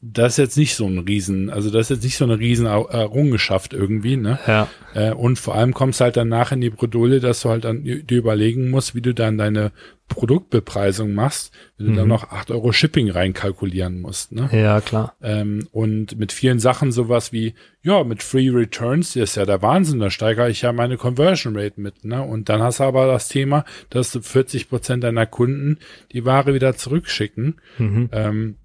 das 0.00 0.34
ist 0.34 0.38
jetzt 0.38 0.56
nicht 0.56 0.74
so 0.74 0.86
ein 0.86 0.98
Riesen, 0.98 1.50
also 1.50 1.70
das 1.70 1.90
ist 1.90 1.96
jetzt 1.96 2.04
nicht 2.04 2.16
so 2.16 2.24
eine 2.24 2.38
Riesen 2.38 2.66
Errungenschaft 2.66 3.72
irgendwie, 3.72 4.16
ne? 4.16 4.38
Ja. 4.46 4.68
Äh, 4.94 5.12
und 5.12 5.38
vor 5.38 5.54
allem 5.54 5.74
kommst 5.74 6.00
halt 6.00 6.16
danach 6.16 6.52
in 6.52 6.60
die 6.60 6.70
Bredouille, 6.70 7.20
dass 7.20 7.42
du 7.42 7.50
halt 7.50 7.64
dann 7.64 7.84
dir 7.84 8.18
überlegen 8.18 8.70
musst, 8.70 8.94
wie 8.94 9.02
du 9.02 9.14
dann 9.14 9.38
deine 9.38 9.72
Produktbepreisung 10.08 11.14
machst, 11.14 11.52
wenn 11.76 11.88
du 11.88 11.92
dann 11.94 12.04
mhm. 12.04 12.10
noch 12.10 12.30
acht 12.30 12.50
Euro 12.50 12.72
Shipping 12.72 13.10
reinkalkulieren 13.10 14.00
musst. 14.00 14.32
Ne? 14.32 14.48
Ja, 14.52 14.80
klar. 14.80 15.16
Ähm, 15.20 15.66
und 15.72 16.16
mit 16.18 16.32
vielen 16.32 16.60
Sachen 16.60 16.92
sowas 16.92 17.32
wie, 17.32 17.54
ja, 17.82 18.04
mit 18.04 18.22
Free 18.22 18.50
Returns, 18.50 19.14
das 19.14 19.30
ist 19.30 19.36
ja 19.36 19.44
der 19.44 19.62
Wahnsinn, 19.62 19.98
da 19.98 20.10
steigere 20.10 20.48
ich 20.48 20.62
ja 20.62 20.72
meine 20.72 20.96
Conversion 20.96 21.56
Rate 21.56 21.80
mit. 21.80 22.04
Ne? 22.04 22.22
Und 22.22 22.48
dann 22.48 22.62
hast 22.62 22.78
du 22.78 22.84
aber 22.84 23.06
das 23.06 23.28
Thema, 23.28 23.64
dass 23.90 24.12
du 24.12 24.20
40 24.20 24.68
Prozent 24.68 25.02
deiner 25.02 25.26
Kunden 25.26 25.78
die 26.12 26.24
Ware 26.24 26.54
wieder 26.54 26.76
zurückschicken. 26.76 27.56
Mhm. 27.78 28.08
Ähm, 28.12 28.56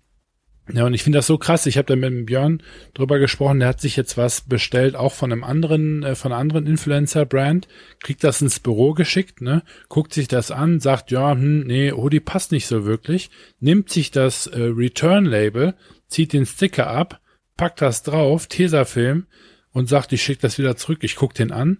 ja, 0.71 0.85
und 0.85 0.93
ich 0.93 1.03
finde 1.03 1.17
das 1.17 1.27
so 1.27 1.37
krass. 1.37 1.65
Ich 1.65 1.77
habe 1.77 1.87
da 1.87 1.95
mit 1.95 2.27
Björn 2.27 2.61
drüber 2.93 3.19
gesprochen. 3.19 3.59
Der 3.59 3.69
hat 3.69 3.81
sich 3.81 3.95
jetzt 3.95 4.15
was 4.15 4.41
bestellt, 4.41 4.95
auch 4.95 5.11
von 5.11 5.31
einem 5.31 5.43
anderen, 5.43 6.03
äh, 6.03 6.15
von 6.15 6.31
einer 6.31 6.39
anderen 6.39 6.67
Influencer-Brand, 6.67 7.67
kriegt 7.99 8.23
das 8.23 8.41
ins 8.41 8.59
Büro 8.59 8.93
geschickt, 8.93 9.41
ne, 9.41 9.63
guckt 9.89 10.13
sich 10.13 10.27
das 10.27 10.51
an, 10.51 10.79
sagt, 10.79 11.11
ja, 11.11 11.31
hm, 11.31 11.61
nee, 11.61 11.91
oh, 11.91 12.09
die 12.09 12.19
passt 12.19 12.51
nicht 12.51 12.67
so 12.67 12.85
wirklich, 12.85 13.31
nimmt 13.59 13.89
sich 13.89 14.11
das 14.11 14.47
äh, 14.47 14.61
Return-Label, 14.61 15.73
zieht 16.07 16.33
den 16.33 16.45
Sticker 16.45 16.87
ab, 16.87 17.21
packt 17.57 17.81
das 17.81 18.03
drauf, 18.03 18.47
Tesafilm 18.47 19.25
und 19.71 19.89
sagt, 19.89 20.13
ich 20.13 20.21
schicke 20.21 20.41
das 20.41 20.57
wieder 20.57 20.75
zurück. 20.75 20.99
Ich 21.03 21.15
guck 21.15 21.33
den 21.33 21.51
an. 21.51 21.79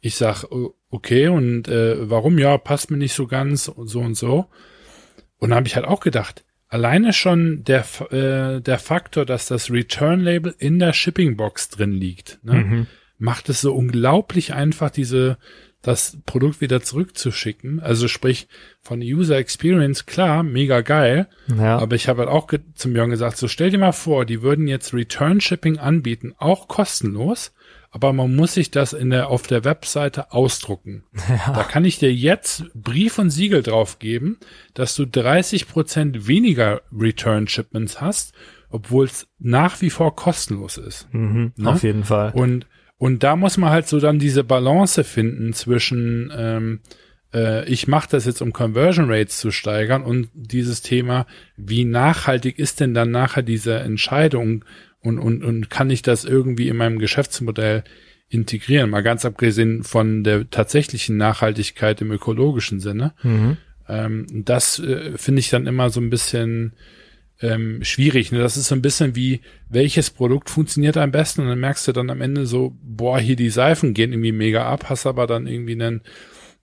Ich 0.00 0.16
sag, 0.16 0.44
okay, 0.90 1.28
und 1.28 1.68
äh, 1.68 2.10
warum? 2.10 2.38
Ja, 2.38 2.58
passt 2.58 2.90
mir 2.90 2.96
nicht 2.96 3.14
so 3.14 3.26
ganz, 3.26 3.64
so 3.64 4.00
und 4.00 4.14
so. 4.14 4.46
Und 5.38 5.50
dann 5.50 5.56
habe 5.56 5.68
ich 5.68 5.76
halt 5.76 5.86
auch 5.86 6.00
gedacht, 6.00 6.44
Alleine 6.72 7.12
schon 7.12 7.64
der, 7.64 7.84
äh, 8.12 8.62
der 8.62 8.78
Faktor, 8.78 9.26
dass 9.26 9.46
das 9.46 9.70
Return-Label 9.70 10.54
in 10.58 10.78
der 10.78 10.94
Shipping-Box 10.94 11.68
drin 11.68 11.92
liegt, 11.92 12.38
ne, 12.44 12.54
mhm. 12.54 12.86
macht 13.18 13.50
es 13.50 13.60
so 13.60 13.74
unglaublich 13.74 14.54
einfach, 14.54 14.88
diese, 14.88 15.36
das 15.82 16.16
Produkt 16.24 16.62
wieder 16.62 16.80
zurückzuschicken. 16.80 17.80
Also 17.80 18.08
sprich, 18.08 18.48
von 18.80 19.02
User 19.02 19.36
Experience, 19.36 20.06
klar, 20.06 20.42
mega 20.42 20.80
geil. 20.80 21.28
Ja. 21.58 21.76
Aber 21.76 21.94
ich 21.94 22.08
habe 22.08 22.20
halt 22.20 22.30
auch 22.30 22.48
zum 22.74 22.96
Jörn 22.96 23.10
gesagt, 23.10 23.36
so 23.36 23.48
stell 23.48 23.68
dir 23.68 23.76
mal 23.76 23.92
vor, 23.92 24.24
die 24.24 24.40
würden 24.40 24.66
jetzt 24.66 24.94
Return 24.94 25.42
Shipping 25.42 25.76
anbieten, 25.76 26.32
auch 26.38 26.68
kostenlos 26.68 27.52
aber 27.92 28.14
man 28.14 28.34
muss 28.34 28.54
sich 28.54 28.70
das 28.70 28.94
in 28.94 29.10
der, 29.10 29.28
auf 29.28 29.46
der 29.46 29.64
Webseite 29.64 30.32
ausdrucken. 30.32 31.04
Ja. 31.28 31.52
Da 31.54 31.64
kann 31.64 31.84
ich 31.84 31.98
dir 31.98 32.12
jetzt 32.12 32.64
Brief 32.74 33.18
und 33.18 33.30
Siegel 33.30 33.62
drauf 33.62 33.98
geben, 33.98 34.38
dass 34.74 34.94
du 34.94 35.06
30 35.06 35.66
Prozent 35.66 36.26
weniger 36.26 36.82
Return 36.92 37.48
Shipments 37.48 38.00
hast, 38.00 38.34
obwohl 38.68 39.06
es 39.06 39.28
nach 39.38 39.80
wie 39.80 39.90
vor 39.90 40.14
kostenlos 40.14 40.76
ist. 40.76 41.08
Mhm, 41.12 41.52
ne? 41.56 41.70
Auf 41.70 41.82
jeden 41.82 42.04
Fall. 42.04 42.32
Und, 42.32 42.66
und 42.98 43.22
da 43.22 43.34
muss 43.36 43.56
man 43.56 43.70
halt 43.70 43.88
so 43.88 43.98
dann 43.98 44.18
diese 44.18 44.44
Balance 44.44 45.04
finden 45.04 45.52
zwischen, 45.54 46.32
ähm, 46.36 46.80
äh, 47.32 47.66
ich 47.66 47.88
mache 47.88 48.10
das 48.10 48.26
jetzt, 48.26 48.42
um 48.42 48.52
Conversion 48.52 49.10
Rates 49.10 49.38
zu 49.38 49.50
steigern 49.50 50.02
und 50.02 50.28
dieses 50.34 50.82
Thema, 50.82 51.26
wie 51.56 51.84
nachhaltig 51.84 52.58
ist 52.58 52.80
denn 52.80 52.94
dann 52.94 53.10
nachher 53.10 53.42
diese 53.42 53.78
Entscheidung 53.78 54.64
und, 55.02 55.18
und, 55.18 55.44
und 55.44 55.70
kann 55.70 55.90
ich 55.90 56.02
das 56.02 56.24
irgendwie 56.24 56.68
in 56.68 56.76
meinem 56.76 56.98
Geschäftsmodell 56.98 57.84
integrieren? 58.28 58.90
Mal 58.90 59.02
ganz 59.02 59.24
abgesehen 59.24 59.82
von 59.82 60.24
der 60.24 60.48
tatsächlichen 60.48 61.16
Nachhaltigkeit 61.16 62.00
im 62.00 62.12
ökologischen 62.12 62.80
Sinne. 62.80 63.12
Mhm. 63.22 63.56
Ähm, 63.88 64.26
das 64.44 64.78
äh, 64.78 65.16
finde 65.16 65.40
ich 65.40 65.50
dann 65.50 65.66
immer 65.66 65.90
so 65.90 66.00
ein 66.00 66.10
bisschen 66.10 66.72
ähm, 67.40 67.82
schwierig. 67.82 68.30
Ne? 68.32 68.38
Das 68.38 68.56
ist 68.56 68.68
so 68.68 68.74
ein 68.74 68.82
bisschen 68.82 69.16
wie, 69.16 69.40
welches 69.68 70.10
Produkt 70.10 70.48
funktioniert 70.48 70.96
am 70.96 71.10
besten? 71.10 71.42
Und 71.42 71.48
dann 71.48 71.60
merkst 71.60 71.88
du 71.88 71.92
dann 71.92 72.10
am 72.10 72.20
Ende 72.20 72.46
so, 72.46 72.76
boah, 72.82 73.18
hier 73.18 73.36
die 73.36 73.50
Seifen 73.50 73.94
gehen 73.94 74.12
irgendwie 74.12 74.32
mega 74.32 74.64
ab, 74.64 74.84
hast 74.88 75.06
aber 75.06 75.26
dann 75.26 75.46
irgendwie 75.46 75.72
einen, 75.72 76.02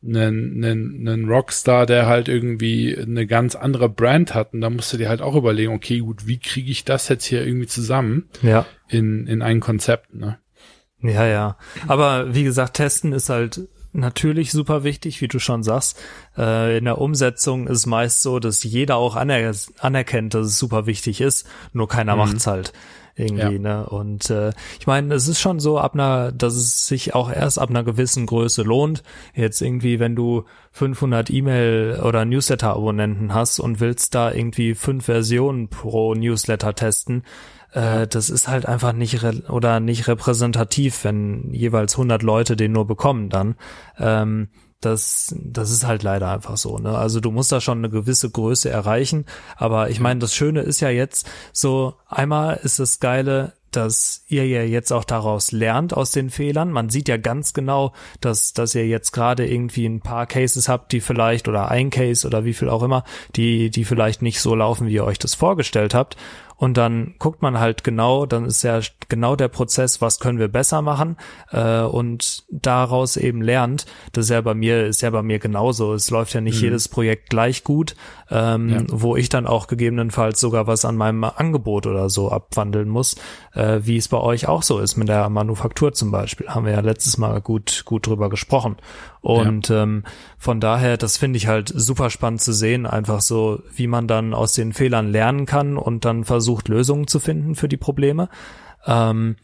einen, 0.04 0.64
einen, 0.64 1.08
einen 1.08 1.30
Rockstar, 1.30 1.86
der 1.86 2.08
halt 2.08 2.28
irgendwie 2.28 2.98
eine 2.98 3.28
ganz 3.28 3.56
andere 3.56 3.90
Brand 3.90 4.34
hat. 4.34 4.54
Und 4.54 4.62
da 4.62 4.70
musst 4.70 4.94
du 4.94 4.98
dir 4.98 5.10
halt 5.10 5.22
auch 5.22 5.36
überlegen, 5.36 5.74
okay, 5.74 6.00
gut, 6.00 6.28
wie 6.28 6.40
kriege 6.40 6.72
ich 6.72 6.86
das 6.86 7.10
jetzt 7.10 7.26
hier 7.26 7.46
irgendwie 7.46 7.68
zusammen 7.68 8.30
ja. 8.42 8.66
in, 8.88 9.28
in 9.28 9.42
ein 9.42 9.60
Konzept, 9.60 10.14
ne? 10.14 10.40
Ja, 11.02 11.26
ja. 11.26 11.58
Aber 11.88 12.36
wie 12.36 12.44
gesagt, 12.44 12.76
testen 12.76 13.14
ist 13.14 13.30
halt 13.30 13.62
natürlich 13.94 14.52
super 14.52 14.84
wichtig, 14.84 15.22
wie 15.22 15.28
du 15.28 15.40
schon 15.40 15.64
sagst. 15.64 16.00
Äh, 16.38 16.78
in 16.78 16.86
der 16.86 17.00
Umsetzung 17.00 17.68
ist 17.68 17.86
meist 17.86 18.22
so, 18.22 18.40
dass 18.40 18.64
jeder 18.64 18.98
auch 18.98 19.16
aner 19.16 19.52
anerkennt, 19.80 20.34
dass 20.34 20.48
es 20.48 20.60
super 20.60 20.86
wichtig 20.86 21.22
ist, 21.22 21.48
nur 21.74 21.88
keiner 21.88 22.14
mhm. 22.14 22.20
macht's 22.20 22.48
halt 22.48 22.74
irgendwie, 23.20 23.56
ja. 23.56 23.60
ne? 23.60 23.86
Und 23.86 24.30
äh, 24.30 24.54
ich 24.80 24.88
meine, 24.88 25.14
es 25.14 25.28
ist 25.28 25.40
schon 25.40 25.60
so 25.60 25.78
ab 25.78 25.94
einer, 25.94 26.32
dass 26.32 26.56
es 26.56 26.88
sich 26.88 27.14
auch 27.14 27.32
erst 27.32 27.60
ab 27.60 27.70
einer 27.70 27.84
gewissen 27.84 28.26
Größe 28.26 28.64
lohnt. 28.64 29.04
Jetzt 29.36 29.62
irgendwie, 29.62 30.00
wenn 30.00 30.16
du 30.16 30.46
500 30.72 31.30
E-Mail 31.30 32.00
oder 32.04 32.24
Newsletter-Abonnenten 32.26 33.34
hast 33.34 33.60
und 33.60 33.80
willst 33.80 34.16
da 34.16 34.32
irgendwie 34.32 34.74
fünf 34.74 35.06
Versionen 35.06 35.68
pro 35.68 36.16
Newsletter 36.16 36.74
testen, 36.74 37.24
äh, 37.72 38.08
das 38.08 38.30
ist 38.30 38.48
halt 38.48 38.66
einfach 38.66 38.94
nicht 38.94 39.24
oder 39.50 39.80
nicht 39.80 40.08
repräsentativ, 40.08 41.04
wenn 41.04 41.54
jeweils 41.54 41.94
100 41.94 42.24
Leute 42.24 42.56
den 42.56 42.72
nur 42.72 42.88
bekommen 42.88 43.30
dann. 43.30 43.56
Ähm, 43.98 44.50
das, 44.82 45.36
das 45.38 45.72
ist 45.72 45.86
halt 45.86 46.04
leider 46.04 46.32
einfach 46.32 46.56
so. 46.56 46.78
Ne? 46.78 46.98
Also 46.98 47.20
du 47.20 47.32
musst 47.32 47.52
da 47.52 47.60
schon 47.60 47.80
eine 47.80 47.90
gewisse 47.90 48.30
Größe 48.30 48.70
erreichen. 48.70 49.26
Aber 49.58 49.90
ich 49.90 50.00
meine, 50.00 50.22
das 50.22 50.34
Schöne 50.34 50.62
ist 50.62 50.80
ja 50.80 50.90
jetzt 50.90 51.30
so, 51.52 51.96
einmal 52.08 52.60
ist 52.64 52.80
das 52.80 53.00
Geile, 53.00 53.54
dass 53.72 54.24
ihr 54.28 54.48
ja 54.48 54.64
jetzt 54.64 54.92
auch 54.92 55.04
daraus 55.04 55.52
lernt 55.52 55.96
aus 55.96 56.12
den 56.12 56.30
Fehlern. 56.30 56.72
Man 56.72 56.90
sieht 56.90 57.08
ja 57.08 57.18
ganz 57.18 57.54
genau, 57.54 57.94
dass, 58.22 58.54
dass 58.54 58.74
ihr 58.74 58.88
jetzt 58.88 59.12
gerade 59.12 59.48
irgendwie 59.48 59.86
ein 59.86 60.02
paar 60.02 60.26
Cases 60.26 60.68
habt, 60.68 60.92
die 60.92 61.02
vielleicht 61.02 61.48
oder 61.48 61.70
ein 61.70 61.90
Case 61.90 62.26
oder 62.26 62.46
wie 62.46 62.54
viel 62.54 62.70
auch 62.70 62.82
immer, 62.82 63.04
die, 63.36 63.70
die 63.70 63.86
vielleicht 63.86 64.22
nicht 64.22 64.42
so 64.42 64.56
laufen, 64.56 64.88
wie 64.88 64.94
ihr 64.94 65.06
euch 65.06 65.20
das 65.20 65.36
vorgestellt 65.36 65.94
habt. 65.94 66.16
Und 66.60 66.76
dann 66.76 67.16
guckt 67.20 67.42
man 67.42 67.58
halt 67.58 67.86
genau, 67.86 68.26
dann 68.26 68.44
ist 68.44 68.64
ja 68.64 68.82
genau 69.08 69.38
der 69.38 69.48
Prozess, 69.48 70.02
was 70.02 70.20
können 70.20 70.40
wir 70.40 70.50
besser 70.50 70.82
machen 70.82 71.16
äh, 71.52 71.84
und 71.84 72.44
daraus 72.50 73.16
eben 73.16 73.42
lernt. 73.42 73.86
Das 74.12 74.26
ist 74.26 74.32
ja 74.32 74.42
bei 74.42 74.54
mir, 74.54 74.86
ist 74.86 75.02
ja 75.02 75.10
bei 75.10 75.24
mir 75.24 75.40
genauso. 75.40 75.94
Es 75.94 76.10
läuft 76.10 76.34
ja 76.34 76.42
nicht 76.42 76.58
mhm. 76.58 76.64
jedes 76.64 76.90
Projekt 76.90 77.30
gleich 77.30 77.64
gut, 77.64 77.96
ähm, 78.30 78.70
ja. 78.70 78.82
wo 78.90 79.16
ich 79.16 79.30
dann 79.30 79.48
auch 79.48 79.68
gegebenenfalls 79.68 80.42
sogar 80.42 80.68
was 80.68 80.84
an 80.84 80.98
meinem 80.98 81.24
Angebot 81.24 81.88
oder 81.88 82.10
so 82.10 82.30
abwandeln 82.30 82.90
muss, 82.90 83.16
äh, 83.54 83.80
wie 83.84 83.96
es 83.96 84.10
bei 84.10 84.18
euch 84.18 84.50
auch 84.50 84.62
so 84.62 84.80
ist 84.80 84.98
mit 84.98 85.08
der 85.08 85.30
Manufaktur 85.30 85.94
zum 85.94 86.12
Beispiel. 86.12 86.50
Haben 86.50 86.66
wir 86.66 86.74
ja 86.74 86.82
letztes 86.82 87.18
Mal 87.18 87.40
gut, 87.40 87.84
gut 87.86 88.06
drüber 88.06 88.30
gesprochen. 88.30 88.76
Und 89.22 89.70
ja. 89.70 89.84
ähm, 89.84 90.04
von 90.38 90.60
daher, 90.62 90.98
das 90.98 91.18
finde 91.18 91.38
ich 91.38 91.48
halt 91.48 91.72
super 91.74 92.10
spannend 92.10 92.42
zu 92.42 92.54
sehen, 92.54 92.86
einfach 92.86 93.22
so, 93.22 93.62
wie 93.76 93.88
man 93.88 94.08
dann 94.08 94.34
aus 94.34 94.54
den 94.54 94.74
Fehlern 94.74 95.12
lernen 95.12 95.46
kann 95.46 95.78
und 95.78 96.06
dann 96.06 96.24
versucht, 96.24 96.70
Lösungen 96.70 97.08
zu 97.08 97.20
finden 97.20 97.56
für 97.56 97.68
die 97.68 97.78
Probleme. 97.78 98.30
Ähm, 98.86 99.36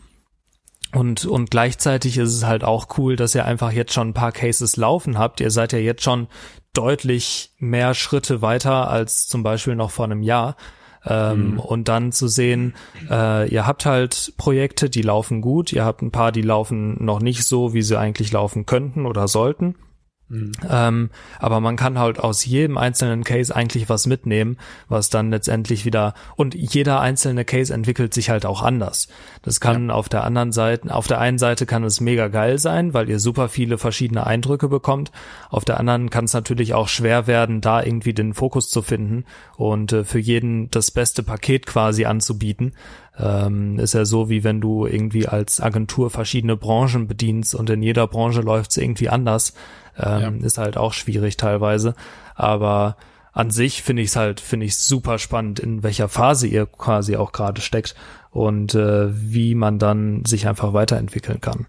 und, 0.94 1.26
und 1.26 1.52
gleichzeitig 1.52 2.18
ist 2.18 2.34
es 2.34 2.46
halt 2.46 2.64
auch 2.64 2.98
cool, 2.98 3.18
dass 3.18 3.36
ihr 3.36 3.46
einfach 3.46 3.74
jetzt 3.74 3.94
schon 3.94 4.10
ein 4.10 4.14
paar 4.14 4.32
Cases 4.32 4.78
laufen 4.78 5.18
habt. 5.18 5.42
Ihr 5.42 5.52
seid 5.52 5.74
ja 5.74 5.80
jetzt 5.80 6.04
schon 6.04 6.28
deutlich 6.72 7.52
mehr 7.58 7.94
Schritte 7.94 8.42
weiter 8.42 8.90
als 8.90 9.28
zum 9.28 9.44
Beispiel 9.44 9.76
noch 9.76 9.92
vor 9.92 10.06
einem 10.06 10.22
Jahr. 10.22 10.56
Ähm, 11.08 11.52
mhm. 11.52 11.60
Und 11.60 11.88
dann 11.88 12.12
zu 12.12 12.28
sehen, 12.28 12.74
äh, 13.10 13.50
ihr 13.50 13.68
habt 13.68 13.86
halt 13.86 14.34
Projekte, 14.38 14.89
die 14.89 15.02
laufen 15.02 15.41
gut, 15.41 15.72
ihr 15.72 15.86
habt 15.86 16.02
ein 16.02 16.12
paar, 16.12 16.32
die 16.32 16.41
laufen 16.41 17.04
noch 17.04 17.20
nicht 17.20 17.46
so, 17.46 17.74
wie 17.74 17.82
sie 17.82 17.98
eigentlich 18.00 18.32
laufen 18.32 18.65
könnten 18.65 19.06
oder 19.06 19.28
sollten. 19.28 19.76
Mhm. 20.28 20.54
Ähm, 20.68 21.10
aber 21.40 21.60
man 21.60 21.76
kann 21.76 22.00
halt 22.00 22.20
aus 22.20 22.46
jedem 22.46 22.80
einzelnen 22.80 23.24
Case 23.24 23.56
eigentlich 23.56 23.90
was 23.90 24.08
mitnehmen, 24.08 24.58
was 24.88 25.10
dann 25.10 25.30
letztendlich 25.30 25.86
wieder 25.86 26.16
und 26.36 26.56
jeder 26.56 27.00
einzelne 27.00 27.46
Case 27.46 27.72
entwickelt 27.72 28.14
sich 28.14 28.32
halt 28.32 28.46
auch 28.46 28.64
anders. 28.64 29.08
Das 29.44 29.60
kann 29.60 29.90
ja. 29.90 29.94
auf 29.94 30.10
der 30.10 30.24
anderen 30.24 30.52
Seite, 30.52 30.94
auf 30.94 31.06
der 31.06 31.20
einen 31.20 31.38
Seite 31.38 31.68
kann 31.68 31.84
es 31.84 32.02
mega 32.02 32.28
geil 32.30 32.58
sein, 32.58 32.96
weil 32.96 33.08
ihr 33.08 33.20
super 33.20 33.50
viele 33.50 33.78
verschiedene 33.78 34.26
Eindrücke 34.26 34.68
bekommt. 34.68 35.12
Auf 35.50 35.64
der 35.64 35.80
anderen 35.80 36.10
kann 36.10 36.26
es 36.26 36.34
natürlich 36.34 36.74
auch 36.74 36.88
schwer 36.88 37.28
werden, 37.28 37.62
da 37.62 37.84
irgendwie 37.84 38.14
den 38.14 38.34
Fokus 38.34 38.70
zu 38.70 38.82
finden 38.82 39.26
und 39.58 39.94
äh, 39.94 40.04
für 40.04 40.20
jeden 40.20 40.72
das 40.72 40.90
beste 40.90 41.22
Paket 41.22 41.68
quasi 41.68 42.06
anzubieten. 42.06 42.74
Ähm, 43.18 43.80
ist 43.80 43.94
ja 43.94 44.04
so, 44.06 44.30
wie 44.30 44.44
wenn 44.44 44.60
du 44.60 44.88
irgendwie 44.88 45.28
als 45.28 45.62
Agentur 45.62 46.10
verschiedene 46.10 46.58
Branchen 46.58 47.08
bedienst 47.08 47.56
und 47.56 47.70
in 47.70 47.82
jeder 47.82 48.08
Branche 48.08 48.42
läuft 48.42 48.72
es 48.72 48.78
irgendwie 48.78 49.08
anders 49.08 49.54
ähm, 49.98 50.40
ja. 50.40 50.46
Ist 50.46 50.58
halt 50.58 50.78
auch 50.78 50.94
schwierig 50.94 51.38
teilweise. 51.38 51.96
Aber 52.36 52.98
an 53.32 53.52
sich 53.52 53.84
finde 53.84 54.02
ich 54.02 54.10
es 54.10 54.16
halt, 54.16 54.40
finde 54.40 54.66
ich 54.66 54.78
super 54.78 55.20
spannend, 55.20 55.60
in 55.60 55.84
welcher 55.84 56.08
Phase 56.08 56.48
ihr 56.48 56.66
quasi 56.66 57.16
auch 57.18 57.32
gerade 57.32 57.62
steckt 57.62 57.96
und 58.32 58.76
äh, 58.76 59.10
wie 59.12 59.56
man 59.56 59.80
dann 59.80 60.24
sich 60.26 60.48
einfach 60.48 60.74
weiterentwickeln 60.74 61.42
kann. 61.42 61.68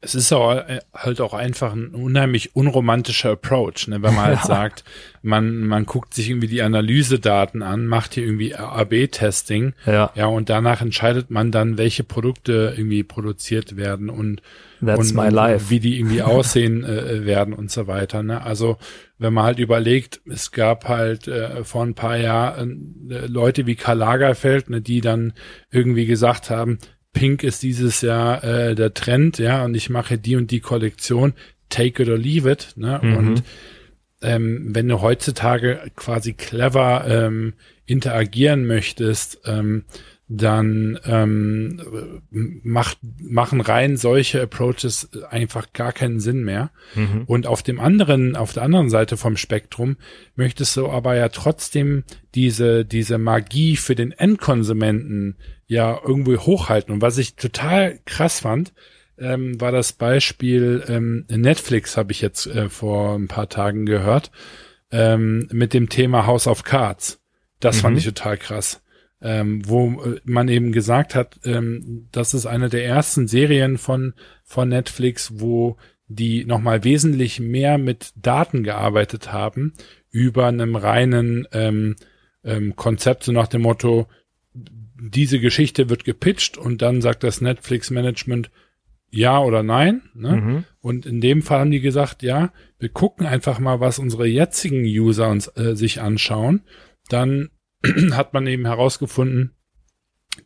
Es 0.00 0.14
ist 0.14 0.32
auch, 0.32 0.52
äh, 0.52 0.80
halt 0.94 1.20
auch 1.20 1.34
einfach 1.34 1.72
ein 1.72 1.88
unheimlich 1.88 2.54
unromantischer 2.54 3.30
Approach, 3.30 3.88
ne? 3.88 4.02
wenn 4.02 4.14
man 4.14 4.26
halt 4.26 4.42
sagt, 4.44 4.84
man, 5.22 5.60
man 5.60 5.86
guckt 5.86 6.14
sich 6.14 6.30
irgendwie 6.30 6.48
die 6.48 6.62
Analysedaten 6.62 7.62
an, 7.62 7.86
macht 7.86 8.14
hier 8.14 8.24
irgendwie 8.24 8.54
AB-Testing, 8.54 9.72
ja. 9.86 10.12
ja, 10.14 10.26
und 10.26 10.48
danach 10.50 10.80
entscheidet 10.82 11.30
man 11.30 11.50
dann, 11.50 11.78
welche 11.78 12.04
Produkte 12.04 12.74
irgendwie 12.76 13.02
produziert 13.02 13.76
werden 13.76 14.10
und 14.10 14.42
That's 14.84 15.12
und, 15.12 15.32
life. 15.32 15.70
wie 15.70 15.80
die 15.80 15.98
irgendwie 15.98 16.22
aussehen 16.22 16.84
äh, 16.84 17.24
werden 17.24 17.54
und 17.54 17.70
so 17.70 17.86
weiter. 17.86 18.22
Ne? 18.22 18.42
Also 18.42 18.76
wenn 19.18 19.32
man 19.32 19.44
halt 19.44 19.58
überlegt, 19.58 20.20
es 20.26 20.52
gab 20.52 20.88
halt 20.88 21.26
äh, 21.26 21.64
vor 21.64 21.82
ein 21.84 21.94
paar 21.94 22.16
Jahren 22.16 23.08
äh, 23.10 23.26
Leute 23.26 23.66
wie 23.66 23.74
Karl 23.74 23.98
Lagerfeld, 23.98 24.68
ne, 24.68 24.82
die 24.82 25.00
dann 25.00 25.32
irgendwie 25.70 26.06
gesagt 26.06 26.50
haben, 26.50 26.78
Pink 27.16 27.42
ist 27.42 27.62
dieses 27.62 28.02
Jahr 28.02 28.44
äh, 28.44 28.74
der 28.74 28.92
Trend, 28.92 29.38
ja, 29.38 29.64
und 29.64 29.74
ich 29.74 29.88
mache 29.88 30.18
die 30.18 30.36
und 30.36 30.50
die 30.50 30.60
Kollektion, 30.60 31.32
take 31.70 32.02
it 32.02 32.10
or 32.10 32.18
leave 32.18 32.50
it, 32.50 32.74
ne? 32.76 33.00
Mhm. 33.02 33.16
Und 33.16 33.42
ähm, 34.20 34.74
wenn 34.74 34.86
du 34.86 35.00
heutzutage 35.00 35.80
quasi 35.96 36.34
clever 36.34 37.06
ähm, 37.08 37.54
interagieren 37.86 38.66
möchtest, 38.66 39.40
ähm, 39.46 39.84
dann 40.28 40.98
ähm, 41.04 42.20
macht, 42.30 42.98
machen 43.20 43.60
rein 43.60 43.96
solche 43.96 44.42
Approaches 44.42 45.08
einfach 45.30 45.72
gar 45.72 45.92
keinen 45.92 46.18
Sinn 46.18 46.44
mehr. 46.44 46.70
Mhm. 46.96 47.22
Und 47.26 47.46
auf 47.46 47.62
dem 47.62 47.78
anderen, 47.78 48.34
auf 48.34 48.52
der 48.52 48.64
anderen 48.64 48.90
Seite 48.90 49.16
vom 49.16 49.36
Spektrum 49.36 49.96
möchtest 50.34 50.76
du 50.76 50.88
aber 50.88 51.14
ja 51.14 51.28
trotzdem 51.28 52.02
diese, 52.34 52.84
diese 52.84 53.18
Magie 53.18 53.76
für 53.76 53.94
den 53.94 54.10
Endkonsumenten 54.10 55.36
ja 55.66 55.98
irgendwie 56.04 56.38
hochhalten. 56.38 56.92
Und 56.92 57.02
was 57.02 57.18
ich 57.18 57.36
total 57.36 58.00
krass 58.04 58.40
fand, 58.40 58.72
ähm, 59.18 59.60
war 59.60 59.70
das 59.70 59.92
Beispiel 59.92 60.84
ähm, 60.88 61.24
Netflix, 61.28 61.96
habe 61.96 62.10
ich 62.10 62.20
jetzt 62.20 62.46
äh, 62.46 62.68
vor 62.68 63.14
ein 63.14 63.28
paar 63.28 63.48
Tagen 63.48 63.86
gehört, 63.86 64.32
ähm, 64.90 65.48
mit 65.52 65.72
dem 65.72 65.88
Thema 65.88 66.26
House 66.26 66.48
of 66.48 66.64
Cards. 66.64 67.20
Das 67.60 67.76
mhm. 67.76 67.80
fand 67.80 67.98
ich 67.98 68.04
total 68.04 68.36
krass 68.38 68.82
ähm, 69.26 69.68
wo 69.68 70.02
äh, 70.04 70.20
man 70.24 70.46
eben 70.46 70.70
gesagt 70.70 71.16
hat, 71.16 71.40
ähm, 71.44 72.06
das 72.12 72.32
ist 72.32 72.46
eine 72.46 72.68
der 72.68 72.84
ersten 72.84 73.26
Serien 73.26 73.76
von, 73.76 74.14
von 74.44 74.68
Netflix, 74.68 75.40
wo 75.40 75.76
die 76.06 76.44
nochmal 76.44 76.84
wesentlich 76.84 77.40
mehr 77.40 77.76
mit 77.76 78.12
Daten 78.14 78.62
gearbeitet 78.62 79.32
haben 79.32 79.72
über 80.12 80.46
einem 80.46 80.76
reinen 80.76 81.48
ähm, 81.50 81.96
ähm, 82.44 82.76
Konzept, 82.76 83.24
so 83.24 83.32
nach 83.32 83.48
dem 83.48 83.62
Motto, 83.62 84.06
diese 84.54 85.40
Geschichte 85.40 85.90
wird 85.90 86.04
gepitcht 86.04 86.56
und 86.56 86.80
dann 86.80 87.02
sagt 87.02 87.24
das 87.24 87.40
Netflix-Management 87.40 88.52
ja 89.10 89.40
oder 89.40 89.64
nein. 89.64 90.02
Ne? 90.14 90.36
Mhm. 90.36 90.64
Und 90.80 91.04
in 91.04 91.20
dem 91.20 91.42
Fall 91.42 91.58
haben 91.58 91.72
die 91.72 91.80
gesagt, 91.80 92.22
ja, 92.22 92.52
wir 92.78 92.90
gucken 92.90 93.26
einfach 93.26 93.58
mal, 93.58 93.80
was 93.80 93.98
unsere 93.98 94.26
jetzigen 94.26 94.84
User 94.84 95.28
uns 95.28 95.48
äh, 95.56 95.74
sich 95.74 96.00
anschauen. 96.00 96.62
Dann 97.08 97.50
hat 98.12 98.32
man 98.34 98.46
eben 98.46 98.66
herausgefunden, 98.66 99.54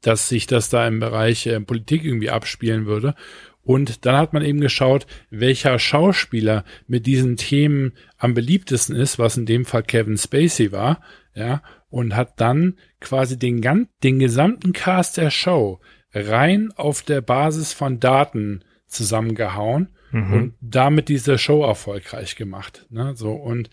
dass 0.03 0.29
sich 0.29 0.47
das 0.47 0.71
da 0.71 0.87
im 0.87 1.01
Bereich 1.01 1.47
äh, 1.47 1.61
Politik 1.61 2.05
irgendwie 2.05 2.31
abspielen 2.31 2.87
würde. 2.87 3.15
Und 3.63 4.07
dann 4.07 4.17
hat 4.17 4.33
man 4.33 4.43
eben 4.43 4.61
geschaut, 4.61 5.07
welcher 5.29 5.79
Schauspieler 5.79 6.65
mit 6.87 7.07
diesen 7.07 7.37
Themen 7.37 7.93
am 8.17 8.35
beliebtesten 8.35 8.97
ist, 8.97 9.19
was 9.19 9.37
in 9.37 9.47
dem 9.47 9.65
Fall 9.65 9.83
Kevin 9.83 10.17
Spacey 10.17 10.73
war, 10.73 11.01
ja, 11.35 11.63
und 11.91 12.17
hat 12.17 12.41
dann 12.41 12.79
quasi 13.01 13.39
den, 13.39 13.89
den 14.03 14.19
gesamten 14.19 14.73
Cast 14.73 15.19
der 15.19 15.31
Show 15.31 15.81
rein 16.13 16.73
auf 16.77 17.03
der 17.03 17.21
Basis 17.21 17.73
von 17.73 18.01
Daten 18.01 18.65
zusammengehauen 18.87 19.89
mhm. 20.11 20.33
und 20.33 20.55
damit 20.61 21.09
diese 21.09 21.39
Show 21.39 21.63
erfolgreich 21.65 22.37
gemacht. 22.37 22.87
Ne? 22.91 23.15
So 23.15 23.33
und 23.33 23.71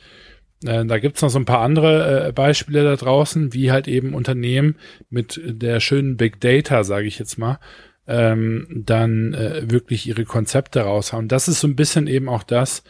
äh, 0.64 0.86
da 0.86 0.98
gibt's 1.00 1.22
noch 1.22 1.30
so 1.30 1.40
ein 1.40 1.46
paar 1.46 1.62
andere 1.62 2.28
äh, 2.28 2.32
Beispiele 2.32 2.84
da 2.84 2.96
draußen, 2.96 3.54
wie 3.54 3.72
halt 3.72 3.88
eben 3.88 4.14
Unternehmen 4.14 4.76
mit 5.10 5.40
der 5.44 5.80
schönen 5.80 6.18
Big 6.18 6.40
Data, 6.42 6.84
sage 6.84 7.08
ich 7.08 7.20
jetzt 7.20 7.38
mal, 7.38 7.60
ähm, 8.08 8.68
dann 8.86 9.34
äh, 9.34 9.70
wirklich 9.70 10.08
ihre 10.08 10.26
Konzepte 10.26 10.82
raushauen. 10.82 11.28
Das 11.28 11.48
ist 11.48 11.60
so 11.60 11.68
ein 11.68 11.76
bisschen 11.76 12.08
eben 12.08 12.30
auch 12.30 12.44
das, 12.44 12.84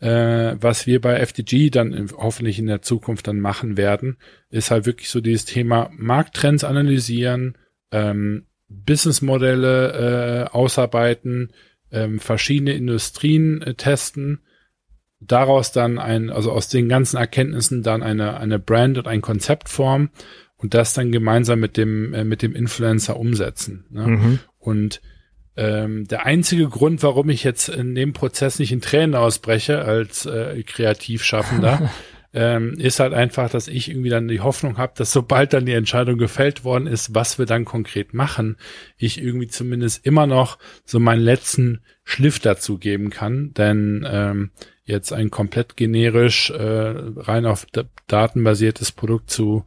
äh, 0.00 0.56
was 0.60 0.86
wir 0.86 1.00
bei 1.00 1.18
FDG 1.18 1.70
dann 1.70 1.92
in, 1.92 2.10
hoffentlich 2.12 2.58
in 2.58 2.66
der 2.66 2.82
Zukunft 2.82 3.26
dann 3.26 3.40
machen 3.40 3.76
werden, 3.76 4.16
ist 4.50 4.70
halt 4.70 4.86
wirklich 4.86 5.10
so 5.10 5.20
dieses 5.20 5.44
Thema 5.44 5.90
Markttrends 5.96 6.64
analysieren, 6.64 7.56
ähm, 7.90 8.46
Businessmodelle 8.68 10.46
äh, 10.46 10.50
ausarbeiten, 10.50 11.52
ähm, 11.90 12.18
verschiedene 12.18 12.72
Industrien 12.72 13.62
äh, 13.62 13.74
testen, 13.74 14.40
daraus 15.20 15.72
dann 15.72 15.98
ein, 15.98 16.30
also 16.30 16.52
aus 16.52 16.68
den 16.68 16.88
ganzen 16.88 17.16
Erkenntnissen 17.16 17.82
dann 17.82 18.02
eine, 18.02 18.38
eine 18.38 18.58
Brand 18.58 18.98
und 18.98 19.08
ein 19.08 19.20
Konzept 19.20 19.68
formen 19.68 20.10
und 20.56 20.74
das 20.74 20.94
dann 20.94 21.12
gemeinsam 21.12 21.60
mit 21.60 21.76
dem, 21.76 22.14
äh, 22.14 22.24
mit 22.24 22.42
dem 22.42 22.54
Influencer 22.54 23.18
umsetzen. 23.18 23.86
Ne? 23.90 24.06
Mhm. 24.06 24.38
Und 24.58 25.00
ähm, 25.56 26.06
der 26.06 26.24
einzige 26.24 26.68
Grund, 26.68 27.02
warum 27.02 27.30
ich 27.30 27.42
jetzt 27.42 27.68
in 27.68 27.94
dem 27.94 28.12
Prozess 28.12 28.58
nicht 28.58 28.72
in 28.72 28.80
Tränen 28.80 29.16
ausbreche 29.16 29.82
als 29.82 30.24
äh, 30.26 30.62
Kreativschaffender, 30.62 31.90
ähm, 32.38 32.74
ist 32.78 33.00
halt 33.00 33.14
einfach, 33.14 33.50
dass 33.50 33.66
ich 33.66 33.90
irgendwie 33.90 34.10
dann 34.10 34.28
die 34.28 34.38
Hoffnung 34.38 34.78
habe, 34.78 34.92
dass 34.94 35.10
sobald 35.10 35.52
dann 35.52 35.66
die 35.66 35.72
Entscheidung 35.72 36.18
gefällt 36.18 36.62
worden 36.62 36.86
ist, 36.86 37.12
was 37.12 37.36
wir 37.36 37.46
dann 37.46 37.64
konkret 37.64 38.14
machen, 38.14 38.56
ich 38.96 39.20
irgendwie 39.20 39.48
zumindest 39.48 40.06
immer 40.06 40.28
noch 40.28 40.56
so 40.84 41.00
meinen 41.00 41.20
letzten 41.20 41.80
Schliff 42.04 42.38
dazu 42.38 42.78
geben 42.78 43.10
kann. 43.10 43.52
Denn 43.54 44.06
ähm, 44.08 44.52
jetzt 44.84 45.12
ein 45.12 45.30
komplett 45.30 45.76
generisch 45.76 46.50
äh, 46.50 46.94
rein 47.16 47.44
auf 47.44 47.66
datenbasiertes 48.06 48.92
Produkt 48.92 49.30
zu 49.30 49.64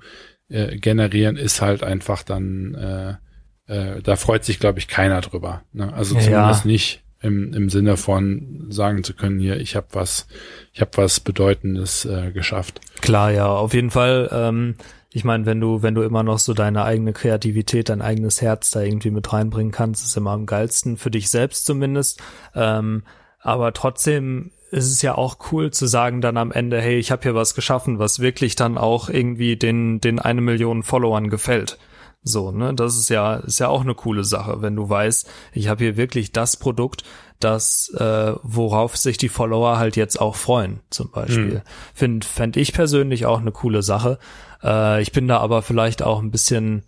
äh, 0.48 0.78
generieren, 0.78 1.36
ist 1.36 1.62
halt 1.62 1.84
einfach 1.84 2.24
dann, 2.24 3.20
äh, 3.68 3.96
äh, 3.98 4.02
da 4.02 4.16
freut 4.16 4.46
sich, 4.46 4.62
glaube 4.62 4.80
ich, 4.80 4.88
keiner 4.88 5.20
drüber. 5.20 5.64
Ne? 5.74 5.92
Also 5.92 6.16
zumindest 6.18 6.64
ja. 6.64 6.72
nicht 6.72 7.04
im, 7.22 7.54
im 7.54 7.70
Sinne 7.70 7.98
von 7.98 8.68
sagen 8.70 9.04
zu 9.04 9.14
können, 9.14 9.40
hier, 9.40 9.58
ich 9.58 9.76
habe 9.76 9.88
was, 9.92 10.28
ich 10.74 10.82
habe 10.82 10.92
was 10.96 11.20
Bedeutendes 11.20 12.06
äh, 12.06 12.32
geschafft. 12.32 12.82
Klar, 13.02 13.32
ja, 13.32 13.48
auf 13.48 13.74
jeden 13.74 13.92
Fall. 13.92 14.30
Ähm, 14.32 14.76
ich 15.14 15.24
meine, 15.24 15.46
wenn 15.46 15.60
du, 15.60 15.84
wenn 15.84 15.94
du 15.94 16.04
immer 16.04 16.24
noch 16.24 16.40
so 16.40 16.54
deine 16.54 16.84
eigene 16.84 17.14
Kreativität, 17.14 17.90
dein 17.90 18.02
eigenes 18.02 18.42
Herz 18.42 18.72
da 18.72 18.82
irgendwie 18.82 19.12
mit 19.12 19.32
reinbringen 19.32 19.72
kannst, 19.72 20.06
ist 20.06 20.18
immer 20.18 20.32
am 20.32 20.46
geilsten, 20.46 20.98
für 20.98 21.12
dich 21.12 21.30
selbst 21.30 21.66
zumindest. 21.66 22.22
Ähm, 22.56 23.04
aber 23.40 23.74
trotzdem 23.74 24.52
ist 24.72 24.90
es 24.90 25.02
ja 25.02 25.16
auch 25.16 25.38
cool 25.52 25.72
zu 25.72 25.86
sagen 25.86 26.22
dann 26.22 26.38
am 26.38 26.52
Ende, 26.52 26.80
hey, 26.80 26.98
ich 26.98 27.12
habe 27.12 27.24
hier 27.24 27.36
was 27.36 27.56
geschaffen, 27.56 28.00
was 28.00 28.22
wirklich 28.22 28.56
dann 28.56 28.78
auch 28.78 29.10
irgendwie 29.10 29.58
den, 29.58 30.00
den 30.00 30.20
eine 30.20 30.40
Million 30.40 30.82
Followern 30.82 31.30
gefällt. 31.30 31.78
So, 32.24 32.52
ne, 32.52 32.74
das 32.76 32.98
ist 32.98 33.10
ja, 33.10 33.38
ist 33.38 33.60
ja 33.60 33.68
auch 33.68 33.82
eine 33.82 33.96
coole 33.96 34.24
Sache, 34.24 34.62
wenn 34.62 34.76
du 34.76 34.88
weißt, 34.88 35.28
ich 35.54 35.68
habe 35.68 35.84
hier 35.84 35.98
wirklich 35.98 36.32
das 36.32 36.56
Produkt, 36.56 37.04
das, 37.40 37.90
äh, 37.98 38.34
worauf 38.44 38.96
sich 38.96 39.18
die 39.18 39.30
Follower 39.30 39.80
halt 39.80 39.96
jetzt 39.96 40.22
auch 40.22 40.36
freuen, 40.36 40.82
zum 40.92 41.10
Beispiel. 41.10 41.56
Mhm. 41.56 41.62
Find, 41.96 42.26
fänd 42.26 42.58
ich 42.58 42.74
persönlich 42.74 43.26
auch 43.26 43.40
eine 43.40 43.52
coole 43.52 43.82
Sache. 43.82 44.20
Äh, 44.64 45.02
ich 45.02 45.12
bin 45.12 45.28
da 45.28 45.40
aber 45.40 45.64
vielleicht 45.64 46.04
auch 46.04 46.22
ein 46.22 46.30
bisschen, 46.30 46.84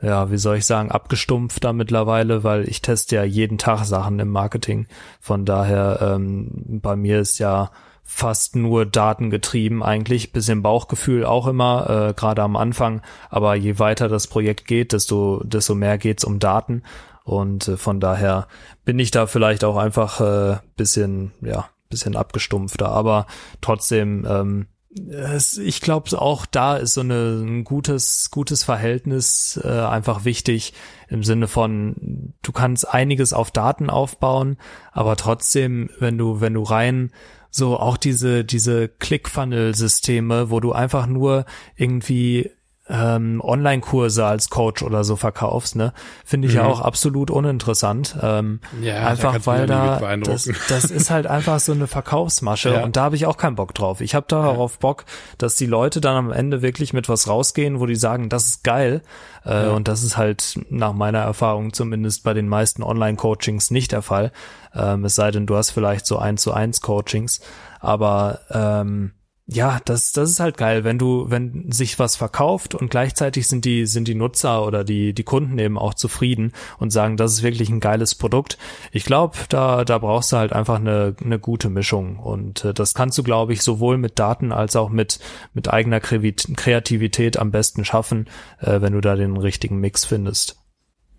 ja, 0.00 0.30
wie 0.30 0.38
soll 0.38 0.56
ich 0.56 0.64
sagen, 0.64 0.90
abgestumpfter 0.90 1.74
mittlerweile, 1.74 2.42
weil 2.42 2.66
ich 2.66 2.80
teste 2.80 3.16
ja 3.16 3.24
jeden 3.24 3.58
Tag 3.58 3.84
Sachen 3.84 4.18
im 4.20 4.30
Marketing. 4.30 4.86
Von 5.20 5.44
daher, 5.44 5.98
ähm, 6.00 6.80
bei 6.82 6.96
mir 6.96 7.20
ist 7.20 7.38
ja 7.38 7.70
fast 8.14 8.56
nur 8.56 8.84
datengetrieben 8.84 9.82
eigentlich, 9.82 10.32
bisschen 10.32 10.62
Bauchgefühl 10.62 11.24
auch 11.24 11.46
immer, 11.46 12.10
äh, 12.10 12.14
gerade 12.14 12.42
am 12.42 12.56
Anfang, 12.56 13.00
aber 13.30 13.54
je 13.54 13.78
weiter 13.78 14.08
das 14.08 14.26
Projekt 14.26 14.66
geht, 14.66 14.92
desto, 14.92 15.42
desto 15.44 15.74
mehr 15.74 15.96
geht's 15.96 16.24
um 16.24 16.38
Daten. 16.38 16.82
Und 17.24 17.68
äh, 17.68 17.76
von 17.76 18.00
daher 18.00 18.48
bin 18.84 18.98
ich 18.98 19.10
da 19.12 19.26
vielleicht 19.26 19.64
auch 19.64 19.78
einfach 19.78 20.20
äh, 20.20 20.58
bisschen, 20.76 21.32
ja, 21.40 21.70
bisschen 21.88 22.14
abgestumpfter, 22.14 22.90
aber 22.90 23.26
trotzdem, 23.62 24.26
ähm, 24.28 24.66
es, 25.08 25.56
ich 25.56 25.80
glaube 25.80 26.20
auch 26.20 26.44
da 26.44 26.76
ist 26.76 26.92
so 26.92 27.00
eine, 27.00 27.40
ein 27.42 27.64
gutes 27.64 28.30
gutes 28.30 28.62
Verhältnis 28.62 29.58
äh, 29.64 29.68
einfach 29.68 30.26
wichtig 30.26 30.74
im 31.08 31.24
Sinne 31.24 31.48
von 31.48 32.34
du 32.42 32.52
kannst 32.52 32.86
einiges 32.86 33.32
auf 33.32 33.50
Daten 33.50 33.88
aufbauen, 33.88 34.58
aber 34.92 35.16
trotzdem 35.16 35.88
wenn 35.98 36.18
du 36.18 36.42
wenn 36.42 36.52
du 36.52 36.62
rein 36.62 37.10
so 37.52 37.78
auch 37.78 37.96
diese, 37.96 38.44
diese 38.44 38.88
Click-Funnel-Systeme, 38.88 40.50
wo 40.50 40.58
du 40.58 40.72
einfach 40.72 41.06
nur 41.06 41.44
irgendwie 41.76 42.50
ähm, 42.92 43.40
Online-Kurse 43.42 44.24
als 44.24 44.50
Coach 44.50 44.82
oder 44.82 45.02
so 45.02 45.16
verkaufst, 45.16 45.76
ne, 45.76 45.94
finde 46.24 46.46
ich 46.46 46.54
mhm. 46.54 46.60
ja 46.60 46.66
auch 46.66 46.80
absolut 46.80 47.30
uninteressant. 47.30 48.16
Ähm, 48.20 48.60
ja, 48.82 49.06
einfach 49.06 49.34
da 49.34 49.46
weil 49.46 49.66
da 49.66 50.16
das, 50.18 50.50
das 50.68 50.84
ist 50.84 51.10
halt 51.10 51.26
einfach 51.28 51.58
so 51.58 51.72
eine 51.72 51.86
Verkaufsmasche 51.86 52.74
ja. 52.74 52.84
und 52.84 52.96
da 52.96 53.04
habe 53.04 53.16
ich 53.16 53.24
auch 53.24 53.38
keinen 53.38 53.56
Bock 53.56 53.74
drauf. 53.74 54.02
Ich 54.02 54.14
habe 54.14 54.26
darauf 54.28 54.74
ja. 54.74 54.78
Bock, 54.80 55.06
dass 55.38 55.56
die 55.56 55.66
Leute 55.66 56.00
dann 56.00 56.16
am 56.16 56.32
Ende 56.32 56.60
wirklich 56.60 56.92
mit 56.92 57.08
was 57.08 57.28
rausgehen, 57.28 57.80
wo 57.80 57.86
die 57.86 57.96
sagen, 57.96 58.28
das 58.28 58.46
ist 58.46 58.64
geil. 58.64 59.02
Äh, 59.46 59.66
ja. 59.66 59.70
Und 59.70 59.88
das 59.88 60.02
ist 60.02 60.16
halt 60.16 60.60
nach 60.68 60.92
meiner 60.92 61.20
Erfahrung 61.20 61.72
zumindest 61.72 62.24
bei 62.24 62.34
den 62.34 62.48
meisten 62.48 62.82
Online-Coachings 62.82 63.70
nicht 63.70 63.92
der 63.92 64.02
Fall. 64.02 64.32
Ähm, 64.74 65.04
es 65.04 65.14
sei 65.14 65.30
denn, 65.30 65.46
du 65.46 65.56
hast 65.56 65.70
vielleicht 65.70 66.06
so 66.06 66.18
eins 66.18 66.42
zu 66.42 66.52
eins 66.52 66.82
Coachings, 66.82 67.40
aber 67.80 68.40
ähm, 68.50 69.12
ja, 69.52 69.80
das, 69.84 70.12
das 70.12 70.30
ist 70.30 70.40
halt 70.40 70.56
geil, 70.56 70.84
wenn 70.84 70.98
du, 70.98 71.30
wenn 71.30 71.70
sich 71.70 71.98
was 71.98 72.16
verkauft 72.16 72.74
und 72.74 72.90
gleichzeitig 72.90 73.46
sind 73.46 73.64
die, 73.64 73.86
sind 73.86 74.08
die 74.08 74.14
Nutzer 74.14 74.66
oder 74.66 74.84
die, 74.84 75.12
die 75.12 75.22
Kunden 75.22 75.58
eben 75.58 75.78
auch 75.78 75.94
zufrieden 75.94 76.52
und 76.78 76.90
sagen, 76.90 77.16
das 77.16 77.32
ist 77.32 77.42
wirklich 77.42 77.68
ein 77.68 77.80
geiles 77.80 78.14
Produkt. 78.14 78.58
Ich 78.90 79.04
glaube, 79.04 79.36
da, 79.48 79.84
da 79.84 79.98
brauchst 79.98 80.32
du 80.32 80.36
halt 80.36 80.52
einfach 80.52 80.76
eine, 80.76 81.14
eine 81.22 81.38
gute 81.38 81.70
Mischung 81.70 82.18
und 82.18 82.64
äh, 82.64 82.74
das 82.74 82.94
kannst 82.94 83.18
du, 83.18 83.22
glaube 83.22 83.52
ich, 83.52 83.62
sowohl 83.62 83.98
mit 83.98 84.18
Daten 84.18 84.52
als 84.52 84.76
auch 84.76 84.88
mit, 84.88 85.20
mit 85.54 85.72
eigener 85.72 86.00
Kreativität 86.00 87.36
am 87.36 87.50
besten 87.50 87.84
schaffen, 87.84 88.28
äh, 88.60 88.80
wenn 88.80 88.92
du 88.92 89.00
da 89.00 89.16
den 89.16 89.36
richtigen 89.36 89.78
Mix 89.78 90.04
findest. 90.04 90.56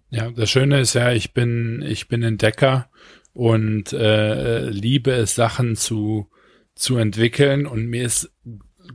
Ja, 0.09 0.29
das 0.29 0.49
Schöne 0.49 0.79
ist 0.79 0.93
ja, 0.93 1.11
ich 1.11 1.33
bin, 1.33 1.83
ich 1.85 2.07
bin 2.07 2.21
Entdecker 2.21 2.87
und 3.33 3.93
äh, 3.93 4.69
liebe 4.69 5.11
es, 5.11 5.35
Sachen 5.35 5.75
zu 5.75 6.29
zu 6.75 6.97
entwickeln 6.97 7.65
und 7.65 7.87
mir 7.87 8.03
ist 8.03 8.31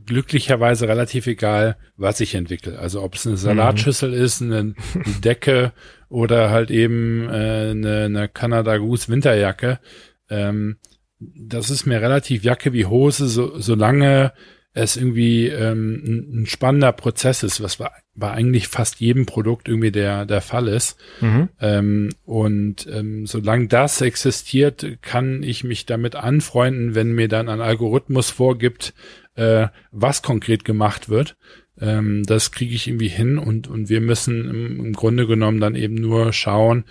glücklicherweise 0.05 0.87
relativ 0.87 1.27
egal, 1.27 1.77
was 1.97 2.19
ich 2.19 2.35
entwickle. 2.35 2.77
Also 2.77 3.01
ob 3.01 3.15
es 3.15 3.25
eine 3.25 3.37
Salatschüssel 3.37 4.09
mhm. 4.11 4.23
ist, 4.23 4.41
eine, 4.41 4.57
eine, 4.57 4.75
Decke 5.23 5.73
oder 6.09 6.49
halt 6.49 6.71
eben 6.71 7.27
äh, 7.29 7.71
eine, 7.71 8.03
eine 8.05 8.29
Canada 8.29 8.77
Goose 8.77 9.09
Winterjacke. 9.09 9.79
Ähm, 10.29 10.77
das 11.19 11.69
ist 11.69 11.85
mir 11.85 12.01
relativ 12.01 12.43
Jacke 12.43 12.71
wie 12.73 12.85
Hose, 12.85 13.27
so, 13.27 13.59
solange 13.59 14.33
es 14.73 14.97
irgendwie 14.97 15.47
ähm, 15.47 16.01
ein, 16.05 16.41
ein 16.41 16.45
spannender 16.45 16.91
Prozess 16.91 17.43
ist, 17.43 17.61
was 17.61 17.77
bei, 17.77 17.89
bei 18.13 18.31
eigentlich 18.31 18.67
fast 18.67 18.99
jedem 18.99 19.25
Produkt 19.25 19.67
irgendwie 19.67 19.91
der, 19.91 20.25
der 20.25 20.41
Fall 20.41 20.67
ist. 20.67 20.97
Mhm. 21.21 21.49
Ähm, 21.59 22.09
und 22.23 22.87
ähm, 22.91 23.25
solange 23.25 23.67
das 23.67 24.01
existiert, 24.01 24.85
kann 25.01 25.41
ich 25.41 25.63
mich 25.63 25.85
damit 25.85 26.15
anfreunden, 26.15 26.95
wenn 26.95 27.13
mir 27.13 27.27
dann 27.27 27.49
ein 27.49 27.61
Algorithmus 27.61 28.29
vorgibt, 28.29 28.93
äh, 29.35 29.67
was 29.91 30.21
konkret 30.21 30.65
gemacht 30.65 31.09
wird. 31.09 31.35
Ähm, 31.81 32.23
das 32.25 32.51
kriege 32.51 32.75
ich 32.75 32.87
irgendwie 32.87 33.07
hin 33.07 33.37
und, 33.37 33.67
und 33.67 33.89
wir 33.89 34.01
müssen 34.01 34.49
im, 34.49 34.85
im 34.85 34.93
Grunde 34.93 35.25
genommen 35.25 35.59
dann 35.59 35.75
eben 35.75 35.95
nur 35.95 36.33
schauen, 36.33 36.83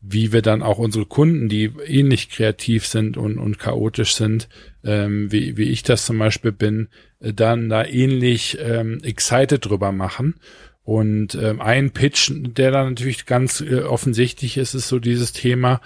wie 0.00 0.32
wir 0.32 0.42
dann 0.42 0.62
auch 0.62 0.78
unsere 0.78 1.06
Kunden, 1.06 1.48
die 1.48 1.72
ähnlich 1.86 2.30
kreativ 2.30 2.86
sind 2.86 3.16
und, 3.16 3.38
und 3.38 3.58
chaotisch 3.58 4.14
sind, 4.14 4.48
ähm, 4.88 5.30
wie, 5.30 5.58
wie 5.58 5.68
ich 5.68 5.82
das 5.82 6.06
zum 6.06 6.18
Beispiel 6.18 6.50
bin, 6.50 6.88
äh, 7.20 7.34
dann 7.34 7.68
da 7.68 7.84
ähnlich 7.84 8.56
ähm, 8.58 9.00
excited 9.02 9.66
drüber 9.66 9.92
machen. 9.92 10.36
Und 10.82 11.34
ähm, 11.34 11.60
ein 11.60 11.90
Pitch, 11.90 12.32
der 12.34 12.70
da 12.70 12.84
natürlich 12.84 13.26
ganz 13.26 13.60
äh, 13.60 13.80
offensichtlich 13.80 14.56
ist, 14.56 14.72
ist 14.72 14.88
so 14.88 14.98
dieses 14.98 15.32
Thema, 15.32 15.82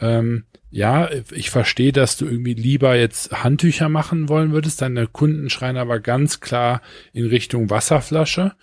ähm, 0.00 0.44
ja, 0.70 1.10
ich 1.32 1.50
verstehe, 1.50 1.92
dass 1.92 2.16
du 2.16 2.24
irgendwie 2.24 2.54
lieber 2.54 2.96
jetzt 2.96 3.30
Handtücher 3.30 3.90
machen 3.90 4.30
wollen 4.30 4.52
würdest. 4.52 4.80
Deine 4.80 5.06
Kunden 5.06 5.50
schreien 5.50 5.76
aber 5.76 6.00
ganz 6.00 6.40
klar 6.40 6.80
in 7.12 7.26
Richtung 7.26 7.68
Wasserflasche. 7.68 8.54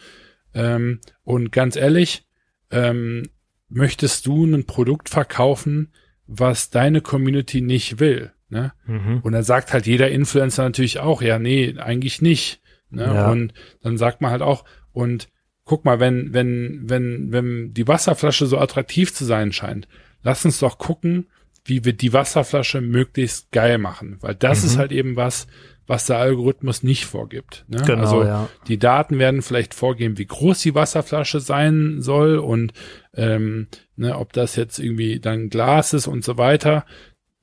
Ähm, 0.56 1.02
und 1.24 1.52
ganz 1.52 1.76
ehrlich, 1.76 2.26
ähm, 2.72 3.30
möchtest 3.70 4.26
du 4.26 4.46
ein 4.46 4.66
Produkt 4.66 5.10
verkaufen, 5.10 5.94
was 6.26 6.72
deine 6.72 7.02
Community 7.02 7.62
nicht 7.62 8.00
will. 8.00 8.32
Ne? 8.54 8.72
Mhm. 8.86 9.20
Und 9.24 9.34
dann 9.34 9.44
sagt 9.44 9.74
halt 9.74 9.88
jeder 9.88 10.12
Influencer 10.12 10.64
natürlich 10.64 11.00
auch, 11.00 11.24
ja, 11.24 11.40
nee, 11.40 11.76
eigentlich 11.80 12.22
nicht. 12.22 12.62
Ne? 12.92 13.04
Ja. 13.06 13.32
Und 13.32 13.54
dann 13.82 13.98
sagt 13.98 14.22
man 14.22 14.30
halt 14.30 14.44
auch, 14.44 14.64
und 14.92 15.28
guck 15.66 15.86
mal, 15.86 16.00
wenn, 16.00 16.34
wenn, 16.34 16.84
wenn, 16.86 17.32
wenn 17.32 17.74
die 17.74 17.88
Wasserflasche 17.88 18.46
so 18.46 18.60
attraktiv 18.60 19.12
zu 19.12 19.26
sein 19.26 19.52
scheint, 19.52 19.88
lass 20.22 20.46
uns 20.46 20.60
doch 20.60 20.78
gucken, 20.78 21.28
wie 21.66 21.84
wir 21.84 21.94
die 21.94 22.14
Wasserflasche 22.14 22.80
möglichst 22.82 23.52
geil 23.52 23.80
machen. 23.80 24.18
Weil 24.22 24.36
das 24.36 24.62
mhm. 24.62 24.68
ist 24.68 24.78
halt 24.78 24.92
eben 24.92 25.16
was, 25.16 25.48
was 25.88 26.06
der 26.06 26.18
Algorithmus 26.18 26.84
nicht 26.84 27.06
vorgibt. 27.06 27.66
Ne? 27.68 27.82
Genau, 27.86 28.02
also 28.02 28.24
ja. 28.24 28.50
die 28.68 28.78
Daten 28.78 29.18
werden 29.18 29.42
vielleicht 29.42 29.74
vorgeben, 29.74 30.18
wie 30.18 30.26
groß 30.26 30.60
die 30.62 30.76
Wasserflasche 30.76 31.40
sein 31.40 32.02
soll 32.02 32.38
und 32.38 32.74
ähm, 33.16 33.68
ne, 33.96 34.18
ob 34.18 34.34
das 34.34 34.56
jetzt 34.56 34.80
irgendwie 34.80 35.20
dann 35.20 35.50
Glas 35.50 35.94
ist 35.94 36.08
und 36.08 36.24
so 36.24 36.38
weiter. 36.38 36.86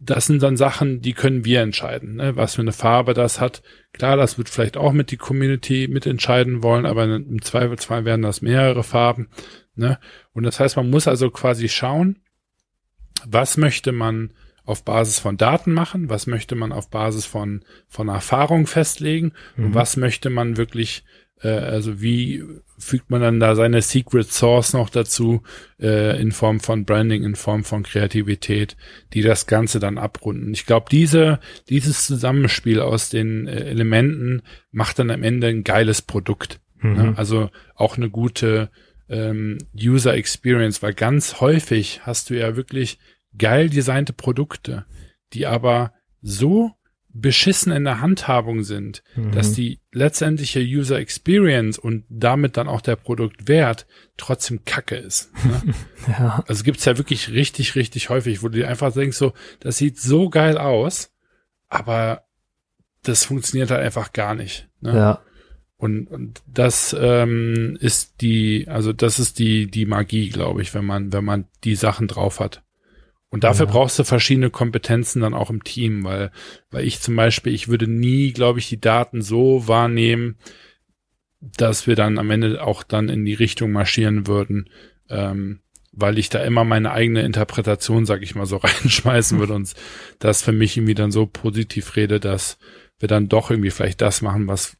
Das 0.03 0.27
sind 0.27 0.43
dann 0.43 0.57
Sachen, 0.57 1.03
die 1.03 1.13
können 1.13 1.45
wir 1.45 1.61
entscheiden, 1.61 2.17
ne? 2.17 2.35
was 2.35 2.55
für 2.55 2.63
eine 2.63 2.73
Farbe 2.73 3.13
das 3.13 3.39
hat. 3.39 3.63
Klar, 3.93 4.17
das 4.17 4.39
wird 4.39 4.49
vielleicht 4.49 4.79
auch 4.79 4.93
mit 4.93 5.11
die 5.11 5.19
Community 5.19 5.89
mitentscheiden 5.89 6.63
wollen, 6.63 6.87
aber 6.87 7.05
im 7.05 7.43
Zweifelsfall 7.43 8.07
werden 8.07 8.23
das 8.23 8.41
mehrere 8.41 8.83
Farben. 8.83 9.29
Ne? 9.75 9.99
Und 10.33 10.45
das 10.45 10.59
heißt, 10.59 10.77
man 10.77 10.89
muss 10.89 11.07
also 11.07 11.31
quasi 11.31 11.69
schauen, 11.69 12.17
was 13.27 13.59
möchte 13.59 13.93
man 13.93 14.33
auf 14.65 14.85
Basis 14.85 15.19
von 15.19 15.37
Daten 15.37 15.73
machen, 15.73 16.09
was 16.09 16.27
möchte 16.27 16.55
man 16.55 16.73
auf 16.73 16.91
Basis 16.91 17.27
von, 17.27 17.65
von 17.89 18.09
Erfahrung 18.09 18.67
festlegen 18.67 19.33
mhm. 19.57 19.67
und 19.67 19.75
was 19.75 19.97
möchte 19.97 20.31
man 20.31 20.57
wirklich, 20.57 21.05
äh, 21.43 21.49
also 21.49 22.01
wie 22.01 22.45
fügt 22.79 23.11
man 23.11 23.21
dann 23.21 23.41
da 23.41 23.55
seine 23.55 23.83
Secret 23.83 24.33
Source 24.33 24.73
noch 24.73 24.91
dazu, 24.91 25.43
äh, 25.79 26.21
in 26.21 26.33
Form 26.33 26.61
von 26.61 26.85
Branding, 26.85 27.25
in 27.25 27.35
Form 27.35 27.65
von 27.65 27.83
Kreativität, 27.83 28.77
die 29.13 29.23
das 29.23 29.47
Ganze 29.47 29.81
dann 29.81 29.99
abrunden. 29.99 30.53
Ich 30.53 30.67
glaube, 30.67 30.87
diese, 30.91 31.41
dieses 31.69 32.07
Zusammenspiel 32.07 32.81
aus 32.81 33.11
den 33.11 33.47
äh, 33.47 33.65
Elementen 33.65 34.43
macht 34.71 34.99
dann 34.99 35.11
am 35.11 35.23
Ende 35.23 35.49
ein 35.49 35.65
geiles 35.65 36.03
Produkt. 36.03 36.61
Mhm. 36.81 36.93
Ne? 36.93 37.13
Also 37.17 37.51
auch 37.75 37.97
eine 37.97 38.11
gute 38.11 38.71
ähm, 39.09 39.59
User 39.77 40.15
Experience, 40.15 40.83
weil 40.83 40.95
ganz 40.95 41.41
häufig 41.41 42.01
hast 42.05 42.31
du 42.31 42.39
ja 42.39 42.57
wirklich 42.57 42.99
geil 43.37 43.69
designte 43.69 44.13
Produkte, 44.13 44.87
die 45.33 45.47
aber 45.47 45.93
so 46.23 46.73
beschissen 47.13 47.73
in 47.73 47.85
der 47.85 48.01
Handhabung 48.01 48.63
sind, 48.63 49.03
mhm. 49.17 49.33
dass 49.33 49.53
die 49.53 49.81
letztendliche 49.93 50.61
User 50.61 50.99
Experience 50.99 51.79
und 51.79 52.05
damit 52.09 52.57
dann 52.57 52.69
auch 52.69 52.81
der 52.81 52.97
Produktwert 52.97 53.87
trotzdem 54.17 54.65
Kacke 54.65 54.97
ist. 54.97 55.33
Ne? 55.45 55.75
ja. 56.09 56.45
Also 56.47 56.63
gibt's 56.63 56.85
ja 56.85 56.99
wirklich 56.99 57.31
richtig, 57.31 57.75
richtig 57.75 58.11
häufig, 58.11 58.43
wo 58.43 58.49
du 58.49 58.59
dir 58.59 58.69
einfach 58.69 58.93
denkst, 58.93 59.17
so, 59.17 59.33
das 59.61 59.79
sieht 59.79 59.99
so 59.99 60.29
geil 60.29 60.59
aus, 60.59 61.13
aber 61.69 62.25
das 63.03 63.25
funktioniert 63.25 63.71
halt 63.71 63.83
einfach 63.83 64.13
gar 64.13 64.35
nicht. 64.35 64.69
Ne? 64.81 64.95
Ja. 64.95 65.23
Und, 65.77 66.09
und 66.09 66.43
das 66.47 66.95
ähm, 66.99 67.79
ist 67.81 68.21
die, 68.21 68.67
also 68.69 68.93
das 68.93 69.19
ist 69.19 69.39
die 69.39 69.71
die 69.71 69.87
Magie, 69.87 70.29
glaube 70.29 70.61
ich, 70.61 70.75
wenn 70.75 70.85
man 70.85 71.11
wenn 71.15 71.25
man 71.25 71.47
die 71.65 71.75
Sachen 71.75 72.07
drauf 72.07 72.39
hat. 72.39 72.63
Und 73.31 73.45
dafür 73.45 73.67
ja. 73.67 73.73
brauchst 73.73 73.99
du 73.99 74.05
verschiedene 74.05 74.51
Kompetenzen 74.51 75.23
dann 75.23 75.35
auch 75.35 75.51
im 75.51 75.63
Team, 75.63 76.03
weil, 76.03 76.33
weil 76.71 76.85
ich 76.85 77.01
zum 77.01 77.15
Beispiel, 77.15 77.55
ich 77.55 77.69
würde 77.69 77.87
nie, 77.87 78.33
glaube 78.33 78.59
ich, 78.59 78.69
die 78.69 78.81
Daten 78.81 79.23
so 79.23 79.69
wahrnehmen, 79.69 80.37
dass 81.41 81.87
wir 81.87 81.95
dann 81.95 82.19
am 82.19 82.31
Ende 82.31 82.63
auch 82.63 82.83
dann 82.83 83.09
in 83.09 83.25
die 83.25 83.35
Richtung 83.35 83.71
marschieren 83.71 84.27
würden, 84.27 84.69
ähm, 85.09 85.61
weil 85.93 86.19
ich 86.19 86.29
da 86.29 86.43
immer 86.43 86.65
meine 86.65 86.91
eigene 86.91 87.23
Interpretation, 87.23 88.05
sag 88.05 88.23
ich 88.23 88.35
mal, 88.35 88.47
so 88.47 88.57
reinschmeißen 88.63 89.39
würde 89.39 89.55
und 89.55 89.73
das 90.19 90.43
für 90.43 90.53
mich 90.53 90.77
irgendwie 90.77 90.95
dann 90.95 91.13
so 91.13 91.27
positiv 91.27 91.95
rede, 91.97 92.19
dass 92.19 92.59
wir 92.99 93.09
dann 93.09 93.29
doch 93.29 93.51
irgendwie 93.51 93.71
vielleicht 93.71 94.01
das 94.01 94.23
machen, 94.23 94.49
was 94.49 94.77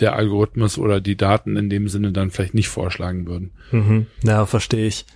der 0.00 0.16
Algorithmus 0.16 0.78
oder 0.78 1.00
die 1.00 1.16
Daten 1.16 1.56
in 1.56 1.70
dem 1.70 1.88
Sinne 1.88 2.12
dann 2.12 2.30
vielleicht 2.30 2.54
nicht 2.54 2.68
vorschlagen 2.68 3.26
würden. 3.26 3.52
Mhm. 3.70 4.06
Ja, 4.24 4.46
verstehe 4.46 4.86
ich 4.86 5.06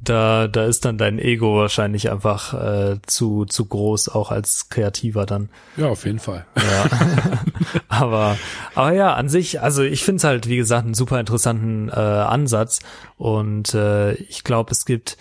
da, 0.00 0.46
da 0.46 0.64
ist 0.64 0.84
dann 0.84 0.98
dein 0.98 1.18
Ego 1.18 1.56
wahrscheinlich 1.56 2.10
einfach 2.10 2.54
äh, 2.54 2.98
zu, 3.06 3.44
zu 3.46 3.64
groß, 3.64 4.10
auch 4.10 4.30
als 4.30 4.68
Kreativer 4.68 5.26
dann. 5.26 5.48
Ja, 5.76 5.88
auf 5.88 6.04
jeden 6.04 6.18
Fall. 6.18 6.46
Ja. 6.56 6.90
aber, 7.88 8.38
aber 8.74 8.92
ja, 8.92 9.14
an 9.14 9.28
sich, 9.28 9.60
also 9.60 9.82
ich 9.82 10.04
finde 10.04 10.18
es 10.18 10.24
halt, 10.24 10.48
wie 10.48 10.56
gesagt, 10.56 10.84
einen 10.84 10.94
super 10.94 11.18
interessanten 11.18 11.88
äh, 11.88 11.92
Ansatz. 11.92 12.80
Und 13.16 13.74
äh, 13.74 14.12
ich 14.14 14.44
glaube, 14.44 14.72
es 14.72 14.84
gibt 14.84 15.16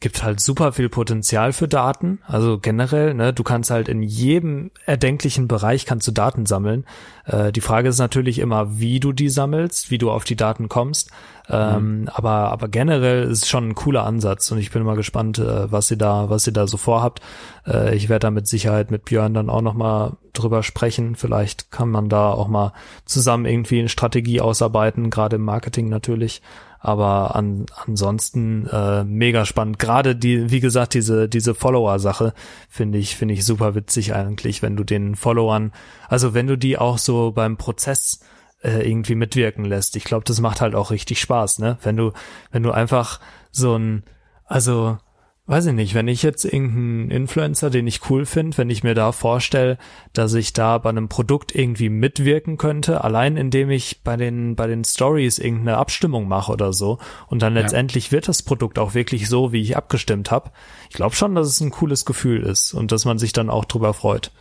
gibt 0.00 0.22
halt 0.22 0.40
super 0.40 0.72
viel 0.72 0.88
Potenzial 0.88 1.52
für 1.52 1.68
Daten. 1.68 2.18
Also 2.26 2.58
generell, 2.58 3.14
ne, 3.14 3.32
du 3.32 3.42
kannst 3.42 3.70
halt 3.70 3.88
in 3.88 4.02
jedem 4.02 4.70
erdenklichen 4.84 5.48
Bereich 5.48 5.86
kannst 5.86 6.06
du 6.06 6.12
Daten 6.12 6.46
sammeln. 6.46 6.84
Äh, 7.24 7.52
die 7.52 7.60
Frage 7.60 7.88
ist 7.88 7.98
natürlich 7.98 8.38
immer, 8.38 8.78
wie 8.78 9.00
du 9.00 9.12
die 9.12 9.30
sammelst, 9.30 9.90
wie 9.90 9.98
du 9.98 10.10
auf 10.10 10.24
die 10.24 10.36
Daten 10.36 10.68
kommst. 10.68 11.10
Ähm, 11.48 12.00
mhm. 12.00 12.08
aber, 12.08 12.52
aber 12.52 12.68
generell 12.68 13.24
ist 13.24 13.42
es 13.42 13.48
schon 13.48 13.68
ein 13.68 13.74
cooler 13.74 14.04
Ansatz 14.04 14.50
und 14.50 14.58
ich 14.58 14.70
bin 14.70 14.82
mal 14.82 14.96
gespannt, 14.96 15.38
äh, 15.38 15.70
was 15.70 15.90
ihr 15.90 15.98
da, 15.98 16.30
was 16.30 16.46
ihr 16.46 16.54
da 16.54 16.66
so 16.66 16.76
vorhabt. 16.76 17.20
Äh, 17.66 17.94
ich 17.94 18.08
werde 18.08 18.26
da 18.26 18.30
mit 18.30 18.46
Sicherheit 18.46 18.90
mit 18.90 19.04
Björn 19.04 19.34
dann 19.34 19.50
auch 19.50 19.62
nochmal 19.62 20.16
drüber 20.32 20.62
sprechen. 20.62 21.16
Vielleicht 21.16 21.70
kann 21.70 21.90
man 21.90 22.08
da 22.08 22.30
auch 22.30 22.48
mal 22.48 22.72
zusammen 23.04 23.46
irgendwie 23.46 23.78
eine 23.78 23.88
Strategie 23.88 24.40
ausarbeiten, 24.40 25.10
gerade 25.10 25.36
im 25.36 25.42
Marketing 25.42 25.88
natürlich. 25.88 26.42
Aber 26.84 27.34
an, 27.34 27.64
ansonsten 27.86 28.66
äh, 28.66 29.04
mega 29.04 29.46
spannend. 29.46 29.78
Gerade 29.78 30.14
die, 30.14 30.50
wie 30.50 30.60
gesagt, 30.60 30.92
diese 30.92 31.30
diese 31.30 31.54
Follower-Sache 31.54 32.34
finde 32.68 32.98
ich 32.98 33.16
finde 33.16 33.32
ich 33.32 33.46
super 33.46 33.74
witzig 33.74 34.14
eigentlich, 34.14 34.60
wenn 34.60 34.76
du 34.76 34.84
den 34.84 35.16
Followern, 35.16 35.72
also 36.08 36.34
wenn 36.34 36.46
du 36.46 36.58
die 36.58 36.76
auch 36.76 36.98
so 36.98 37.32
beim 37.32 37.56
Prozess 37.56 38.20
äh, 38.62 38.86
irgendwie 38.86 39.14
mitwirken 39.14 39.64
lässt. 39.64 39.96
Ich 39.96 40.04
glaube, 40.04 40.24
das 40.26 40.42
macht 40.42 40.60
halt 40.60 40.74
auch 40.74 40.90
richtig 40.90 41.20
Spaß, 41.20 41.58
ne? 41.58 41.78
Wenn 41.82 41.96
du 41.96 42.12
wenn 42.50 42.62
du 42.62 42.70
einfach 42.70 43.18
so 43.50 43.76
ein, 43.78 44.04
also 44.44 44.98
weiß 45.46 45.66
ich 45.66 45.72
nicht, 45.74 45.94
wenn 45.94 46.08
ich 46.08 46.22
jetzt 46.22 46.44
irgendeinen 46.44 47.10
Influencer, 47.10 47.68
den 47.68 47.86
ich 47.86 48.08
cool 48.08 48.24
finde, 48.24 48.56
wenn 48.56 48.70
ich 48.70 48.82
mir 48.82 48.94
da 48.94 49.12
vorstelle, 49.12 49.76
dass 50.14 50.32
ich 50.32 50.54
da 50.54 50.78
bei 50.78 50.88
einem 50.88 51.08
Produkt 51.08 51.54
irgendwie 51.54 51.90
mitwirken 51.90 52.56
könnte, 52.56 53.04
allein 53.04 53.36
indem 53.36 53.70
ich 53.70 54.02
bei 54.02 54.16
den, 54.16 54.56
bei 54.56 54.66
den 54.66 54.84
Stories 54.84 55.38
irgendeine 55.38 55.76
Abstimmung 55.76 56.28
mache 56.28 56.50
oder 56.50 56.72
so 56.72 56.98
und 57.26 57.42
dann 57.42 57.52
letztendlich 57.52 58.06
ja. 58.06 58.12
wird 58.12 58.28
das 58.28 58.42
Produkt 58.42 58.78
auch 58.78 58.94
wirklich 58.94 59.28
so, 59.28 59.52
wie 59.52 59.60
ich 59.60 59.76
abgestimmt 59.76 60.30
habe. 60.30 60.50
Ich 60.88 60.96
glaube 60.96 61.14
schon, 61.14 61.34
dass 61.34 61.48
es 61.48 61.60
ein 61.60 61.70
cooles 61.70 62.06
Gefühl 62.06 62.42
ist 62.42 62.72
und 62.72 62.90
dass 62.90 63.04
man 63.04 63.18
sich 63.18 63.34
dann 63.34 63.50
auch 63.50 63.66
drüber 63.66 63.92
freut. 63.92 64.32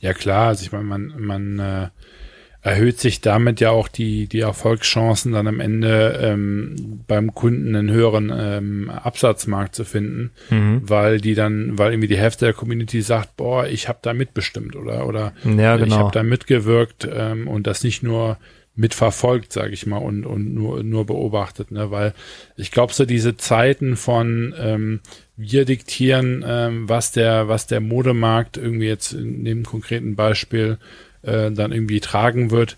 Ja 0.00 0.14
klar, 0.14 0.48
also 0.48 0.62
ich 0.64 0.72
meine, 0.72 0.84
man, 0.84 1.14
man 1.18 1.58
äh, 1.60 1.88
erhöht 2.68 3.00
sich 3.00 3.20
damit 3.20 3.60
ja 3.60 3.70
auch 3.70 3.88
die, 3.88 4.26
die 4.26 4.40
Erfolgschancen, 4.40 5.32
dann 5.32 5.46
am 5.46 5.60
Ende 5.60 6.20
ähm, 6.22 7.00
beim 7.06 7.34
Kunden 7.34 7.74
einen 7.74 7.90
höheren 7.90 8.30
ähm, 8.34 8.90
Absatzmarkt 8.90 9.74
zu 9.74 9.84
finden, 9.84 10.30
mhm. 10.50 10.82
weil 10.82 11.20
die 11.20 11.34
dann, 11.34 11.78
weil 11.78 11.92
irgendwie 11.92 12.08
die 12.08 12.18
Hälfte 12.18 12.44
der 12.44 12.54
Community 12.54 13.00
sagt, 13.00 13.36
boah, 13.36 13.66
ich 13.66 13.88
habe 13.88 14.00
da 14.02 14.12
mitbestimmt 14.12 14.76
oder 14.76 15.06
oder 15.06 15.32
ja, 15.44 15.76
genau. 15.76 15.86
ich 15.86 15.94
habe 15.94 16.10
da 16.12 16.22
mitgewirkt 16.22 17.08
ähm, 17.10 17.48
und 17.48 17.66
das 17.66 17.82
nicht 17.84 18.02
nur 18.02 18.36
mitverfolgt, 18.74 19.52
sage 19.52 19.72
ich 19.72 19.86
mal, 19.86 19.98
und, 19.98 20.24
und 20.24 20.54
nur, 20.54 20.84
nur 20.84 21.04
beobachtet, 21.04 21.72
ne? 21.72 21.90
Weil 21.90 22.14
ich 22.56 22.70
glaube, 22.70 22.92
so 22.92 23.06
diese 23.06 23.36
Zeiten 23.36 23.96
von 23.96 24.54
ähm, 24.56 25.00
wir 25.36 25.64
diktieren, 25.64 26.44
ähm, 26.46 26.88
was 26.88 27.10
der, 27.10 27.48
was 27.48 27.66
der 27.66 27.80
Modemarkt 27.80 28.56
irgendwie 28.56 28.86
jetzt 28.86 29.14
in 29.14 29.44
dem 29.44 29.64
konkreten 29.64 30.14
Beispiel 30.14 30.78
äh, 31.22 31.50
dann 31.50 31.72
irgendwie 31.72 32.00
tragen 32.00 32.50
wird. 32.50 32.76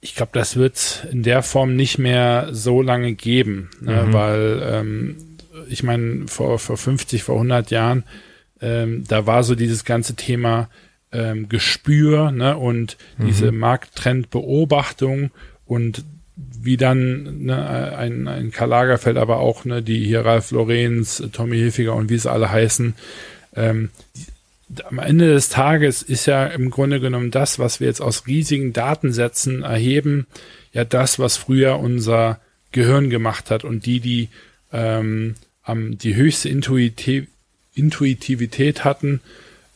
Ich 0.00 0.14
glaube, 0.14 0.32
das 0.32 0.56
wird 0.56 1.06
in 1.10 1.22
der 1.22 1.42
Form 1.42 1.76
nicht 1.76 1.98
mehr 1.98 2.48
so 2.52 2.80
lange 2.80 3.14
geben, 3.14 3.70
ne? 3.80 4.04
mhm. 4.06 4.12
weil 4.12 4.62
ähm, 4.64 5.16
ich 5.68 5.82
meine, 5.82 6.26
vor, 6.26 6.58
vor 6.58 6.76
50, 6.76 7.22
vor 7.22 7.36
100 7.36 7.70
Jahren, 7.70 8.04
ähm, 8.60 9.04
da 9.06 9.26
war 9.26 9.44
so 9.44 9.54
dieses 9.54 9.84
ganze 9.84 10.16
Thema 10.16 10.68
ähm, 11.12 11.48
Gespür 11.48 12.30
ne? 12.30 12.56
und 12.56 12.96
mhm. 13.18 13.26
diese 13.26 13.52
Markttrendbeobachtung 13.52 15.30
und 15.66 16.04
wie 16.62 16.76
dann 16.76 17.44
ne, 17.44 17.96
ein, 17.96 18.28
ein 18.28 18.50
Karl 18.50 18.68
Lagerfeld, 18.68 19.16
aber 19.16 19.38
auch 19.38 19.64
ne, 19.64 19.82
die 19.82 20.04
hier 20.04 20.24
Ralf 20.24 20.50
Lorenz, 20.50 21.22
Tommy 21.32 21.56
Hilfiger 21.56 21.94
und 21.94 22.10
wie 22.10 22.14
es 22.14 22.26
alle 22.26 22.50
heißen, 22.50 22.94
ähm, 23.56 23.90
am 24.88 24.98
Ende 24.98 25.32
des 25.32 25.48
Tages 25.48 26.02
ist 26.02 26.26
ja 26.26 26.46
im 26.46 26.70
Grunde 26.70 27.00
genommen 27.00 27.30
das, 27.30 27.58
was 27.58 27.80
wir 27.80 27.86
jetzt 27.86 28.00
aus 28.00 28.26
riesigen 28.26 28.72
Datensätzen 28.72 29.62
erheben, 29.62 30.26
ja 30.72 30.84
das, 30.84 31.18
was 31.18 31.36
früher 31.36 31.78
unser 31.78 32.40
Gehirn 32.72 33.10
gemacht 33.10 33.50
hat 33.50 33.64
und 33.64 33.86
die, 33.86 34.00
die 34.00 34.28
ähm, 34.72 35.34
am, 35.62 35.98
die 35.98 36.14
höchste 36.14 36.48
Intuitiv 36.48 37.26
Intuitivität 37.74 38.84
hatten, 38.84 39.20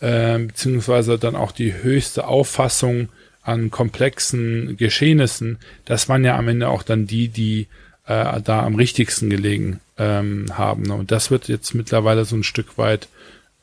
äh, 0.01 0.39
beziehungsweise 0.39 1.19
dann 1.19 1.37
auch 1.37 1.53
die 1.53 1.73
höchste 1.75 2.27
Auffassung 2.27 3.09
an 3.43 3.71
komplexen 3.71 4.77
Geschehnissen, 4.77 5.59
das 5.85 6.09
waren 6.09 6.25
ja 6.25 6.37
am 6.37 6.49
Ende 6.49 6.69
auch 6.69 6.83
dann 6.83 7.07
die, 7.07 7.29
die 7.29 7.69
äh, 8.07 8.41
da 8.41 8.65
am 8.65 8.75
richtigsten 8.75 9.31
gelegen 9.31 9.81
ähm, 9.97 10.47
haben. 10.53 10.91
Und 10.91 11.11
das 11.11 11.31
wird 11.31 11.49
jetzt 11.49 11.75
mittlerweile 11.75 12.25
so 12.25 12.37
ein 12.37 12.43
Stück 12.43 12.79
weit 12.79 13.09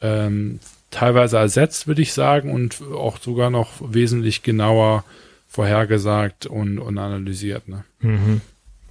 ähm, 0.02 0.60
teilweise 0.92 1.38
ersetzt, 1.38 1.88
würde 1.88 2.02
ich 2.02 2.14
sagen, 2.14 2.52
und 2.52 2.82
auch 2.94 3.18
sogar 3.18 3.50
noch 3.50 3.70
wesentlich 3.80 4.44
genauer 4.44 5.04
vorhergesagt 5.48 6.46
und, 6.46 6.80
und 6.80 6.98
analysiert. 6.98 7.68
Ne? 7.68 7.84
Mhm. 8.00 8.42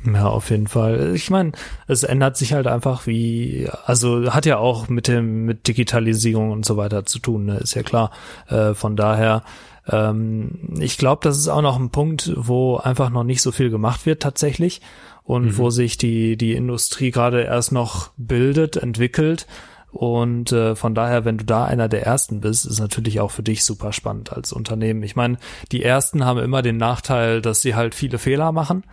Ja, 0.04 0.28
auf 0.28 0.50
jeden 0.50 0.66
Fall. 0.66 1.14
Ich 1.14 1.30
meine, 1.30 1.52
es 1.86 2.02
ändert 2.02 2.36
sich 2.36 2.54
halt 2.54 2.66
einfach 2.66 3.06
wie, 3.06 3.68
also 3.84 4.32
hat 4.32 4.46
ja 4.46 4.56
auch 4.56 4.88
mit 4.88 5.08
dem, 5.08 5.44
mit 5.44 5.68
Digitalisierung 5.68 6.50
und 6.52 6.64
so 6.64 6.76
weiter 6.76 7.04
zu 7.04 7.18
tun, 7.18 7.44
ne? 7.46 7.58
ist 7.58 7.74
ja 7.74 7.82
klar. 7.82 8.10
Äh, 8.48 8.72
von 8.72 8.96
daher, 8.96 9.42
ähm, 9.88 10.76
ich 10.78 10.96
glaube, 10.96 11.20
das 11.22 11.38
ist 11.38 11.48
auch 11.48 11.62
noch 11.62 11.78
ein 11.78 11.90
Punkt, 11.90 12.32
wo 12.34 12.76
einfach 12.76 13.10
noch 13.10 13.24
nicht 13.24 13.42
so 13.42 13.52
viel 13.52 13.68
gemacht 13.68 14.06
wird 14.06 14.22
tatsächlich 14.22 14.80
und 15.22 15.44
mhm. 15.44 15.58
wo 15.58 15.70
sich 15.70 15.98
die, 15.98 16.36
die 16.36 16.54
Industrie 16.54 17.10
gerade 17.10 17.42
erst 17.42 17.72
noch 17.72 18.10
bildet, 18.16 18.76
entwickelt. 18.76 19.46
Und 19.92 20.52
äh, 20.52 20.76
von 20.76 20.94
daher, 20.94 21.24
wenn 21.24 21.38
du 21.38 21.44
da 21.44 21.64
einer 21.64 21.88
der 21.88 22.06
ersten 22.06 22.40
bist, 22.40 22.64
ist 22.64 22.78
natürlich 22.78 23.20
auch 23.20 23.30
für 23.30 23.42
dich 23.42 23.64
super 23.64 23.92
spannend 23.92 24.32
als 24.32 24.52
Unternehmen. 24.52 25.02
Ich 25.02 25.16
meine, 25.16 25.38
die 25.72 25.82
ersten 25.82 26.24
haben 26.24 26.38
immer 26.38 26.62
den 26.62 26.76
Nachteil, 26.76 27.42
dass 27.42 27.60
sie 27.60 27.74
halt 27.74 27.94
viele 27.94 28.18
Fehler 28.18 28.52
machen 28.52 28.84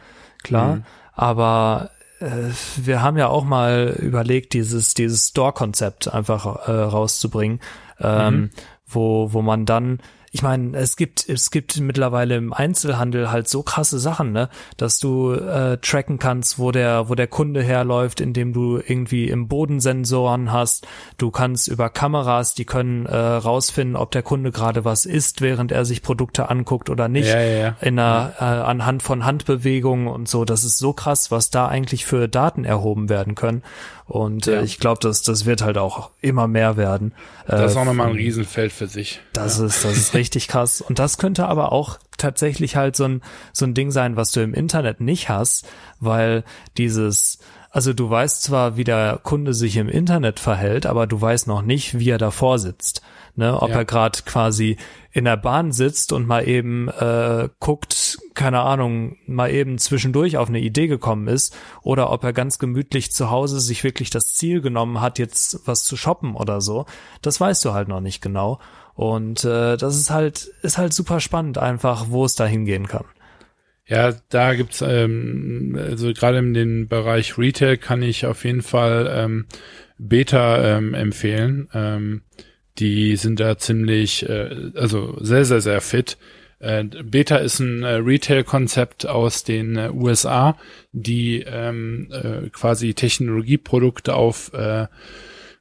klar. 0.44 0.76
Mhm. 0.76 0.84
Aber 1.14 1.92
äh, 2.20 2.52
wir 2.78 3.02
haben 3.02 3.18
ja 3.18 3.28
auch 3.28 3.44
mal 3.44 3.96
überlegt, 4.00 4.54
dieses, 4.54 4.94
dieses 4.94 5.30
Store-Konzept 5.30 6.14
einfach 6.14 6.68
äh, 6.68 6.72
rauszubringen, 6.72 7.60
ähm, 8.00 8.36
mhm. 8.36 8.50
wo, 8.86 9.34
wo 9.34 9.42
man 9.42 9.66
dann 9.66 10.00
ich 10.38 10.44
meine, 10.44 10.78
es 10.78 10.98
gibt 10.98 11.28
es 11.28 11.50
gibt 11.50 11.80
mittlerweile 11.80 12.36
im 12.36 12.54
Einzelhandel 12.54 13.32
halt 13.32 13.50
so 13.50 13.64
krasse 13.64 13.98
Sachen, 13.98 14.34
ne, 14.34 14.50
dass 14.78 15.00
du 15.00 15.32
äh, 15.32 15.80
tracken 15.80 16.20
kannst, 16.20 16.60
wo 16.60 16.70
der 16.72 17.10
wo 17.10 17.16
der 17.16 17.26
Kunde 17.26 17.64
herläuft, 17.64 18.22
indem 18.22 18.54
du 18.54 18.78
irgendwie 18.78 19.30
im 19.30 19.48
Boden 19.48 19.80
Sensoren 19.80 20.52
hast. 20.52 20.86
Du 21.18 21.32
kannst 21.32 21.68
über 21.70 21.90
Kameras, 21.90 22.54
die 22.54 22.66
können 22.66 23.08
äh, 23.08 23.16
rausfinden, 23.18 23.96
ob 23.96 24.12
der 24.12 24.22
Kunde 24.22 24.52
gerade 24.52 24.86
was 24.86 25.08
isst, 25.08 25.42
während 25.42 25.72
er 25.72 25.86
sich 25.86 26.04
Produkte 26.04 26.52
anguckt 26.52 26.92
oder 26.92 27.08
nicht. 27.08 27.30
Ja, 27.30 27.42
ja, 27.42 27.58
ja. 27.58 27.76
In 27.82 27.98
einer, 27.98 28.34
äh, 28.40 28.44
anhand 28.44 29.02
von 29.02 29.26
Handbewegungen 29.26 30.08
und 30.08 30.30
so. 30.30 30.46
Das 30.46 30.64
ist 30.64 30.78
so 30.78 30.94
krass, 30.94 31.32
was 31.32 31.50
da 31.50 31.68
eigentlich 31.68 32.06
für 32.06 32.28
Daten 32.28 32.64
erhoben 32.64 33.10
werden 33.10 33.34
können. 33.34 33.64
Und 34.08 34.48
äh, 34.48 34.56
ja. 34.56 34.62
äh, 34.62 34.64
ich 34.64 34.80
glaube, 34.80 35.00
dass 35.02 35.22
das 35.22 35.46
wird 35.46 35.62
halt 35.62 35.78
auch 35.78 36.12
immer 36.22 36.48
mehr 36.48 36.78
werden. 36.78 37.14
Das 37.46 37.72
ist 37.72 37.78
auch 37.78 37.86
nochmal 37.86 38.08
ein 38.08 38.16
äh, 38.16 38.20
Riesenfeld 38.20 38.72
für 38.72 38.88
sich. 38.88 39.20
Das 39.34 39.60
ja. 39.60 39.66
ist, 39.66 39.84
das 39.84 39.98
ist 39.98 40.14
richtig 40.14 40.48
krass. 40.48 40.82
Und 40.88 40.98
das 40.98 41.18
könnte 41.18 41.48
aber 41.48 41.72
auch 41.74 42.00
tatsächlich 42.18 42.76
halt 42.76 42.96
so 42.96 43.04
ein, 43.04 43.22
so 43.54 43.66
ein 43.66 43.74
Ding 43.74 43.92
sein, 43.92 44.16
was 44.16 44.32
du 44.32 44.42
im 44.42 44.54
Internet 44.54 45.02
nicht 45.02 45.30
hast, 45.30 45.68
weil 46.00 46.44
dieses, 46.78 47.40
also 47.70 47.94
du 47.94 48.10
weißt 48.10 48.44
zwar, 48.44 48.78
wie 48.78 48.86
der 48.86 49.20
Kunde 49.22 49.54
sich 49.54 49.76
im 49.76 49.90
Internet 49.90 50.40
verhält, 50.40 50.86
aber 50.86 51.06
du 51.06 51.20
weißt 51.20 51.48
noch 51.48 51.62
nicht, 51.62 52.00
wie 52.00 52.10
er 52.10 52.18
davor 52.18 52.60
sitzt. 52.60 53.02
Ne, 53.36 53.62
ob 53.62 53.70
ja. 53.70 53.76
er 53.76 53.86
gerade 53.86 54.18
quasi 54.26 54.78
in 55.18 55.26
der 55.26 55.36
Bahn 55.36 55.72
sitzt 55.72 56.14
und 56.14 56.28
mal 56.28 56.48
eben 56.48 56.90
äh, 56.90 57.50
guckt, 57.60 58.20
keine 58.36 58.60
Ahnung, 58.60 59.18
mal 59.26 59.50
eben 59.50 59.80
zwischendurch 59.80 60.38
auf 60.38 60.48
eine 60.48 60.60
Idee 60.60 60.86
gekommen 60.86 61.28
ist, 61.28 61.58
oder 61.82 62.12
ob 62.12 62.24
er 62.24 62.34
ganz 62.34 62.60
gemütlich 62.60 63.12
zu 63.12 63.32
Hause 63.32 63.60
sich 63.60 63.84
wirklich 63.84 64.12
das 64.12 64.36
Ziel 64.36 64.62
genommen 64.62 65.02
hat, 65.02 65.18
jetzt 65.18 65.62
was 65.66 65.86
zu 65.86 65.98
shoppen 65.98 66.36
oder 66.36 66.62
so. 66.62 66.86
Das 67.24 67.42
weißt 67.42 67.66
du 67.66 67.74
halt 67.74 67.88
noch 67.88 68.00
nicht 68.00 68.22
genau. 68.22 68.60
Und 68.94 69.44
äh, 69.44 69.76
das 69.76 69.98
ist 69.98 70.12
halt, 70.12 70.52
ist 70.62 70.78
halt 70.78 70.94
super 70.94 71.20
spannend 71.20 71.58
einfach, 71.58 72.10
wo 72.10 72.24
es 72.24 72.36
da 72.36 72.46
hingehen 72.46 72.88
kann. 72.88 73.06
Ja, 73.88 74.14
da 74.30 74.54
gibt's 74.54 74.84
ähm, 74.84 75.76
also 75.82 76.14
gerade 76.14 76.38
in 76.38 76.54
den 76.54 76.88
Bereich 76.88 77.40
Retail 77.40 77.78
kann 77.78 78.04
ich 78.04 78.28
auf 78.28 78.46
jeden 78.46 78.62
Fall 78.62 79.12
ähm, 79.12 79.48
Beta 79.98 80.78
ähm, 80.78 80.94
empfehlen. 80.94 81.70
Ähm, 81.74 82.22
die 82.80 83.16
sind 83.16 83.40
da 83.40 83.58
ziemlich, 83.58 84.28
äh, 84.28 84.72
also 84.76 85.18
sehr, 85.20 85.46
sehr, 85.46 85.62
sehr 85.62 85.82
fit. 85.82 86.18
Äh, 86.60 86.84
Beta 86.84 87.38
ist 87.38 87.60
ein 87.60 87.84
äh, 87.84 87.96
Retail-Konzept 87.96 89.06
aus 89.06 89.44
den 89.44 89.78
äh, 89.78 89.90
USA, 89.92 90.58
die 90.92 91.44
ähm, 91.48 92.10
äh, 92.12 92.50
quasi 92.50 92.94
Technologieprodukte 92.94 94.16
auf 94.16 94.52
äh, 94.54 94.88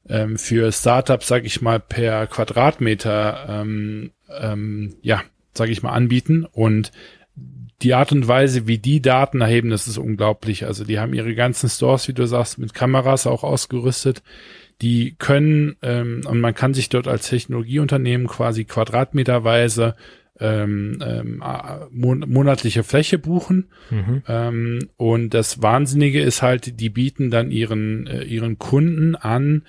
ähm, 0.08 0.38
für 0.38 0.72
Startups, 0.72 1.28
sag 1.28 1.44
ich 1.44 1.60
mal, 1.60 1.80
per 1.80 2.26
Quadratmeter, 2.26 3.46
ähm, 3.48 4.12
ähm, 4.30 4.96
ja, 5.02 5.22
sag 5.54 5.68
ich 5.68 5.82
mal, 5.82 5.92
anbieten 5.92 6.46
und 6.50 6.92
die 7.82 7.92
Art 7.92 8.12
und 8.12 8.26
Weise, 8.26 8.66
wie 8.66 8.78
die 8.78 9.02
Daten 9.02 9.42
erheben, 9.42 9.68
das 9.68 9.86
ist 9.86 9.98
unglaublich. 9.98 10.64
Also 10.64 10.84
die 10.84 10.98
haben 10.98 11.12
ihre 11.12 11.34
ganzen 11.34 11.68
Stores, 11.68 12.08
wie 12.08 12.14
du 12.14 12.26
sagst, 12.26 12.58
mit 12.58 12.72
Kameras 12.72 13.26
auch 13.26 13.44
ausgerüstet. 13.44 14.22
Die 14.82 15.14
können, 15.18 15.76
ähm, 15.82 16.22
und 16.26 16.40
man 16.40 16.54
kann 16.54 16.74
sich 16.74 16.88
dort 16.88 17.08
als 17.08 17.28
Technologieunternehmen 17.28 18.26
quasi 18.26 18.64
quadratmeterweise 18.64 19.94
ähm, 20.38 20.98
ähm, 21.02 21.42
mon 21.90 22.24
monatliche 22.28 22.82
Fläche 22.82 23.18
buchen. 23.18 23.70
Mhm. 23.90 24.22
Ähm, 24.28 24.78
und 24.96 25.32
das 25.32 25.62
Wahnsinnige 25.62 26.20
ist 26.20 26.42
halt, 26.42 26.78
die 26.80 26.90
bieten 26.90 27.30
dann 27.30 27.50
ihren, 27.50 28.06
äh, 28.06 28.22
ihren 28.22 28.58
Kunden 28.58 29.14
an, 29.14 29.62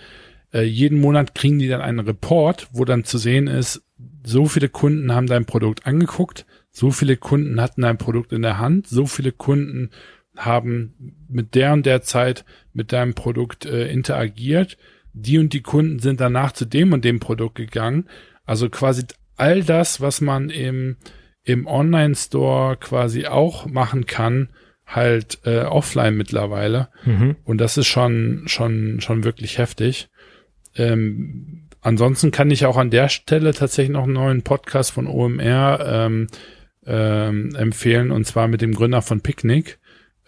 äh, 0.54 0.64
jeden 0.64 1.00
Monat 1.00 1.36
kriegen 1.36 1.60
die 1.60 1.68
dann 1.68 1.82
einen 1.82 2.00
Report, 2.00 2.68
wo 2.72 2.86
dann 2.86 3.04
zu 3.04 3.18
sehen 3.18 3.48
ist, 3.48 3.84
so 4.26 4.46
viele 4.46 4.70
Kunden 4.70 5.14
haben 5.14 5.28
dein 5.28 5.46
Produkt 5.46 5.86
angeguckt, 5.86 6.46
so 6.72 6.92
viele 6.92 7.18
Kunden 7.18 7.62
hatten 7.62 7.82
dein 7.82 7.98
Produkt 7.98 8.34
in 8.34 8.42
der 8.42 8.58
Hand, 8.60 8.88
so 8.88 9.06
viele 9.06 9.32
Kunden 9.32 9.90
haben 10.36 11.16
mit 11.30 11.56
der 11.56 11.74
und 11.74 11.86
der 11.86 12.02
Zeit 12.02 12.46
mit 12.74 12.92
deinem 12.92 13.16
Produkt 13.16 13.66
äh, 13.66 13.92
interagiert 13.92 14.78
die 15.22 15.38
und 15.38 15.54
die 15.54 15.62
Kunden 15.62 16.00
sind 16.00 16.22
danach 16.22 16.52
zu 16.52 16.66
dem 16.66 16.94
und 16.94 17.06
dem 17.06 17.20
Produkt 17.20 17.56
gegangen. 17.56 18.06
Also 18.46 18.70
quasi 18.70 19.04
all 19.36 19.64
das, 19.64 20.02
was 20.02 20.22
man 20.22 20.50
im, 20.50 20.98
im 21.44 21.68
Online-Store 21.68 22.78
quasi 22.78 23.26
auch 23.26 23.66
machen 23.66 24.06
kann, 24.06 24.50
halt 24.86 25.40
äh, 25.46 25.62
offline 25.62 26.16
mittlerweile. 26.16 26.90
Mhm. 27.06 27.36
Und 27.44 27.60
das 27.60 27.78
ist 27.78 27.88
schon, 27.88 28.44
schon, 28.48 29.02
schon 29.02 29.24
wirklich 29.24 29.58
heftig. 29.58 30.10
Ähm, 30.76 31.68
ansonsten 31.82 32.32
kann 32.32 32.52
ich 32.52 32.66
auch 32.66 32.78
an 32.78 32.90
der 32.90 33.10
Stelle 33.10 33.54
tatsächlich 33.54 33.94
noch 33.94 34.04
einen 34.04 34.14
neuen 34.14 34.42
Podcast 34.44 34.92
von 34.92 35.08
OMR 35.08 35.80
ähm, 35.86 36.28
ähm, 36.86 37.54
empfehlen, 37.56 38.12
und 38.12 38.26
zwar 38.26 38.48
mit 38.48 38.62
dem 38.62 38.74
Gründer 38.74 39.02
von 39.02 39.22
Picnic. 39.22 39.78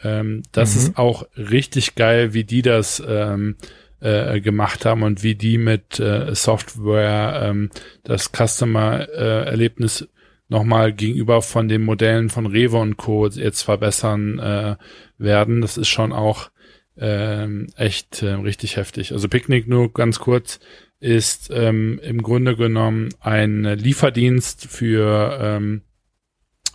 Ähm, 0.03 0.43
das 0.51 0.75
mhm. 0.75 0.81
ist 0.81 0.97
auch 0.97 1.25
richtig 1.37 1.95
geil, 1.95 2.33
wie 2.33 2.43
die 2.43 2.61
das 2.61 3.01
ähm, 3.05 3.55
äh, 3.99 4.39
gemacht 4.41 4.85
haben 4.85 5.03
und 5.03 5.23
wie 5.23 5.35
die 5.35 5.57
mit 5.57 5.99
äh, 5.99 6.33
Software 6.33 7.41
ähm, 7.43 7.69
das 8.03 8.31
Customer-Erlebnis 8.31 10.01
äh, 10.01 10.07
nochmal 10.47 10.93
gegenüber 10.93 11.41
von 11.41 11.67
den 11.67 11.83
Modellen 11.83 12.29
von 12.29 12.45
Rewe 12.47 12.77
und 12.77 12.97
Co. 12.97 13.27
jetzt 13.27 13.61
verbessern 13.61 14.39
äh, 14.39 14.75
werden. 15.17 15.61
Das 15.61 15.77
ist 15.77 15.89
schon 15.89 16.11
auch 16.11 16.49
ähm, 16.97 17.67
echt 17.75 18.23
äh, 18.23 18.33
richtig 18.33 18.77
heftig. 18.77 19.13
Also 19.13 19.29
Picknick 19.29 19.67
nur 19.67 19.93
ganz 19.93 20.19
kurz 20.19 20.59
ist 20.99 21.49
ähm, 21.53 21.99
im 22.03 22.21
Grunde 22.21 22.57
genommen 22.57 23.09
ein 23.21 23.63
Lieferdienst 23.63 24.65
für 24.65 25.37
ähm, 25.41 25.83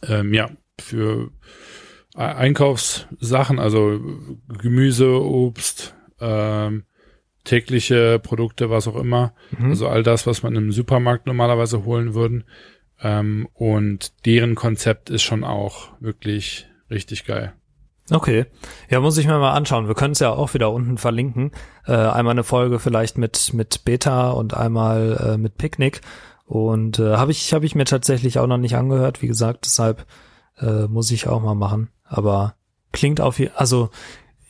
ähm, 0.09 0.33
ja 0.33 0.51
für 0.81 1.31
Einkaufssachen, 2.14 3.59
also 3.59 4.01
Gemüse, 4.49 5.20
Obst, 5.20 5.97
ähm, 6.20 6.85
tägliche 7.45 8.18
Produkte, 8.18 8.70
was 8.70 8.88
auch 8.88 8.97
immer. 8.97 9.34
Mhm. 9.57 9.70
Also 9.70 9.88
all 9.88 10.03
das, 10.03 10.26
was 10.26 10.42
man 10.42 10.57
im 10.57 10.72
Supermarkt 10.72 11.26
normalerweise 11.26 11.84
holen 11.84 12.14
würden. 12.14 12.45
Ähm, 13.01 13.49
und 13.55 14.12
deren 14.26 14.55
Konzept 14.55 15.11
ist 15.11 15.22
schon 15.22 15.45
auch 15.45 15.88
wirklich 16.01 16.66
richtig 16.90 17.26
geil. 17.26 17.53
Okay. 18.11 18.47
Ja, 18.90 19.01
muss 19.01 19.16
ich 19.16 19.26
mir 19.26 19.38
mal 19.38 19.53
anschauen. 19.53 19.88
Wir 19.88 19.95
können 19.95 20.12
es 20.12 20.18
ja 20.18 20.30
auch 20.30 20.53
wieder 20.53 20.70
unten 20.72 20.99
verlinken. 20.99 21.53
Äh, 21.86 21.92
einmal 21.92 22.32
eine 22.32 22.45
Folge 22.45 22.78
vielleicht 22.78 23.16
mit, 23.16 23.55
mit 23.55 23.84
Beta 23.84 24.30
und 24.30 24.55
einmal 24.55 25.34
äh, 25.34 25.38
mit 25.38 25.57
Picknick. 25.57 26.03
Und 26.45 26.99
äh, 26.99 27.16
habe 27.16 27.30
ich, 27.30 27.55
hab 27.55 27.62
ich 27.62 27.74
mir 27.74 27.86
tatsächlich 27.86 28.38
auch 28.38 28.47
noch 28.47 28.59
nicht 28.59 28.76
angehört. 28.76 29.22
Wie 29.22 29.26
gesagt, 29.26 29.64
deshalb 29.64 30.07
äh, 30.59 30.86
muss 30.86 31.11
ich 31.11 31.26
auch 31.28 31.40
mal 31.40 31.55
machen. 31.55 31.90
Aber 32.05 32.57
klingt 32.92 33.20
auf 33.20 33.40
also 33.57 33.90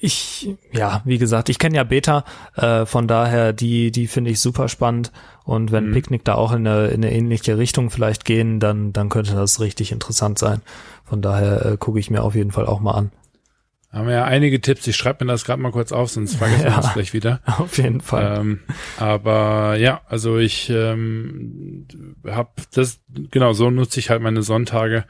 ich, 0.04 0.54
ja, 0.72 1.00
wie 1.04 1.18
gesagt, 1.18 1.48
ich 1.48 1.58
kenne 1.58 1.76
ja 1.76 1.84
Beta, 1.84 2.24
äh, 2.56 2.84
von 2.84 3.08
daher, 3.08 3.52
die, 3.52 3.90
die 3.90 4.06
finde 4.06 4.30
ich 4.30 4.40
super 4.40 4.68
spannend. 4.68 5.12
Und 5.44 5.72
wenn 5.72 5.88
mhm. 5.88 5.92
Picknick 5.92 6.24
da 6.24 6.34
auch 6.34 6.52
in 6.52 6.66
eine, 6.66 6.88
in 6.88 7.04
eine 7.04 7.12
ähnliche 7.12 7.56
Richtung 7.56 7.90
vielleicht 7.90 8.24
gehen, 8.24 8.60
dann, 8.60 8.92
dann 8.92 9.08
könnte 9.08 9.34
das 9.34 9.60
richtig 9.60 9.92
interessant 9.92 10.38
sein. 10.38 10.60
Von 11.04 11.22
daher 11.22 11.64
äh, 11.64 11.76
gucke 11.78 11.98
ich 11.98 12.10
mir 12.10 12.22
auf 12.22 12.34
jeden 12.34 12.52
Fall 12.52 12.66
auch 12.66 12.80
mal 12.80 12.92
an. 12.92 13.10
Haben 13.94 14.08
wir 14.08 14.14
ja 14.14 14.24
einige 14.24 14.60
Tipps. 14.60 14.86
Ich 14.88 14.96
schreibe 14.96 15.24
mir 15.24 15.30
das 15.32 15.44
gerade 15.44 15.62
mal 15.62 15.70
kurz 15.70 15.92
auf, 15.92 16.10
sonst 16.10 16.34
vergessen 16.34 16.64
wir 16.64 16.70
Ja. 16.70 16.76
das 16.80 16.92
gleich 16.94 17.12
wieder. 17.12 17.40
Auf 17.46 17.76
jeden 17.78 18.00
Fall. 18.00 18.40
Ähm, 18.40 18.60
aber 18.98 19.76
ja, 19.76 20.00
also 20.08 20.38
ich 20.38 20.68
ähm, 20.68 21.86
habe 22.26 22.50
das, 22.74 23.00
genau, 23.30 23.52
so 23.52 23.70
nutze 23.70 24.00
ich 24.00 24.10
halt 24.10 24.20
meine 24.20 24.42
Sonntage. 24.42 25.04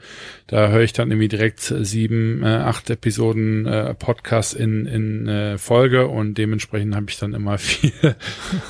Da 0.45 0.69
höre 0.69 0.83
ich 0.83 0.93
dann 0.93 1.09
irgendwie 1.09 1.27
direkt 1.29 1.61
sieben, 1.61 2.43
äh, 2.43 2.47
acht 2.47 2.87
Episoden 2.91 3.65
äh, 3.65 3.95
Podcast 3.95 4.53
in, 4.53 4.85
in 4.85 5.27
äh, 5.27 5.57
Folge 5.57 6.07
und 6.07 6.37
dementsprechend 6.37 6.95
habe 6.95 7.07
ich 7.09 7.17
dann 7.17 7.33
immer 7.33 7.57
viel, 7.57 8.15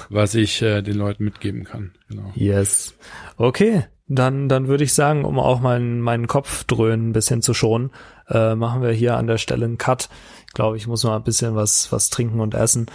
was 0.10 0.34
ich 0.34 0.62
äh, 0.62 0.82
den 0.82 0.96
Leuten 0.96 1.26
mitgeben 1.26 1.66
kann. 1.66 1.92
Genau. 2.08 2.32
Yes. 2.36 2.96
Okay, 3.36 3.84
dann, 4.08 4.50
dann 4.50 4.68
würde 4.68 4.84
ich 4.84 4.94
sagen, 4.94 5.26
um 5.26 5.40
auch 5.40 5.60
meinen, 5.60 6.00
meinen 6.00 6.28
Kopfdröhnen 6.28 7.10
ein 7.10 7.14
bisschen 7.14 7.42
zu 7.42 7.54
schonen, 7.54 7.92
äh, 8.30 8.56
machen 8.56 8.82
wir 8.82 8.92
hier 8.92 9.18
an 9.18 9.28
der 9.28 9.38
Stelle 9.38 9.66
einen 9.66 9.78
Cut. 9.78 10.10
Ich 10.48 10.54
glaube, 10.54 10.78
ich 10.78 10.88
muss 10.88 11.04
mal 11.04 11.16
ein 11.16 11.24
bisschen 11.24 11.56
was, 11.56 11.92
was 11.92 12.10
trinken 12.10 12.40
und 12.40 12.54
essen. 12.54 12.86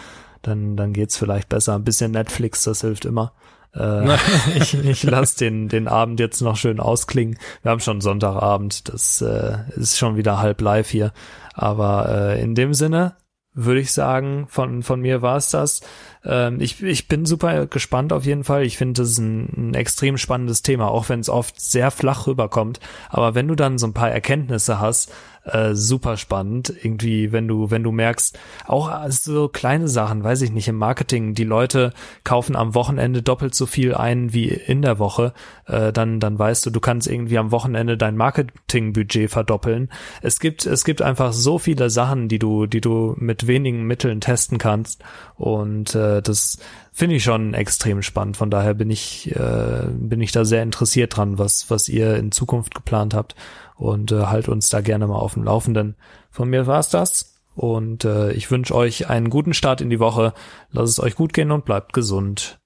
Dann, 0.42 0.76
dann 0.76 0.92
geht's 0.92 1.16
vielleicht 1.16 1.48
besser. 1.48 1.74
Ein 1.74 1.84
bisschen 1.84 2.12
Netflix, 2.12 2.64
das 2.64 2.80
hilft 2.80 3.04
immer. 3.04 3.32
Äh, 3.74 4.16
ich 4.56 4.74
ich 4.74 5.02
lasse 5.02 5.38
den, 5.38 5.68
den 5.68 5.88
Abend 5.88 6.20
jetzt 6.20 6.40
noch 6.40 6.56
schön 6.56 6.80
ausklingen. 6.80 7.38
Wir 7.62 7.72
haben 7.72 7.80
schon 7.80 8.00
Sonntagabend. 8.00 8.88
Das 8.88 9.20
äh, 9.20 9.58
ist 9.76 9.98
schon 9.98 10.16
wieder 10.16 10.40
halb 10.40 10.60
live 10.60 10.88
hier. 10.88 11.12
Aber 11.54 12.08
äh, 12.08 12.42
in 12.42 12.54
dem 12.54 12.72
Sinne 12.72 13.16
würde 13.52 13.80
ich 13.80 13.92
sagen, 13.92 14.46
von, 14.48 14.82
von 14.82 15.00
mir 15.00 15.22
war 15.22 15.36
es 15.36 15.50
das. 15.50 15.80
Ähm, 16.24 16.60
ich, 16.60 16.82
ich 16.82 17.08
bin 17.08 17.26
super 17.26 17.66
gespannt 17.66 18.12
auf 18.12 18.24
jeden 18.24 18.44
Fall. 18.44 18.64
Ich 18.64 18.76
finde, 18.76 19.02
das 19.02 19.18
ein, 19.18 19.70
ein 19.70 19.74
extrem 19.74 20.18
spannendes 20.18 20.62
Thema, 20.62 20.88
auch 20.88 21.08
wenn 21.08 21.20
es 21.20 21.28
oft 21.28 21.60
sehr 21.60 21.90
flach 21.90 22.26
rüberkommt. 22.26 22.78
Aber 23.08 23.34
wenn 23.34 23.48
du 23.48 23.56
dann 23.56 23.78
so 23.78 23.86
ein 23.86 23.94
paar 23.94 24.10
Erkenntnisse 24.10 24.80
hast, 24.80 25.12
äh, 25.44 25.74
super 25.74 26.16
spannend. 26.16 26.72
Irgendwie, 26.82 27.32
wenn 27.32 27.48
du, 27.48 27.70
wenn 27.70 27.82
du 27.82 27.92
merkst, 27.92 28.38
auch 28.66 29.08
so 29.08 29.48
kleine 29.48 29.88
Sachen, 29.88 30.22
weiß 30.22 30.42
ich 30.42 30.52
nicht, 30.52 30.68
im 30.68 30.76
Marketing, 30.76 31.34
die 31.34 31.44
Leute 31.44 31.92
kaufen 32.24 32.56
am 32.56 32.74
Wochenende 32.74 33.22
doppelt 33.22 33.54
so 33.54 33.66
viel 33.66 33.94
ein 33.94 34.32
wie 34.32 34.48
in 34.48 34.82
der 34.82 34.98
Woche, 34.98 35.32
äh, 35.66 35.92
dann, 35.92 36.20
dann 36.20 36.38
weißt 36.38 36.66
du, 36.66 36.70
du 36.70 36.80
kannst 36.80 37.08
irgendwie 37.08 37.38
am 37.38 37.52
Wochenende 37.52 37.96
dein 37.96 38.16
Marketingbudget 38.16 39.30
verdoppeln. 39.30 39.90
Es 40.22 40.40
gibt, 40.40 40.66
es 40.66 40.84
gibt 40.84 41.02
einfach 41.02 41.32
so 41.32 41.58
viele 41.58 41.90
Sachen, 41.90 42.28
die 42.28 42.38
du, 42.38 42.66
die 42.66 42.80
du 42.80 43.14
mit 43.18 43.46
wenigen 43.46 43.84
Mitteln 43.84 44.20
testen 44.20 44.58
kannst. 44.58 45.02
Und 45.36 45.94
äh, 45.94 46.20
das 46.20 46.58
finde 46.92 47.16
ich 47.16 47.24
schon 47.24 47.54
extrem 47.54 48.02
spannend. 48.02 48.36
Von 48.36 48.50
daher 48.50 48.74
bin 48.74 48.90
ich, 48.90 49.34
äh, 49.34 49.86
bin 49.90 50.20
ich 50.20 50.32
da 50.32 50.44
sehr 50.44 50.62
interessiert 50.62 51.16
dran, 51.16 51.38
was, 51.38 51.70
was 51.70 51.88
ihr 51.88 52.16
in 52.16 52.30
Zukunft 52.30 52.74
geplant 52.74 53.14
habt 53.14 53.34
und 53.80 54.12
äh, 54.12 54.26
halt 54.26 54.48
uns 54.48 54.68
da 54.68 54.82
gerne 54.82 55.06
mal 55.06 55.16
auf 55.16 55.34
dem 55.34 55.44
Laufenden. 55.44 55.96
Von 56.30 56.50
mir 56.50 56.66
war's 56.66 56.90
das 56.90 57.40
und 57.54 58.04
äh, 58.04 58.32
ich 58.32 58.50
wünsche 58.50 58.74
euch 58.74 59.08
einen 59.08 59.30
guten 59.30 59.54
Start 59.54 59.80
in 59.80 59.90
die 59.90 59.98
Woche. 59.98 60.34
Lasst 60.70 60.92
es 60.92 61.00
euch 61.00 61.16
gut 61.16 61.32
gehen 61.32 61.50
und 61.50 61.64
bleibt 61.64 61.94
gesund. 61.94 62.60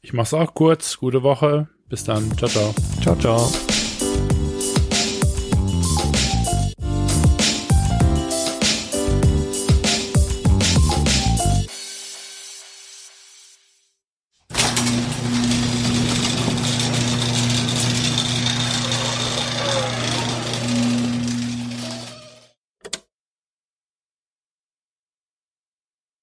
Ich 0.00 0.12
mach's 0.12 0.32
auch 0.32 0.54
kurz. 0.54 0.98
Gute 0.98 1.22
Woche. 1.22 1.68
Bis 1.88 2.04
dann. 2.04 2.30
Ciao, 2.38 2.48
ciao. 2.48 2.74
Ciao, 3.02 3.16
ciao. 3.16 3.79